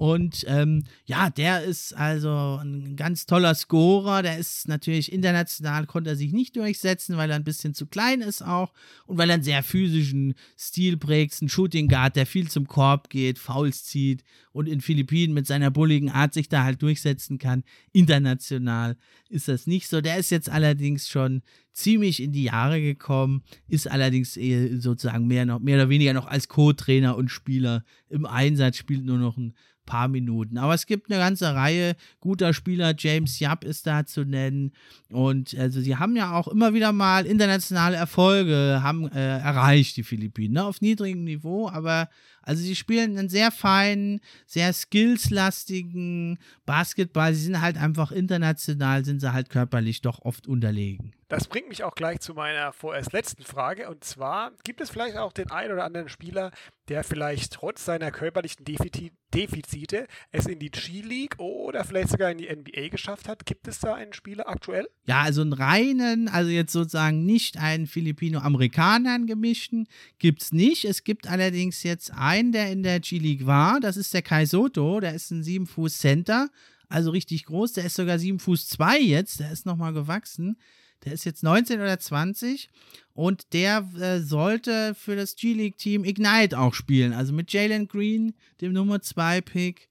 Und 0.02 0.46
ähm, 0.48 0.84
ja, 1.06 1.30
der 1.30 1.62
ist 1.62 1.94
also 1.96 2.60
ein 2.60 2.96
ganz 2.96 3.28
toller 3.28 3.54
Scorer. 3.54 4.24
Der 4.24 4.40
ist 4.40 4.68
natürlich 4.68 5.12
international, 5.12 5.86
konnte 5.86 6.10
er 6.10 6.16
sich 6.16 6.34
nicht 6.34 6.56
durchsetzen, 6.56 7.18
weil 7.18 7.30
er 7.30 7.36
ein 7.36 7.44
bisschen 7.44 7.76
zu 7.76 7.86
klein 7.86 8.22
ist 8.22 8.42
auch 8.42 8.74
und 9.06 9.20
weil 9.20 9.30
er 9.30 9.36
einen 9.36 9.44
sehr 9.44 9.62
physischen 9.62 10.34
Stil 10.58 10.98
prägt. 10.98 11.40
Ein 11.40 11.50
Shooting 11.50 11.88
Guard, 11.88 12.16
der 12.16 12.26
viel 12.26 12.50
zum 12.50 12.66
Korb 12.66 13.12
geht, 13.12 13.38
Fouls 13.38 13.84
zieht 13.84 14.24
und 14.54 14.68
in 14.68 14.82
Philippinen 14.82 15.36
mit 15.36 15.46
seiner 15.46 15.70
bulligen 15.70 16.10
Art 16.10 16.34
sich 16.34 16.50
da 16.50 16.64
halt 16.64 16.82
durchsetzen 16.82 17.38
kann. 17.38 17.64
International 17.94 18.98
ist 19.30 19.50
das 19.50 19.68
nicht 19.68 19.88
so. 19.88 20.02
Der 20.02 20.18
ist 20.18 20.32
jetzt 20.32 20.50
allerdings 20.50 21.10
schon 21.10 21.44
ziemlich 21.74 22.22
in 22.22 22.32
die 22.32 22.44
Jahre 22.44 22.82
gekommen, 22.82 23.44
ist 23.68 23.90
allerdings 23.90 24.38
sozusagen 24.80 25.28
mehr, 25.28 25.46
noch, 25.46 25.60
mehr 25.60 25.78
oder 25.78 25.90
weniger 25.90 26.14
noch 26.14 26.28
als 26.28 26.48
Co-Trainer 26.48 27.16
und 27.16 27.30
Spieler 27.30 27.84
im 28.10 28.26
Einsatz, 28.26 28.78
spielt 28.78 29.06
nur 29.06 29.18
noch 29.18 29.38
ein 29.38 29.54
paar 29.86 30.08
Minuten. 30.08 30.58
Aber 30.58 30.74
es 30.74 30.86
gibt 30.86 31.12
eine 31.12 31.20
ganze 31.20 31.54
Reihe 31.54 31.96
guter 32.20 32.54
Spieler. 32.54 32.94
James 32.98 33.40
Yap 33.40 33.64
ist 33.64 33.88
da 33.88 34.06
zu 34.06 34.24
nennen. 34.24 34.72
Und 35.10 35.58
also 35.58 35.82
sie 35.82 35.98
haben 35.98 36.16
ja 36.16 36.34
auch 36.34 36.48
immer 36.48 36.74
wieder 36.74 36.94
mal 36.94 37.26
internationale 37.26 37.98
Erfolge 37.98 38.80
haben, 38.84 39.12
äh, 39.12 39.40
erreicht, 39.40 39.98
die 39.98 40.04
Philippinen. 40.04 40.54
Ne? 40.54 40.64
Auf 40.64 40.82
niedrigem 40.82 41.24
Niveau, 41.24 41.68
aber 41.70 42.10
also 42.42 42.64
sie 42.64 42.76
spielen 42.76 43.18
einen 43.18 43.30
sehr 43.30 43.52
feinen, 43.52 44.20
sehr 44.46 44.74
skillslastigen 44.74 46.40
Basketball. 46.66 47.34
Sie 47.34 47.44
sind 47.44 47.62
halt 47.62 47.78
einfach 47.78 48.12
international, 48.12 49.06
sind 49.06 49.20
sie 49.20 49.34
halt 49.34 49.50
körperlich 49.50 50.02
doch 50.02 50.22
oft 50.24 50.48
unterlegen. 50.48 51.14
Das 51.28 51.48
bringt 51.48 51.70
mich 51.70 51.84
auch 51.84 51.96
gleich 51.96 52.20
zu 52.20 52.34
meiner 52.34 52.74
vorerst 52.74 53.14
letzten 53.14 53.44
Frage. 53.44 53.90
Und 53.90 54.04
zwar, 54.04 54.52
gibt 54.64 54.82
es 54.82 54.90
vielleicht 54.90 55.18
auch 55.18 55.32
den 55.32 55.50
einen 55.52 55.72
oder 55.72 55.86
anderen 55.86 56.10
Spieler, 56.10 56.52
der 56.92 57.06
vielleicht 57.06 57.54
trotz 57.54 57.86
seiner 57.86 58.12
körperlichen 58.12 58.66
Defizite 58.66 60.08
es 60.32 60.46
in 60.46 60.60
die 60.60 60.72
G-League 60.72 61.40
oder 61.40 61.86
vielleicht 61.86 62.10
sogar 62.10 62.30
in 62.32 62.38
die 62.38 62.54
NBA 62.54 62.90
geschafft 62.90 63.30
hat? 63.30 63.46
Gibt 63.46 63.66
es 63.70 63.80
da 63.80 63.96
einen 63.96 64.12
Spieler 64.12 64.50
aktuell? 64.50 64.90
Ja, 65.06 65.22
also 65.22 65.40
einen 65.40 65.54
reinen, 65.54 66.28
also 66.28 66.50
jetzt 66.50 66.74
sozusagen 66.74 67.26
nicht 67.26 67.56
einen 67.56 67.88
Filipino-Amerikaner 67.88 69.20
gemischten, 69.20 69.88
gibt 70.20 70.42
es 70.42 70.52
nicht. 70.52 70.84
Es 70.84 71.06
gibt 71.06 71.28
allerdings 71.28 71.84
jetzt 71.84 72.12
einen, 72.14 72.52
der 72.52 72.70
in 72.74 72.84
der 72.84 73.00
G-League 73.00 73.46
war. 73.46 73.80
Das 73.80 73.96
ist 73.96 74.14
der 74.14 74.22
Kai 74.22 74.46
Soto. 74.46 75.00
Der 75.00 75.14
ist 75.14 75.32
ein 75.32 75.44
7-Fuß-Center. 75.44 76.50
Also 76.90 77.12
richtig 77.12 77.46
groß. 77.46 77.72
Der 77.72 77.86
ist 77.86 77.96
sogar 77.96 78.20
7 78.20 78.38
Fuß 78.38 78.68
2 78.68 79.00
jetzt. 79.00 79.40
Der 79.40 79.50
ist 79.50 79.66
nochmal 79.66 79.94
gewachsen. 79.94 80.58
Der 81.04 81.14
ist 81.14 81.26
jetzt 81.26 81.44
19 81.44 81.80
oder 81.80 82.00
20 82.00 82.70
und 83.14 83.54
der 83.54 83.88
äh, 84.00 84.20
sollte 84.20 84.96
für 84.96 85.16
das 85.16 85.36
G-League-Team 85.36 86.06
Ignite 86.06 86.58
auch 86.58 86.74
spielen. 86.74 87.14
Also 87.14 87.34
mit 87.34 87.52
Jalen 87.52 87.88
Green, 87.88 88.34
dem 88.62 88.74
Nummer 88.74 88.98
2-Pick. 88.98 89.90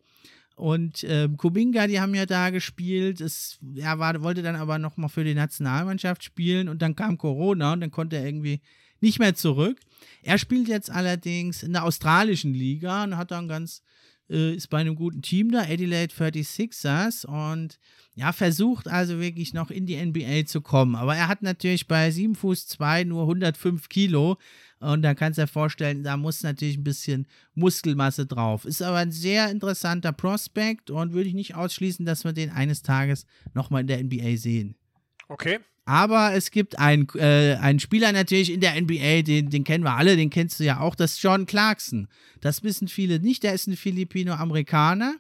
Und 0.57 1.05
ähm, 1.05 1.37
Kubinga, 1.37 1.87
die 1.87 2.01
haben 2.01 2.15
ja 2.15 2.27
da 2.27 2.51
gespielt. 2.51 3.21
Es, 3.21 3.59
er 3.77 3.99
war, 3.99 4.23
wollte 4.23 4.43
dann 4.43 4.57
aber 4.57 4.79
nochmal 4.79 5.09
für 5.09 5.25
die 5.25 5.35
Nationalmannschaft 5.35 6.23
spielen 6.23 6.69
und 6.69 6.83
dann 6.83 6.95
kam 6.95 7.19
Corona 7.19 7.73
und 7.73 7.81
dann 7.81 7.91
konnte 7.91 8.17
er 8.17 8.27
irgendwie 8.27 8.61
nicht 9.01 9.19
mehr 9.19 9.35
zurück. 9.35 9.81
Er 10.23 10.39
spielt 10.39 10.69
jetzt 10.69 10.91
allerdings 10.91 11.63
in 11.63 11.73
der 11.73 11.85
australischen 11.85 12.53
Liga 12.53 13.05
und 13.05 13.17
hat 13.17 13.31
dann 13.31 13.49
ganz 13.49 13.83
äh, 14.31 14.55
ist 14.55 14.69
bei 14.69 14.79
einem 14.79 14.95
guten 14.95 15.23
Team 15.23 15.51
da, 15.51 15.63
Adelaide 15.63 16.15
36ers 16.15 17.27
und 17.27 17.79
ja, 18.15 18.33
versucht 18.33 18.89
also 18.89 19.21
wirklich 19.21 19.55
noch 19.55 19.71
in 19.71 19.87
die 19.87 19.97
NBA 19.97 20.47
zu 20.47 20.61
kommen. 20.61 20.95
Aber 20.95 21.17
er 21.17 21.29
hat 21.29 21.43
natürlich 21.43 21.89
bei 21.89 22.11
7 22.11 22.35
Fuß 22.35 22.67
2 22.69 23.05
nur 23.05 23.23
105 23.23 23.89
Kilo 23.89 24.39
und 24.79 25.03
da 25.03 25.15
kannst 25.15 25.39
du 25.39 25.43
dir 25.43 25.49
vorstellen, 25.49 26.03
da 26.03 26.17
muss 26.17 26.43
natürlich 26.43 26.79
ein 26.79 26.85
bisschen 26.85 27.27
Muskelmasse 27.55 28.27
drauf. 28.27 28.65
Ist 28.65 28.83
aber 28.83 28.99
ein 28.99 29.13
sehr 29.13 29.51
interessanter 29.51 30.13
Prospekt 30.13 30.91
und 30.91 31.13
würde 31.13 31.29
ich 31.29 31.35
nicht 31.35 31.55
ausschließen, 31.55 32.07
dass 32.07 32.25
wir 32.25 32.33
den 32.33 32.51
eines 32.51 32.83
Tages 32.83 33.27
nochmal 33.53 33.83
in 33.83 33.87
der 33.89 34.03
NBA 34.03 34.37
sehen. 34.37 34.77
Okay. 35.29 35.61
Aber 35.91 36.35
es 36.35 36.53
gibt 36.53 36.79
einen, 36.79 37.09
äh, 37.17 37.57
einen 37.61 37.81
Spieler 37.81 38.13
natürlich 38.13 38.53
in 38.53 38.61
der 38.61 38.81
NBA, 38.81 39.23
den, 39.23 39.51
den 39.51 39.65
kennen 39.65 39.83
wir 39.83 39.97
alle, 39.97 40.15
den 40.15 40.31
kennst 40.31 40.61
du 40.61 40.65
ja 40.65 40.79
auch, 40.79 40.95
das 40.95 41.15
ist 41.15 41.23
John 41.25 41.47
Clarkson. 41.47 42.07
Das 42.41 42.63
wissen 42.63 42.87
viele 42.87 43.19
nicht, 43.19 43.43
der 43.43 43.55
ist 43.55 43.67
ein 43.67 43.77
Filipino-Amerikaner. 43.77 45.17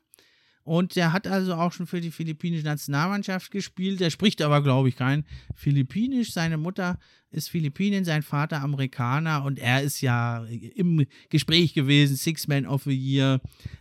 Und 0.62 0.94
der 0.94 1.12
hat 1.12 1.26
also 1.26 1.54
auch 1.54 1.72
schon 1.72 1.88
für 1.88 2.00
die 2.00 2.12
philippinische 2.12 2.64
Nationalmannschaft 2.64 3.50
gespielt. 3.50 3.98
Der 3.98 4.10
spricht 4.10 4.42
aber, 4.42 4.62
glaube 4.62 4.88
ich, 4.88 4.94
kein 4.94 5.24
Philippinisch. 5.56 6.32
Seine 6.32 6.56
Mutter 6.56 7.00
ist 7.32 7.50
Philippinin, 7.50 8.04
sein 8.04 8.22
Vater 8.22 8.62
Amerikaner 8.62 9.42
und 9.42 9.58
er 9.58 9.82
ist 9.82 10.00
ja 10.02 10.44
im 10.76 11.04
Gespräch 11.30 11.74
gewesen, 11.74 12.14
Six 12.14 12.46
Man 12.46 12.64
of 12.64 12.84
the 12.84 12.94
Year. 12.94 13.40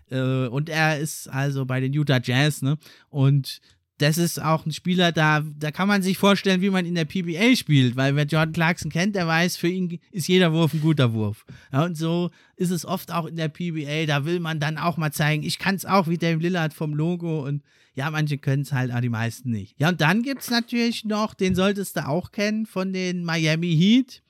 Äh, 0.10 0.48
und 0.48 0.70
er 0.70 0.98
ist 0.98 1.28
also 1.28 1.66
bei 1.66 1.82
den 1.82 1.94
Utah 1.94 2.20
Jazz, 2.24 2.64
ne? 2.64 2.80
Und 3.10 3.62
das 4.00 4.18
ist 4.18 4.42
auch 4.42 4.66
ein 4.66 4.72
Spieler, 4.72 5.12
da, 5.12 5.42
da 5.42 5.72
kann 5.72 5.88
man 5.88 6.02
sich 6.02 6.18
vorstellen, 6.18 6.62
wie 6.62 6.70
man 6.70 6.86
in 6.86 6.96
der 6.96 7.06
PBA 7.06 7.56
spielt, 7.56 7.96
weil 7.96 8.16
wer 8.16 8.26
Jordan 8.26 8.54
Clarkson 8.54 8.92
kennt, 8.92 9.16
der 9.16 9.28
weiß, 9.28 9.58
für 9.58 9.68
ihn 9.68 10.00
ist 10.12 10.28
jeder 10.28 10.54
Wurf 10.54 10.74
ein 10.74 10.82
guter 10.82 11.14
Wurf. 11.14 11.46
Ja, 11.72 11.84
und 11.84 11.96
so 11.96 12.32
ist 12.56 12.72
es 12.72 12.86
oft 12.86 13.12
auch 13.12 13.26
in 13.26 13.36
der 13.36 13.50
PBA, 13.50 14.06
da 14.06 14.26
will 14.26 14.40
man 14.40 14.60
dann 14.60 14.78
auch 14.78 14.98
mal 14.98 15.12
zeigen, 15.12 15.44
ich 15.44 15.60
kann 15.60 15.76
es 15.76 15.86
auch 15.86 16.08
wie 16.08 16.18
Dave 16.18 16.42
Lillard 16.42 16.74
vom 16.74 16.94
Logo 16.94 17.46
und 17.46 17.62
ja, 17.94 18.10
manche 18.10 18.38
können 18.38 18.62
es 18.62 18.72
halt, 18.72 18.92
aber 18.92 19.02
die 19.02 19.10
meisten 19.10 19.52
nicht. 19.52 19.76
Ja, 19.78 19.90
und 19.90 20.00
dann 20.00 20.24
gibt 20.24 20.42
es 20.42 20.50
natürlich 20.50 21.04
noch, 21.04 21.34
den 21.34 21.54
solltest 21.54 21.98
du 21.98 22.08
auch 22.08 22.32
kennen, 22.32 22.66
von 22.66 22.94
den 22.94 23.26
Miami 23.26 23.76
Heat, 23.76 24.22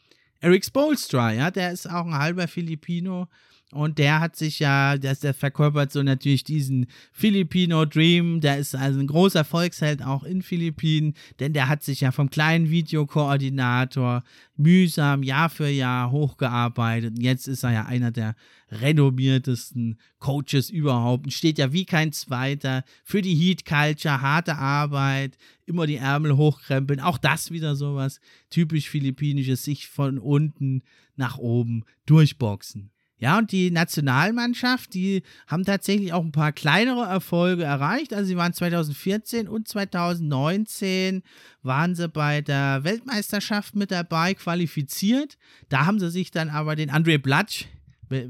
Eric 0.42 0.66
Spolstra, 0.66 1.34
ja, 1.34 1.52
der 1.52 1.72
ist 1.72 1.88
auch 1.88 2.06
ein 2.06 2.18
halber 2.18 2.48
Filipino, 2.48 3.28
und 3.72 4.00
der 4.00 4.20
hat 4.20 4.36
sich 4.36 4.58
ja, 4.58 4.98
der, 4.98 5.14
der 5.14 5.36
verkörpert 5.36 5.92
so 5.92 6.02
natürlich 6.02 6.44
diesen 6.44 6.88
Filipino 7.12 7.86
Dream. 7.86 8.42
Der 8.42 8.58
ist 8.58 8.76
also 8.76 9.00
ein 9.00 9.06
großer 9.06 9.44
Volksheld 9.44 10.02
auch 10.02 10.24
in 10.24 10.42
Philippinen, 10.42 11.14
denn 11.40 11.54
der 11.54 11.70
hat 11.70 11.84
sich 11.84 12.02
ja 12.02 12.12
vom 12.12 12.32
kleinen 12.32 12.72
Videokoordinator 12.72 14.24
mühsam 14.58 15.22
Jahr 15.22 15.52
für 15.52 15.68
Jahr 15.68 16.10
hochgearbeitet. 16.10 17.18
Und 17.18 17.22
jetzt 17.22 17.48
ist 17.48 17.64
er 17.64 17.72
ja 17.74 17.86
einer 17.86 18.10
der 18.10 18.36
renommiertesten 18.72 20.00
Coaches 20.18 20.72
überhaupt 20.72 21.26
und 21.26 21.32
steht 21.32 21.60
ja 21.60 21.72
wie 21.72 21.86
kein 21.86 22.12
zweiter 22.12 22.84
für 23.04 23.22
die 23.22 23.36
Heat 23.36 23.66
Culture, 23.66 24.22
harte 24.22 24.56
Arbeit, 24.56 25.38
immer 25.68 25.86
die 25.86 25.98
Ärmel 25.98 26.38
hochkrempeln. 26.38 27.00
Auch 27.00 27.20
das 27.20 27.52
wieder 27.52 27.76
sowas 27.76 28.20
typisch 28.50 28.90
philippinisches, 28.90 29.64
sich 29.64 29.88
von 29.88 30.18
unten 30.18 30.82
nach 31.16 31.38
oben 31.38 31.84
durchboxen. 32.08 32.90
Ja, 33.20 33.38
und 33.38 33.52
die 33.52 33.70
Nationalmannschaft, 33.70 34.94
die 34.94 35.24
haben 35.46 35.66
tatsächlich 35.66 36.14
auch 36.14 36.24
ein 36.24 36.32
paar 36.32 36.54
kleinere 36.54 37.06
Erfolge 37.06 37.64
erreicht. 37.64 38.14
Also 38.14 38.28
sie 38.28 38.38
waren 38.38 38.54
2014 38.54 39.50
und 39.50 39.68
2019 39.68 41.24
waren 41.62 41.96
sie 41.96 42.08
bei 42.08 42.40
der 42.42 42.86
Weltmeisterschaft 42.86 43.76
mit 43.76 43.92
dabei, 43.92 44.34
qualifiziert. 44.34 45.38
Da 45.68 45.86
haben 45.86 46.00
sie 46.00 46.10
sich 46.10 46.32
dann 46.32 46.50
aber 46.50 46.78
den 46.78 46.90
Andre 46.90 47.20
Blatsch, 47.20 47.66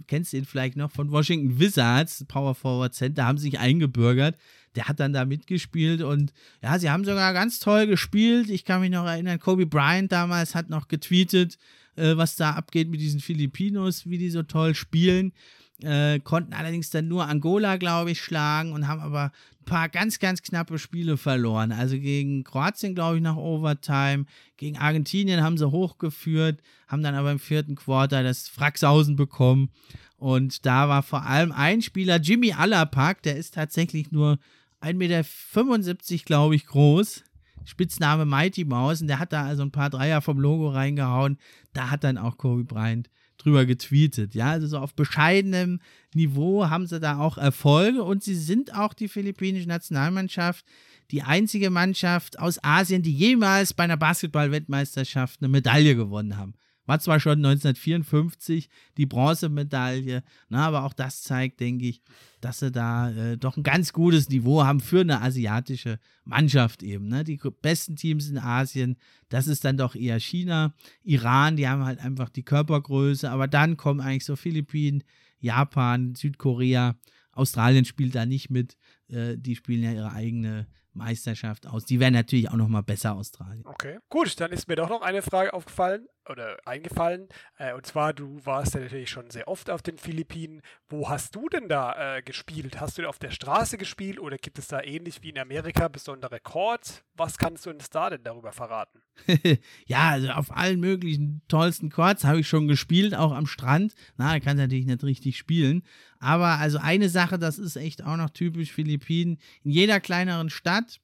kennst 0.07 0.33
du 0.33 0.37
ihn 0.37 0.45
vielleicht 0.45 0.75
noch, 0.75 0.91
von 0.91 1.11
Washington 1.11 1.59
Wizards, 1.59 2.25
Power 2.27 2.55
Forward 2.55 2.95
Center, 2.95 3.25
haben 3.25 3.37
sich 3.37 3.59
eingebürgert. 3.59 4.37
Der 4.75 4.87
hat 4.87 4.99
dann 4.99 5.13
da 5.13 5.25
mitgespielt 5.25 6.01
und 6.01 6.31
ja, 6.61 6.77
sie 6.77 6.89
haben 6.89 7.03
sogar 7.03 7.33
ganz 7.33 7.59
toll 7.59 7.87
gespielt. 7.87 8.49
Ich 8.49 8.65
kann 8.65 8.81
mich 8.81 8.91
noch 8.91 9.05
erinnern, 9.05 9.39
Kobe 9.39 9.65
Bryant 9.65 10.11
damals 10.11 10.55
hat 10.55 10.69
noch 10.69 10.87
getweetet, 10.87 11.57
äh, 11.95 12.15
was 12.17 12.35
da 12.35 12.51
abgeht 12.51 12.89
mit 12.89 13.01
diesen 13.01 13.19
Filipinos, 13.19 14.05
wie 14.05 14.17
die 14.17 14.29
so 14.29 14.43
toll 14.43 14.75
spielen. 14.75 15.33
Äh, 15.81 16.19
konnten 16.19 16.53
allerdings 16.53 16.89
dann 16.89 17.07
nur 17.07 17.27
Angola, 17.27 17.77
glaube 17.77 18.11
ich, 18.11 18.21
schlagen 18.21 18.73
und 18.73 18.87
haben 18.87 18.99
aber 18.99 19.31
ein 19.61 19.65
paar 19.65 19.87
ganz, 19.87 20.19
ganz 20.19 20.41
knappe 20.41 20.77
Spiele 20.77 21.15
verloren. 21.15 21.71
Also 21.71 21.97
gegen 21.97 22.43
Kroatien, 22.43 22.95
glaube 22.95 23.15
ich, 23.15 23.23
nach 23.23 23.37
Overtime. 23.37 24.25
Gegen 24.57 24.77
Argentinien 24.77 25.41
haben 25.41 25.57
sie 25.57 25.71
hochgeführt, 25.71 26.59
haben 26.87 27.01
dann 27.01 27.15
aber 27.15 27.31
im 27.31 27.39
vierten 27.39 27.75
Quarter 27.75 28.23
das 28.23 28.49
Fraxhausen 28.49 29.15
bekommen. 29.15 29.69
Und 30.17 30.65
da 30.65 30.89
war 30.89 31.01
vor 31.01 31.25
allem 31.25 31.53
ein 31.53 31.81
Spieler, 31.81 32.17
Jimmy 32.17 32.51
Allapak, 32.51 33.23
der 33.23 33.37
ist 33.37 33.53
tatsächlich 33.53 34.11
nur 34.11 34.37
1,75 34.81 34.93
Meter, 34.93 36.25
glaube 36.25 36.55
ich, 36.55 36.65
groß. 36.65 37.23
Spitzname 37.65 38.25
Mighty 38.25 38.65
Mouse 38.65 39.01
und 39.01 39.07
der 39.07 39.19
hat 39.19 39.33
da 39.33 39.45
also 39.45 39.63
ein 39.63 39.71
paar 39.71 39.89
Dreier 39.89 40.21
vom 40.21 40.39
Logo 40.39 40.69
reingehauen. 40.69 41.37
Da 41.73 41.89
hat 41.89 42.03
dann 42.03 42.17
auch 42.17 42.37
Kobe 42.37 42.63
Bryant 42.63 43.09
drüber 43.37 43.65
getweetet. 43.65 44.33
Ja, 44.33 44.51
also 44.51 44.67
so 44.67 44.79
auf 44.79 44.95
bescheidenem 44.95 45.79
Niveau 46.13 46.69
haben 46.69 46.87
sie 46.87 46.99
da 46.99 47.19
auch 47.19 47.37
Erfolge 47.37 48.03
und 48.03 48.23
sie 48.23 48.35
sind 48.35 48.73
auch 48.73 48.93
die 48.93 49.07
philippinische 49.07 49.67
Nationalmannschaft 49.67 50.65
die 51.11 51.23
einzige 51.23 51.69
Mannschaft 51.69 52.37
aus 52.39 52.63
Asien, 52.63 53.01
die 53.01 53.13
jemals 53.13 53.73
bei 53.73 53.83
einer 53.83 53.97
Basketball-Weltmeisterschaft 53.97 55.41
eine 55.41 55.49
Medaille 55.49 55.95
gewonnen 55.95 56.37
haben. 56.37 56.53
War 56.89 56.99
zwar 56.99 57.19
schon 57.19 57.45
1954 57.45 58.67
die 58.97 59.05
Bronzemedaille, 59.05 60.23
na, 60.47 60.65
aber 60.65 60.85
auch 60.85 60.93
das 60.93 61.21
zeigt, 61.21 61.59
denke 61.59 61.85
ich, 61.85 62.01
dass 62.41 62.57
sie 62.57 62.71
da 62.71 63.11
äh, 63.11 63.37
doch 63.37 63.57
ein 63.57 63.61
ganz 63.61 63.93
gutes 63.93 64.27
Niveau 64.29 64.63
haben 64.63 64.79
für 64.79 65.01
eine 65.01 65.21
asiatische 65.21 65.99
Mannschaft 66.25 66.81
eben. 66.81 67.07
Ne? 67.07 67.23
Die 67.23 67.39
besten 67.61 67.95
Teams 67.95 68.27
in 68.27 68.39
Asien, 68.39 68.97
das 69.29 69.45
ist 69.45 69.65
dann 69.65 69.77
doch 69.77 69.93
eher 69.93 70.19
China, 70.19 70.73
Iran, 71.03 71.57
die 71.57 71.67
haben 71.67 71.85
halt 71.85 71.99
einfach 71.99 72.29
die 72.29 72.41
Körpergröße, 72.41 73.29
aber 73.29 73.47
dann 73.47 73.77
kommen 73.77 74.01
eigentlich 74.01 74.25
so 74.25 74.35
Philippinen, 74.35 75.03
Japan, 75.39 76.15
Südkorea, 76.15 76.95
Australien 77.33 77.85
spielt 77.85 78.15
da 78.15 78.25
nicht 78.25 78.49
mit, 78.49 78.77
äh, 79.09 79.37
die 79.37 79.55
spielen 79.55 79.83
ja 79.83 79.91
ihre 79.91 80.11
eigene 80.11 80.65
Meisterschaft 80.93 81.67
aus. 81.67 81.85
Die 81.85 81.99
wären 81.99 82.13
natürlich 82.13 82.49
auch 82.49 82.55
noch 82.55 82.67
mal 82.67 82.81
besser 82.81 83.15
Australien. 83.15 83.63
Okay, 83.65 83.99
gut, 84.09 84.39
dann 84.39 84.51
ist 84.51 84.67
mir 84.67 84.75
doch 84.75 84.89
noch 84.89 85.01
eine 85.01 85.21
Frage 85.21 85.53
aufgefallen 85.53 86.07
oder 86.29 86.57
eingefallen. 86.65 87.27
Äh, 87.57 87.73
und 87.73 87.85
zwar, 87.85 88.13
du 88.13 88.39
warst 88.45 88.75
ja 88.75 88.81
natürlich 88.81 89.09
schon 89.09 89.29
sehr 89.29 89.47
oft 89.47 89.69
auf 89.69 89.81
den 89.81 89.97
Philippinen. 89.97 90.61
Wo 90.87 91.09
hast 91.09 91.35
du 91.35 91.49
denn 91.49 91.67
da 91.67 92.17
äh, 92.17 92.21
gespielt? 92.21 92.79
Hast 92.79 92.97
du 92.97 93.07
auf 93.07 93.19
der 93.19 93.31
Straße 93.31 93.77
gespielt 93.77 94.19
oder 94.19 94.37
gibt 94.37 94.59
es 94.59 94.67
da 94.67 94.81
ähnlich 94.81 95.21
wie 95.23 95.29
in 95.29 95.39
Amerika 95.39 95.87
besondere 95.87 96.39
Courts? 96.39 97.03
Was 97.15 97.37
kannst 97.37 97.65
du 97.65 97.69
uns 97.69 97.89
da 97.89 98.09
denn 98.09 98.23
darüber 98.23 98.51
verraten? 98.51 99.01
ja, 99.85 100.09
also 100.09 100.29
auf 100.29 100.55
allen 100.55 100.79
möglichen 100.79 101.41
tollsten 101.47 101.89
Courts 101.89 102.23
habe 102.23 102.39
ich 102.39 102.47
schon 102.47 102.67
gespielt, 102.67 103.15
auch 103.15 103.31
am 103.31 103.47
Strand. 103.47 103.93
Na, 104.17 104.33
da 104.33 104.39
kann 104.39 104.57
natürlich 104.57 104.85
nicht 104.85 105.03
richtig 105.03 105.37
spielen. 105.37 105.83
Aber 106.19 106.59
also 106.59 106.77
eine 106.77 107.09
Sache, 107.09 107.39
das 107.39 107.57
ist 107.57 107.75
echt 107.75 108.03
auch 108.03 108.17
noch 108.17 108.29
typisch 108.29 108.71
Philippinen. 108.71 109.37
In 109.63 109.71
jeder 109.71 109.99
kleineren 109.99 110.49
Stadt 110.49 110.99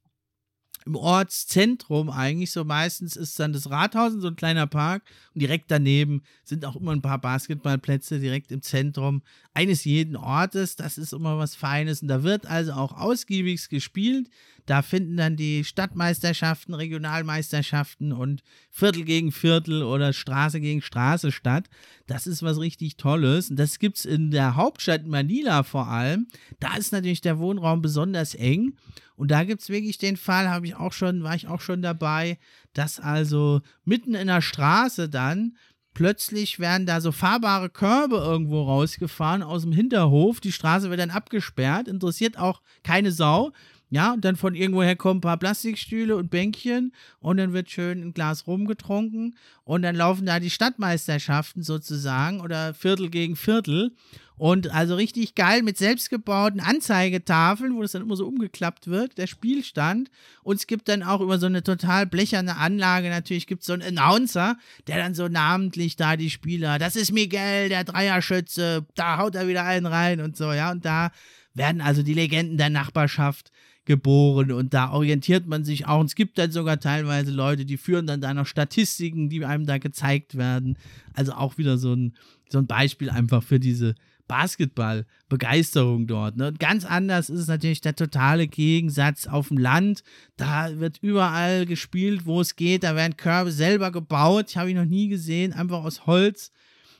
im 0.85 0.95
Ortszentrum 0.95 2.09
eigentlich 2.09 2.51
so 2.51 2.63
meistens 2.63 3.15
ist 3.15 3.39
dann 3.39 3.53
das 3.53 3.69
Rathaus 3.71 4.13
und 4.13 4.21
so 4.21 4.27
ein 4.27 4.35
kleiner 4.35 4.67
Park 4.67 5.03
und 5.33 5.41
direkt 5.41 5.71
daneben 5.71 6.21
sind 6.43 6.63
auch 6.63 6.75
immer 6.75 6.91
ein 6.91 7.01
paar 7.01 7.19
Basketballplätze 7.19 8.19
direkt 8.19 8.51
im 8.51 8.61
Zentrum 8.61 9.23
eines 9.55 9.83
jeden 9.83 10.15
Ortes. 10.15 10.75
Das 10.75 10.97
ist 10.97 11.13
immer 11.13 11.39
was 11.39 11.55
Feines 11.55 12.01
und 12.03 12.07
da 12.07 12.21
wird 12.21 12.45
also 12.45 12.73
auch 12.73 12.93
ausgiebig 12.93 13.67
gespielt. 13.69 14.29
Da 14.67 14.81
finden 14.81 15.17
dann 15.17 15.35
die 15.35 15.63
Stadtmeisterschaften, 15.63 16.73
Regionalmeisterschaften 16.73 18.11
und 18.11 18.43
Viertel 18.71 19.03
gegen 19.03 19.31
Viertel 19.31 19.83
oder 19.83 20.11
Straße 20.13 20.59
gegen 20.59 20.81
Straße 20.81 21.31
statt. 21.31 21.69
Das 22.07 22.25
ist 22.25 22.41
was 22.41 22.59
richtig 22.59 22.97
Tolles. 22.97 23.49
Und 23.49 23.57
das 23.57 23.79
gibt 23.79 23.97
es 23.97 24.05
in 24.05 24.31
der 24.31 24.55
Hauptstadt 24.55 25.05
Manila 25.05 25.63
vor 25.63 25.87
allem. 25.87 26.27
Da 26.59 26.75
ist 26.77 26.91
natürlich 26.91 27.21
der 27.21 27.37
Wohnraum 27.37 27.81
besonders 27.81 28.33
eng. 28.33 28.75
Und 29.15 29.31
da 29.31 29.43
gibt 29.43 29.61
es 29.61 29.69
wirklich 29.69 29.97
den 29.97 30.17
Fall, 30.17 30.49
habe 30.49 30.65
ich 30.67 30.75
auch 30.75 30.93
schon, 30.93 31.23
war 31.23 31.35
ich 31.35 31.47
auch 31.47 31.61
schon 31.61 31.81
dabei, 31.81 32.37
dass 32.73 32.99
also 32.99 33.61
mitten 33.83 34.13
in 34.13 34.27
der 34.27 34.41
Straße 34.41 35.09
dann 35.09 35.55
plötzlich 35.93 36.59
werden 36.59 36.85
da 36.85 37.01
so 37.01 37.11
fahrbare 37.11 37.69
Körbe 37.69 38.17
irgendwo 38.17 38.61
rausgefahren 38.63 39.41
aus 39.41 39.63
dem 39.63 39.71
Hinterhof. 39.71 40.41
Die 40.41 40.51
Straße 40.51 40.89
wird 40.89 40.99
dann 40.99 41.09
abgesperrt, 41.09 41.87
interessiert 41.87 42.37
auch 42.37 42.61
keine 42.83 43.11
Sau. 43.11 43.51
Ja, 43.95 44.11
und 44.11 44.25
dann 44.25 44.35
von 44.35 44.55
irgendwoher 44.55 44.97
kommen 44.97 45.19
ein 45.19 45.21
paar 45.21 45.37
Plastikstühle 45.37 46.17
und 46.17 46.29
Bänkchen 46.29 46.91
und 47.21 47.37
dann 47.37 47.53
wird 47.53 47.71
schön 47.71 48.01
ein 48.01 48.13
Glas 48.13 48.45
rumgetrunken 48.45 49.37
und 49.63 49.83
dann 49.83 49.95
laufen 49.95 50.25
da 50.25 50.41
die 50.41 50.49
Stadtmeisterschaften 50.49 51.63
sozusagen 51.63 52.41
oder 52.41 52.73
Viertel 52.73 53.09
gegen 53.09 53.37
Viertel 53.37 53.95
und 54.35 54.69
also 54.69 54.95
richtig 54.95 55.33
geil 55.35 55.63
mit 55.63 55.77
selbstgebauten 55.77 56.59
Anzeigetafeln, 56.59 57.73
wo 57.73 57.83
das 57.83 57.93
dann 57.93 58.01
immer 58.01 58.17
so 58.17 58.27
umgeklappt 58.27 58.87
wird, 58.87 59.17
der 59.17 59.27
Spielstand. 59.27 60.11
Und 60.43 60.57
es 60.57 60.67
gibt 60.67 60.89
dann 60.89 61.01
auch 61.01 61.21
über 61.21 61.39
so 61.39 61.45
eine 61.45 61.63
total 61.63 62.05
blecherne 62.05 62.57
Anlage 62.57 63.09
natürlich 63.09 63.47
gibt 63.47 63.61
es 63.61 63.67
so 63.67 63.73
einen 63.73 63.97
Announcer, 63.97 64.57
der 64.87 64.97
dann 64.97 65.15
so 65.15 65.29
namentlich 65.29 65.95
da 65.95 66.17
die 66.17 66.29
Spieler, 66.29 66.79
das 66.79 66.97
ist 66.97 67.13
Miguel, 67.13 67.69
der 67.69 67.85
Dreierschütze, 67.85 68.85
da 68.95 69.19
haut 69.19 69.35
er 69.35 69.47
wieder 69.47 69.63
einen 69.63 69.85
rein 69.85 70.19
und 70.19 70.35
so, 70.35 70.51
ja. 70.51 70.71
Und 70.71 70.83
da 70.83 71.11
werden 71.53 71.79
also 71.79 72.03
die 72.03 72.13
Legenden 72.13 72.57
der 72.57 72.69
Nachbarschaft 72.69 73.53
geboren 73.85 74.51
und 74.51 74.73
da 74.73 74.91
orientiert 74.91 75.47
man 75.47 75.63
sich 75.63 75.87
auch. 75.87 75.99
Und 75.99 76.07
es 76.07 76.15
gibt 76.15 76.37
dann 76.37 76.51
sogar 76.51 76.79
teilweise 76.79 77.31
Leute, 77.31 77.65
die 77.65 77.77
führen 77.77 78.07
dann 78.07 78.21
da 78.21 78.33
noch 78.33 78.47
Statistiken, 78.47 79.29
die 79.29 79.45
einem 79.45 79.65
da 79.65 79.77
gezeigt 79.77 80.35
werden. 80.37 80.77
Also 81.13 81.33
auch 81.33 81.57
wieder 81.57 81.77
so 81.77 81.93
ein, 81.93 82.15
so 82.49 82.57
ein 82.57 82.67
Beispiel 82.67 83.09
einfach 83.09 83.43
für 83.43 83.59
diese 83.59 83.95
Basketball-Begeisterung 84.27 86.07
dort. 86.07 86.35
Ne? 86.35 86.53
Ganz 86.57 86.83
anders 86.83 87.29
ist 87.29 87.41
es 87.41 87.47
natürlich 87.47 87.81
der 87.81 87.95
totale 87.95 88.47
Gegensatz 88.47 89.27
auf 89.27 89.49
dem 89.49 89.57
Land. 89.57 90.03
Da 90.35 90.79
wird 90.79 90.97
überall 91.01 91.65
gespielt, 91.65 92.25
wo 92.25 92.41
es 92.41 92.55
geht. 92.55 92.83
Da 92.83 92.95
werden 92.95 93.17
Körbe 93.17 93.51
selber 93.51 93.91
gebaut. 93.91 94.47
Ich 94.49 94.57
habe 94.57 94.69
ich 94.69 94.75
noch 94.75 94.85
nie 94.85 95.09
gesehen, 95.09 95.53
einfach 95.53 95.83
aus 95.83 96.07
Holz 96.07 96.51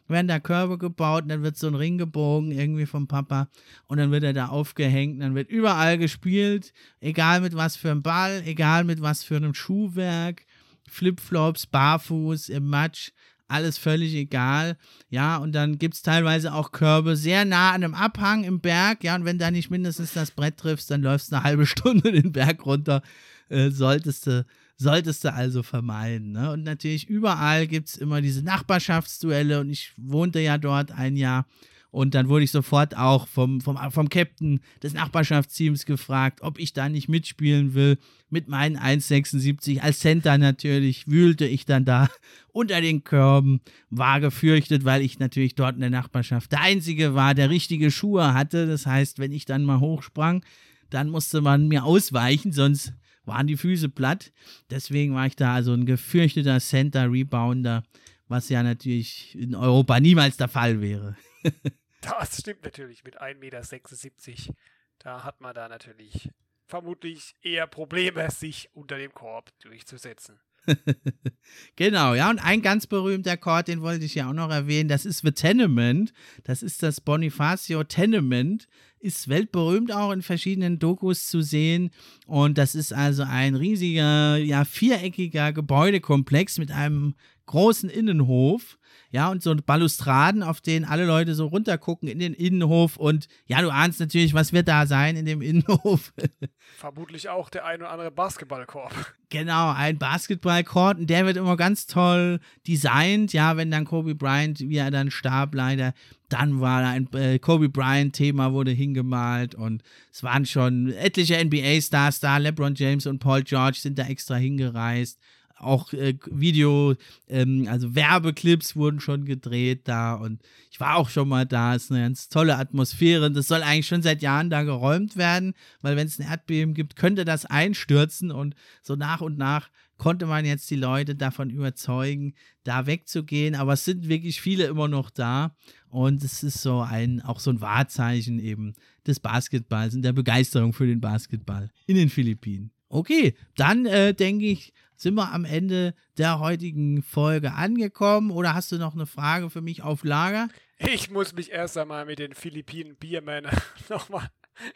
werden 0.08 0.28
da 0.28 0.40
Körbe 0.40 0.78
gebaut 0.78 1.24
und 1.24 1.30
dann 1.30 1.44
wird 1.44 1.58
so 1.58 1.68
ein 1.68 1.76
Ring 1.76 1.98
gebogen 1.98 2.52
irgendwie 2.52 2.86
vom 2.86 3.08
Papa 3.08 3.50
und 3.88 3.98
dann 3.98 4.12
wird 4.12 4.24
er 4.24 4.34
da 4.34 4.48
aufgehängt. 4.48 5.22
Dann 5.22 5.36
wird 5.36 5.50
überall 5.50 5.98
gespielt, 5.98 6.74
egal 7.00 7.42
mit 7.42 7.56
was 7.56 7.76
für 7.76 7.92
einem 7.92 8.04
Ball, 8.04 8.44
egal 8.46 8.84
mit 8.84 9.02
was 9.02 9.24
für 9.24 9.36
einem 9.36 9.54
Schuhwerk, 9.54 10.46
Flipflops, 10.88 11.66
barfuß, 11.68 12.50
im 12.50 12.70
Matsch, 12.70 13.12
alles 13.48 13.78
völlig 13.78 14.14
egal. 14.16 14.78
Ja, 15.10 15.38
und 15.38 15.54
dann 15.54 15.78
gibt 15.78 15.96
es 15.96 16.02
teilweise 16.02 16.54
auch 16.54 16.72
Körbe 16.72 17.16
sehr 17.16 17.46
nah 17.46 17.72
an 17.72 17.84
einem 17.84 17.94
Abhang 17.94 18.44
im 18.44 18.60
Berg. 18.60 19.04
Ja, 19.04 19.16
und 19.16 19.26
wenn 19.26 19.38
da 19.38 19.52
nicht 19.52 19.70
mindestens 19.70 20.14
das 20.14 20.32
Brett 20.32 20.58
triffst, 20.58 20.90
dann 20.90 21.02
läufst 21.02 21.32
du 21.32 21.36
eine 21.36 21.44
halbe 21.44 21.66
Stunde 21.68 22.12
den 22.12 22.32
Berg 22.32 22.66
runter. 22.66 23.02
Äh, 23.50 23.70
solltest 23.70 24.28
du 24.28 24.46
solltest 24.78 25.24
du 25.24 25.34
also 25.34 25.64
vermeiden. 25.64 26.34
Ne? 26.34 26.52
Und 26.52 26.64
natürlich 26.64 27.08
überall 27.08 27.68
gibt 27.68 27.90
es 27.90 27.98
immer 27.98 28.22
diese 28.22 28.44
Nachbarschaftsduelle 28.44 29.60
und 29.60 29.70
ich 29.70 29.92
wohnte 29.98 30.40
ja 30.40 30.58
dort 30.58 30.92
ein 30.92 31.16
Jahr. 31.16 31.46
Und 31.92 32.14
dann 32.14 32.28
wurde 32.28 32.44
ich 32.44 32.52
sofort 32.52 32.98
auch 32.98 33.26
vom, 33.26 33.62
vom, 33.62 33.78
vom 33.90 34.10
Captain 34.10 34.60
des 34.84 34.94
Nachbarschaftsteams 34.94 35.86
gefragt, 35.86 36.42
ob 36.42 36.60
ich 36.60 36.74
da 36.74 36.90
nicht 36.90 37.08
mitspielen 37.08 37.74
will. 37.74 37.98
Mit 38.30 38.50
meinen 38.50 38.78
1,76 38.78 39.80
als 39.80 40.00
Center 40.00 40.38
natürlich 40.38 41.08
wühlte 41.08 41.46
ich 41.46 41.64
dann 41.64 41.86
da 41.86 42.10
unter 42.52 42.82
den 42.82 43.06
Körben, 43.06 43.62
war 43.90 44.20
gefürchtet, 44.20 44.84
weil 44.84 45.04
ich 45.04 45.20
natürlich 45.20 45.56
dort 45.56 45.76
in 45.76 45.82
der 45.82 45.90
Nachbarschaft 45.90 46.52
der 46.52 46.64
Einzige 46.64 47.16
war, 47.16 47.34
der 47.34 47.50
richtige 47.50 47.90
Schuhe 47.90 48.34
hatte. 48.34 48.68
Das 48.68 48.86
heißt, 48.86 49.18
wenn 49.20 49.32
ich 49.32 49.46
dann 49.46 49.64
mal 49.64 49.80
hochsprang, 49.80 50.44
dann 50.90 51.10
musste 51.10 51.40
man 51.40 51.70
mir 51.70 51.86
ausweichen, 51.86 52.52
sonst 52.52 52.92
waren 53.26 53.48
die 53.48 53.58
Füße 53.58 53.90
platt. 53.90 54.32
Deswegen 54.70 55.16
war 55.16 55.28
ich 55.28 55.36
da 55.36 55.54
also 55.54 55.74
ein 55.74 55.86
gefürchteter 55.86 56.60
Center-Rebounder, 56.60 57.84
was 58.28 58.50
ja 58.50 58.64
natürlich 58.64 59.36
in 59.36 59.56
Europa 59.56 60.00
niemals 60.00 60.38
der 60.38 60.48
Fall 60.48 60.82
wäre. 60.82 61.16
das 62.02 62.40
stimmt 62.40 62.64
natürlich 62.64 63.04
mit 63.04 63.22
1,76 63.22 64.30
Meter. 64.30 64.56
Da 65.00 65.24
hat 65.24 65.42
man 65.42 65.54
da 65.54 65.70
natürlich 65.70 66.30
vermutlich 66.68 67.36
eher 67.42 67.68
Probleme, 67.68 68.30
sich 68.32 68.70
unter 68.74 68.98
dem 68.98 69.14
Korb 69.14 69.52
durchzusetzen. 69.60 70.40
genau, 71.76 72.14
ja, 72.14 72.30
und 72.30 72.40
ein 72.40 72.62
ganz 72.62 72.88
berühmter 72.88 73.38
Chord, 73.38 73.68
den 73.68 73.82
wollte 73.82 74.06
ich 74.06 74.16
ja 74.16 74.30
auch 74.30 74.34
noch 74.34 74.50
erwähnen, 74.50 74.90
das 74.90 75.06
ist 75.06 75.22
The 75.24 75.32
Tenement. 75.32 76.14
Das 76.44 76.64
ist 76.64 76.84
das 76.84 77.02
Bonifacio 77.02 77.84
Tenement 77.84 78.68
ist 79.06 79.28
weltberühmt 79.28 79.92
auch 79.92 80.12
in 80.12 80.24
verschiedenen 80.24 80.80
Dokus 80.80 81.28
zu 81.28 81.42
sehen. 81.42 81.92
Und 82.26 82.58
das 82.58 82.74
ist 82.74 82.92
also 82.92 83.24
ein 83.24 83.54
riesiger, 83.54 84.38
ja, 84.38 84.66
viereckiger 84.66 85.54
Gebäudekomplex 85.54 86.58
mit 86.58 86.72
einem 86.72 87.14
großen 87.46 87.90
Innenhof. 87.90 88.80
Ja, 89.16 89.30
und 89.30 89.42
so 89.42 89.56
Balustraden, 89.56 90.44
auf 90.44 90.60
denen 90.60 90.84
alle 90.84 91.06
Leute 91.06 91.36
so 91.36 91.46
runtergucken 91.46 92.10
in 92.10 92.20
den 92.20 92.34
Innenhof. 92.34 92.98
Und 92.98 93.30
ja, 93.46 93.62
du 93.62 93.70
ahnst 93.70 94.02
natürlich, 94.02 94.34
was 94.34 94.52
wird 94.52 94.68
da 94.68 94.86
sein 94.88 95.16
in 95.16 95.26
dem 95.26 95.42
Innenhof. 95.42 96.12
Vermutlich 96.76 97.30
auch 97.30 97.50
der 97.50 97.64
ein 97.66 97.80
oder 97.80 97.92
andere 97.92 98.12
Basketballkorb. 98.12 98.94
Genau, 99.30 99.72
ein 99.72 99.98
Basketballkorb. 99.98 100.98
Und 100.98 101.10
der 101.10 101.26
wird 101.26 101.38
immer 101.38 101.56
ganz 101.56 101.88
toll 101.88 102.42
designt. 102.68 103.32
Ja, 103.32 103.56
wenn 103.56 103.72
dann 103.72 103.86
Kobe 103.86 104.16
Bryant, 104.16 104.60
wie 104.60 104.76
er 104.76 104.92
dann 104.92 105.10
starb, 105.12 105.56
leider, 105.56 105.94
dann 106.28 106.60
war 106.60 106.86
ein 106.86 107.08
äh, 107.14 107.40
Kobe 107.40 107.70
Bryant-Thema, 107.70 108.52
wurde 108.52 108.72
hingemalt. 108.72 109.56
Und 109.56 109.82
es 110.12 110.24
waren 110.24 110.46
schon 110.46 110.92
etliche 110.92 111.42
NBA-Stars 111.42 112.20
da. 112.20 112.36
LeBron 112.36 112.76
James 112.76 113.06
und 113.06 113.20
Paul 113.20 113.44
George 113.44 113.78
sind 113.80 113.98
da 113.98 114.08
extra 114.08 114.36
hingereist 114.36 115.22
auch 115.66 115.94
äh, 115.94 116.18
Video, 116.32 116.96
ähm, 117.28 117.68
also 117.70 117.96
Werbeclips 117.96 118.76
wurden 118.76 119.00
schon 119.00 119.26
gedreht 119.26 119.88
da 119.88 120.16
und 120.16 120.42
ich 120.72 120.80
war 120.80 120.96
auch 120.96 121.10
schon 121.10 121.28
mal 121.28 121.46
da. 121.46 121.76
Es 121.76 121.86
ist 121.86 121.92
eine 121.92 122.02
ganz 122.02 122.30
tolle 122.30 122.58
Atmosphäre. 122.58 123.32
Das 123.32 123.48
soll 123.48 123.64
eigentlich 123.64 123.88
schon 123.88 124.02
seit 124.02 124.22
Jahren 124.22 124.50
da 124.50 124.64
geräumt 124.64 125.18
werden, 125.18 125.54
weil 125.82 125.96
wenn 125.96 126.08
es 126.08 126.20
ein 126.20 126.28
Erdbeben 126.28 126.74
gibt, 126.74 126.96
könnte 126.96 127.26
das 127.26 127.46
einstürzen 127.46 128.32
und 128.32 128.56
so 128.82 128.96
nach 128.96 129.22
und 129.22 129.38
nach 129.38 129.70
konnte 129.98 130.26
man 130.26 130.46
jetzt 130.46 130.70
die 130.70 130.76
Leute 130.76 131.16
davon 131.16 131.50
überzeugen, 131.50 132.34
da 132.64 132.86
wegzugehen. 132.86 133.56
Aber 133.56 133.74
es 133.74 133.86
sind 133.86 134.08
wirklich 134.08 134.42
viele 134.42 134.66
immer 134.66 134.88
noch 134.88 135.10
da. 135.10 135.56
Und 135.90 136.24
es 136.24 136.44
ist 136.44 136.62
so 136.62 136.82
ein, 136.82 137.22
auch 137.22 137.40
so 137.40 137.52
ein 137.52 137.62
Wahrzeichen 137.62 138.40
eben 138.40 138.74
des 139.08 139.20
Basketballs 139.20 139.96
und 139.96 140.02
der 140.02 140.14
Begeisterung 140.14 140.74
für 140.74 140.88
den 140.88 141.00
Basketball 141.00 141.70
in 141.88 141.96
den 141.96 142.10
Philippinen. 142.10 142.72
Okay, 142.96 143.36
dann 143.58 143.86
äh, 143.86 144.14
denke 144.14 144.46
ich, 144.46 144.72
sind 144.96 145.16
wir 145.16 145.34
am 145.34 145.44
Ende 145.44 145.94
der 146.18 146.40
heutigen 146.40 147.04
Folge 147.04 147.52
angekommen. 147.52 148.32
Oder 148.32 148.54
hast 148.54 148.72
du 148.72 148.78
noch 148.78 148.94
eine 148.94 149.06
Frage 149.06 149.50
für 149.50 149.60
mich 149.60 149.84
auf 149.84 150.06
Lager? 150.06 150.48
Ich 150.78 151.12
muss 151.12 151.34
mich 151.34 151.52
erst 151.52 151.78
einmal 151.78 152.06
mit 152.06 152.20
den 152.20 152.34
Philippinen 152.34 152.96
Biermännern 152.96 153.54
nochmal 153.90 154.30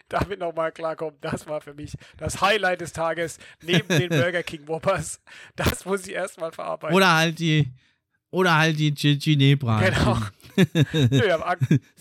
damit 0.10 0.40
nochmal 0.40 0.74
klarkommen. 0.74 1.18
Das 1.22 1.48
war 1.48 1.62
für 1.62 1.74
mich 1.74 1.94
das 2.18 2.42
Highlight 2.42 2.82
des 2.82 2.92
Tages 2.92 3.38
neben 3.64 3.88
den 3.88 4.10
Burger 4.10 4.44
King 4.44 4.68
Whoppers. 4.68 5.22
Das 5.56 5.86
muss 5.86 6.06
ich 6.06 6.14
erstmal 6.14 6.52
verarbeiten. 6.52 6.98
Oder 6.98 7.16
halt 7.16 7.40
die 7.40 7.72
oder 8.32 8.58
halt 8.58 8.80
die 8.80 8.94
Ginebra. 8.94 9.90
Genau. 9.90 10.18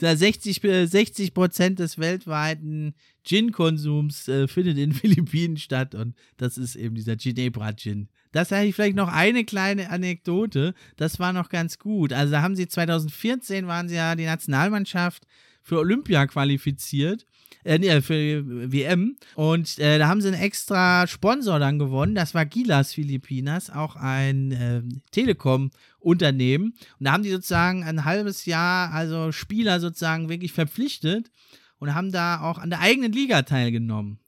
ja, 0.00 0.16
60, 0.16 0.60
60 0.60 1.34
Prozent 1.34 1.78
des 1.78 1.98
weltweiten 1.98 2.94
Gin-Konsums 3.24 4.28
äh, 4.28 4.48
findet 4.48 4.78
in 4.78 4.90
den 4.90 4.92
Philippinen 4.98 5.56
statt 5.56 5.94
und 5.94 6.14
das 6.36 6.58
ist 6.58 6.76
eben 6.76 6.94
dieser 6.94 7.16
Ginebra-Gin. 7.16 8.08
Das 8.32 8.50
habe 8.50 8.66
ich 8.66 8.74
vielleicht 8.74 8.96
noch 8.96 9.08
eine 9.08 9.44
kleine 9.44 9.90
Anekdote. 9.90 10.74
Das 10.96 11.18
war 11.18 11.32
noch 11.32 11.48
ganz 11.48 11.78
gut. 11.78 12.12
Also 12.12 12.32
da 12.32 12.42
haben 12.42 12.56
sie 12.56 12.68
2014 12.68 13.66
waren 13.66 13.88
sie 13.88 13.96
ja 13.96 14.14
die 14.14 14.26
Nationalmannschaft 14.26 15.26
für 15.62 15.78
Olympia 15.78 16.26
qualifiziert 16.26 17.26
äh, 17.64 17.78
nee, 17.78 18.00
für 18.00 18.72
WM. 18.72 19.16
Und 19.34 19.78
äh, 19.78 19.98
da 19.98 20.08
haben 20.08 20.20
sie 20.20 20.28
einen 20.28 20.40
extra 20.40 21.06
Sponsor 21.06 21.58
dann 21.58 21.78
gewonnen. 21.78 22.14
Das 22.14 22.34
war 22.34 22.46
Gilas 22.46 22.94
Filipinas, 22.94 23.70
auch 23.70 23.96
ein 23.96 24.52
äh, 24.52 24.82
Telekom-Unternehmen. 25.10 26.74
Und 26.98 27.04
da 27.04 27.12
haben 27.12 27.22
die 27.22 27.30
sozusagen 27.30 27.84
ein 27.84 28.04
halbes 28.04 28.46
Jahr, 28.46 28.92
also 28.92 29.32
Spieler 29.32 29.80
sozusagen 29.80 30.28
wirklich 30.28 30.52
verpflichtet 30.52 31.30
und 31.78 31.94
haben 31.94 32.12
da 32.12 32.40
auch 32.40 32.58
an 32.58 32.70
der 32.70 32.80
eigenen 32.80 33.12
Liga 33.12 33.42
teilgenommen 33.42 34.18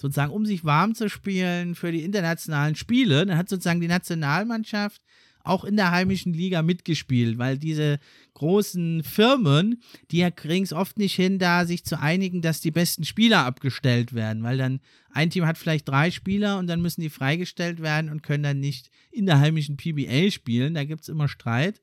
sozusagen, 0.00 0.32
um 0.32 0.46
sich 0.46 0.64
warm 0.64 0.94
zu 0.94 1.08
spielen 1.10 1.74
für 1.74 1.92
die 1.92 2.04
internationalen 2.04 2.74
Spiele. 2.74 3.26
Dann 3.26 3.36
hat 3.36 3.48
sozusagen 3.48 3.80
die 3.80 3.88
Nationalmannschaft 3.88 5.02
auch 5.50 5.64
in 5.64 5.76
der 5.76 5.90
heimischen 5.90 6.32
Liga 6.32 6.62
mitgespielt, 6.62 7.36
weil 7.36 7.58
diese 7.58 7.98
großen 8.34 9.02
Firmen, 9.02 9.82
die 10.10 10.28
kriegen 10.30 10.64
es 10.64 10.72
oft 10.72 10.96
nicht 10.96 11.14
hin, 11.14 11.38
da 11.38 11.66
sich 11.66 11.84
zu 11.84 11.98
einigen, 11.98 12.40
dass 12.40 12.60
die 12.60 12.70
besten 12.70 13.04
Spieler 13.04 13.44
abgestellt 13.44 14.14
werden, 14.14 14.42
weil 14.42 14.56
dann 14.56 14.80
ein 15.12 15.28
Team 15.28 15.46
hat 15.46 15.58
vielleicht 15.58 15.88
drei 15.88 16.10
Spieler 16.10 16.58
und 16.58 16.68
dann 16.68 16.80
müssen 16.80 17.00
die 17.00 17.10
freigestellt 17.10 17.82
werden 17.82 18.10
und 18.10 18.22
können 18.22 18.44
dann 18.44 18.60
nicht 18.60 18.90
in 19.10 19.26
der 19.26 19.40
heimischen 19.40 19.76
PBA 19.76 20.30
spielen. 20.30 20.74
Da 20.74 20.84
gibt 20.84 21.02
es 21.02 21.08
immer 21.08 21.28
Streit. 21.28 21.80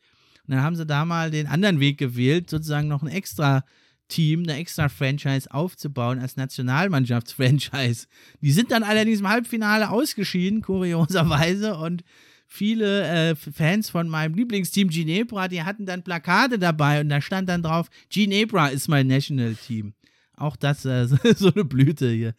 Und 0.48 0.54
dann 0.54 0.64
haben 0.64 0.78
sie 0.78 0.86
da 0.86 1.04
mal 1.04 1.30
den 1.30 1.48
anderen 1.48 1.82
Weg 1.82 1.98
gewählt, 1.98 2.50
sozusagen 2.50 2.88
noch 2.88 3.04
ein 3.04 3.10
extra 3.10 3.66
Team, 4.08 4.44
eine 4.44 4.56
extra 4.56 4.88
Franchise 4.88 5.52
aufzubauen 5.54 6.20
als 6.20 6.38
Nationalmannschaftsfranchise. 6.38 8.08
Die 8.42 8.52
sind 8.52 8.72
dann 8.72 8.84
allerdings 8.84 9.20
im 9.20 9.28
Halbfinale 9.28 9.90
ausgeschieden, 9.90 10.62
kurioserweise, 10.62 11.76
und 11.76 12.06
viele 12.48 13.04
äh, 13.04 13.36
Fans 13.36 13.90
von 13.90 14.08
meinem 14.08 14.34
Lieblingsteam 14.34 14.90
Ginebra, 14.90 15.48
die 15.48 15.64
hatten 15.64 15.86
dann 15.86 16.04
Plakate 16.04 16.58
dabei 16.58 17.02
und 17.02 17.10
da 17.10 17.22
stand 17.22 17.50
dann 17.50 17.62
drauf, 17.62 17.90
Ginebra 18.10 18.70
ist 18.70 18.88
mein 18.88 19.08
National 19.08 19.56
Team. 19.56 19.94
Auch 20.36 20.56
das 20.56 20.86
äh, 20.86 21.08
so 21.36 21.52
eine 21.54 21.66
Blüte 21.66 22.10
hier. 22.10 22.34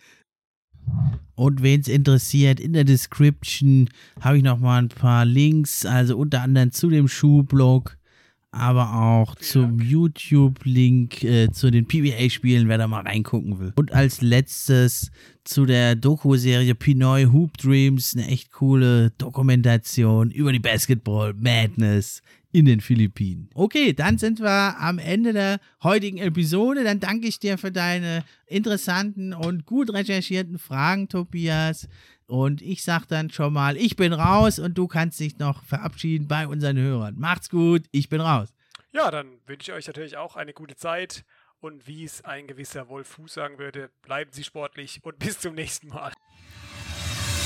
Und 1.35 1.63
wen 1.63 1.81
es 1.81 1.89
interessiert, 1.89 2.59
in 2.59 2.73
der 2.73 2.85
Description 2.85 3.91
habe 4.21 4.39
ich 4.39 4.43
noch 4.43 4.59
mal 4.59 4.79
ein 4.79 4.89
paar 4.89 5.25
Links, 5.25 5.85
also 5.85 6.17
unter 6.17 6.43
anderem 6.43 6.73
zu 6.73 6.89
dem 6.89 7.07
Schuhblog 7.07 7.98
aber 8.51 8.95
auch 8.95 9.35
zum 9.37 9.79
YouTube-Link 9.79 11.23
äh, 11.23 11.51
zu 11.51 11.71
den 11.71 11.87
PBA-Spielen, 11.87 12.69
wer 12.69 12.79
da 12.79 12.89
mal 12.89 13.03
reingucken 13.03 13.59
will. 13.59 13.73
Und 13.77 13.93
als 13.93 14.23
letztes 14.23 15.11
zu 15.45 15.67
der 15.67 15.97
Doku-Serie 15.97 16.75
Pinoy 16.75 17.25
Hoop 17.25 17.57
Dreams, 17.59 18.15
eine 18.17 18.27
echt 18.29 18.53
coole 18.53 19.11
Dokumentation 19.19 20.31
über 20.31 20.53
die 20.53 20.59
Basketball 20.59 21.35
Madness 21.35 22.23
in 22.51 22.65
den 22.65 22.81
Philippinen. 22.81 23.51
Okay, 23.55 23.93
dann 23.93 24.17
sind 24.17 24.41
wir 24.41 24.79
am 24.81 24.99
Ende 24.99 25.35
der 25.35 25.61
heutigen 25.83 26.19
Episode. 26.19 26.83
Dann 26.83 27.01
danke 27.01 27.29
ich 27.29 27.39
dir 27.39 27.59
für 27.59 27.71
deine 27.71 28.25
interessanten 28.47 29.35
und 29.35 29.67
gut 29.67 29.93
recherchierten 29.93 30.59
Fragen, 30.59 31.09
Tobias. 31.09 31.89
Und 32.29 32.61
ich 32.61 32.85
sag 32.85 33.07
dann 33.07 33.31
schon 33.31 33.55
mal, 33.55 33.79
ich 33.79 33.97
bin 33.97 34.13
raus 34.13 34.59
und 34.59 34.77
du 34.77 34.87
kannst 34.87 35.19
dich 35.19 35.39
noch 35.39 35.65
verabschieden 35.65 36.29
bei 36.29 36.47
unseren 36.47 36.77
Hörern. 36.77 37.15
Macht's 37.19 37.49
gut, 37.49 37.85
ich 37.91 38.11
bin 38.11 38.21
raus. 38.21 38.53
Ja, 38.93 39.11
dann 39.11 39.39
wünsche 39.47 39.73
ich 39.73 39.77
euch 39.77 39.87
natürlich 39.87 40.19
auch 40.19 40.37
eine 40.37 40.53
gute 40.53 40.77
Zeit. 40.77 41.25
Und 41.61 41.89
wie 41.89 42.05
es 42.05 42.23
ein 42.25 42.47
gewisser 42.47 42.89
Wolf 42.89 43.09
Fuß 43.09 43.35
sagen 43.35 43.59
würde, 43.59 43.91
bleiben 44.03 44.31
Sie 44.33 44.45
sportlich 44.45 45.01
und 45.03 45.19
bis 45.19 45.41
zum 45.41 45.55
nächsten 45.55 45.89
Mal. 45.89 46.13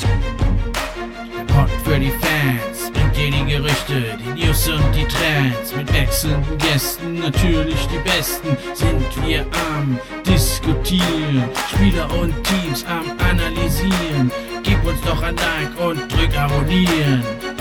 Der 0.02 1.44
Pod 1.44 1.70
für 1.84 1.98
die 1.98 2.10
Fans 2.10 2.90
bringt 2.92 3.16
dir 3.16 3.30
die 3.30 3.52
Gerüchte, 3.52 4.18
die 4.18 4.44
News 4.44 4.68
und 4.68 4.92
die 4.94 5.06
Trends. 5.06 5.74
Mit 5.74 5.92
wechselnden 5.92 6.58
Gästen, 6.58 7.14
natürlich 7.20 7.86
die 7.86 7.98
besten, 7.98 8.56
sind 8.74 9.26
wir 9.26 9.46
am 9.70 9.98
Diskutieren. 10.26 11.48
Spieler 11.70 12.12
und 12.20 12.34
Teams 12.44 12.84
am 12.84 13.16
Analysieren. 13.18 14.30
Gib 14.62 14.84
uns 14.84 15.00
doch 15.02 15.22
ein 15.22 15.36
Like 15.36 15.80
und 15.80 16.12
drück 16.12 16.36
Abonnieren. 16.36 17.51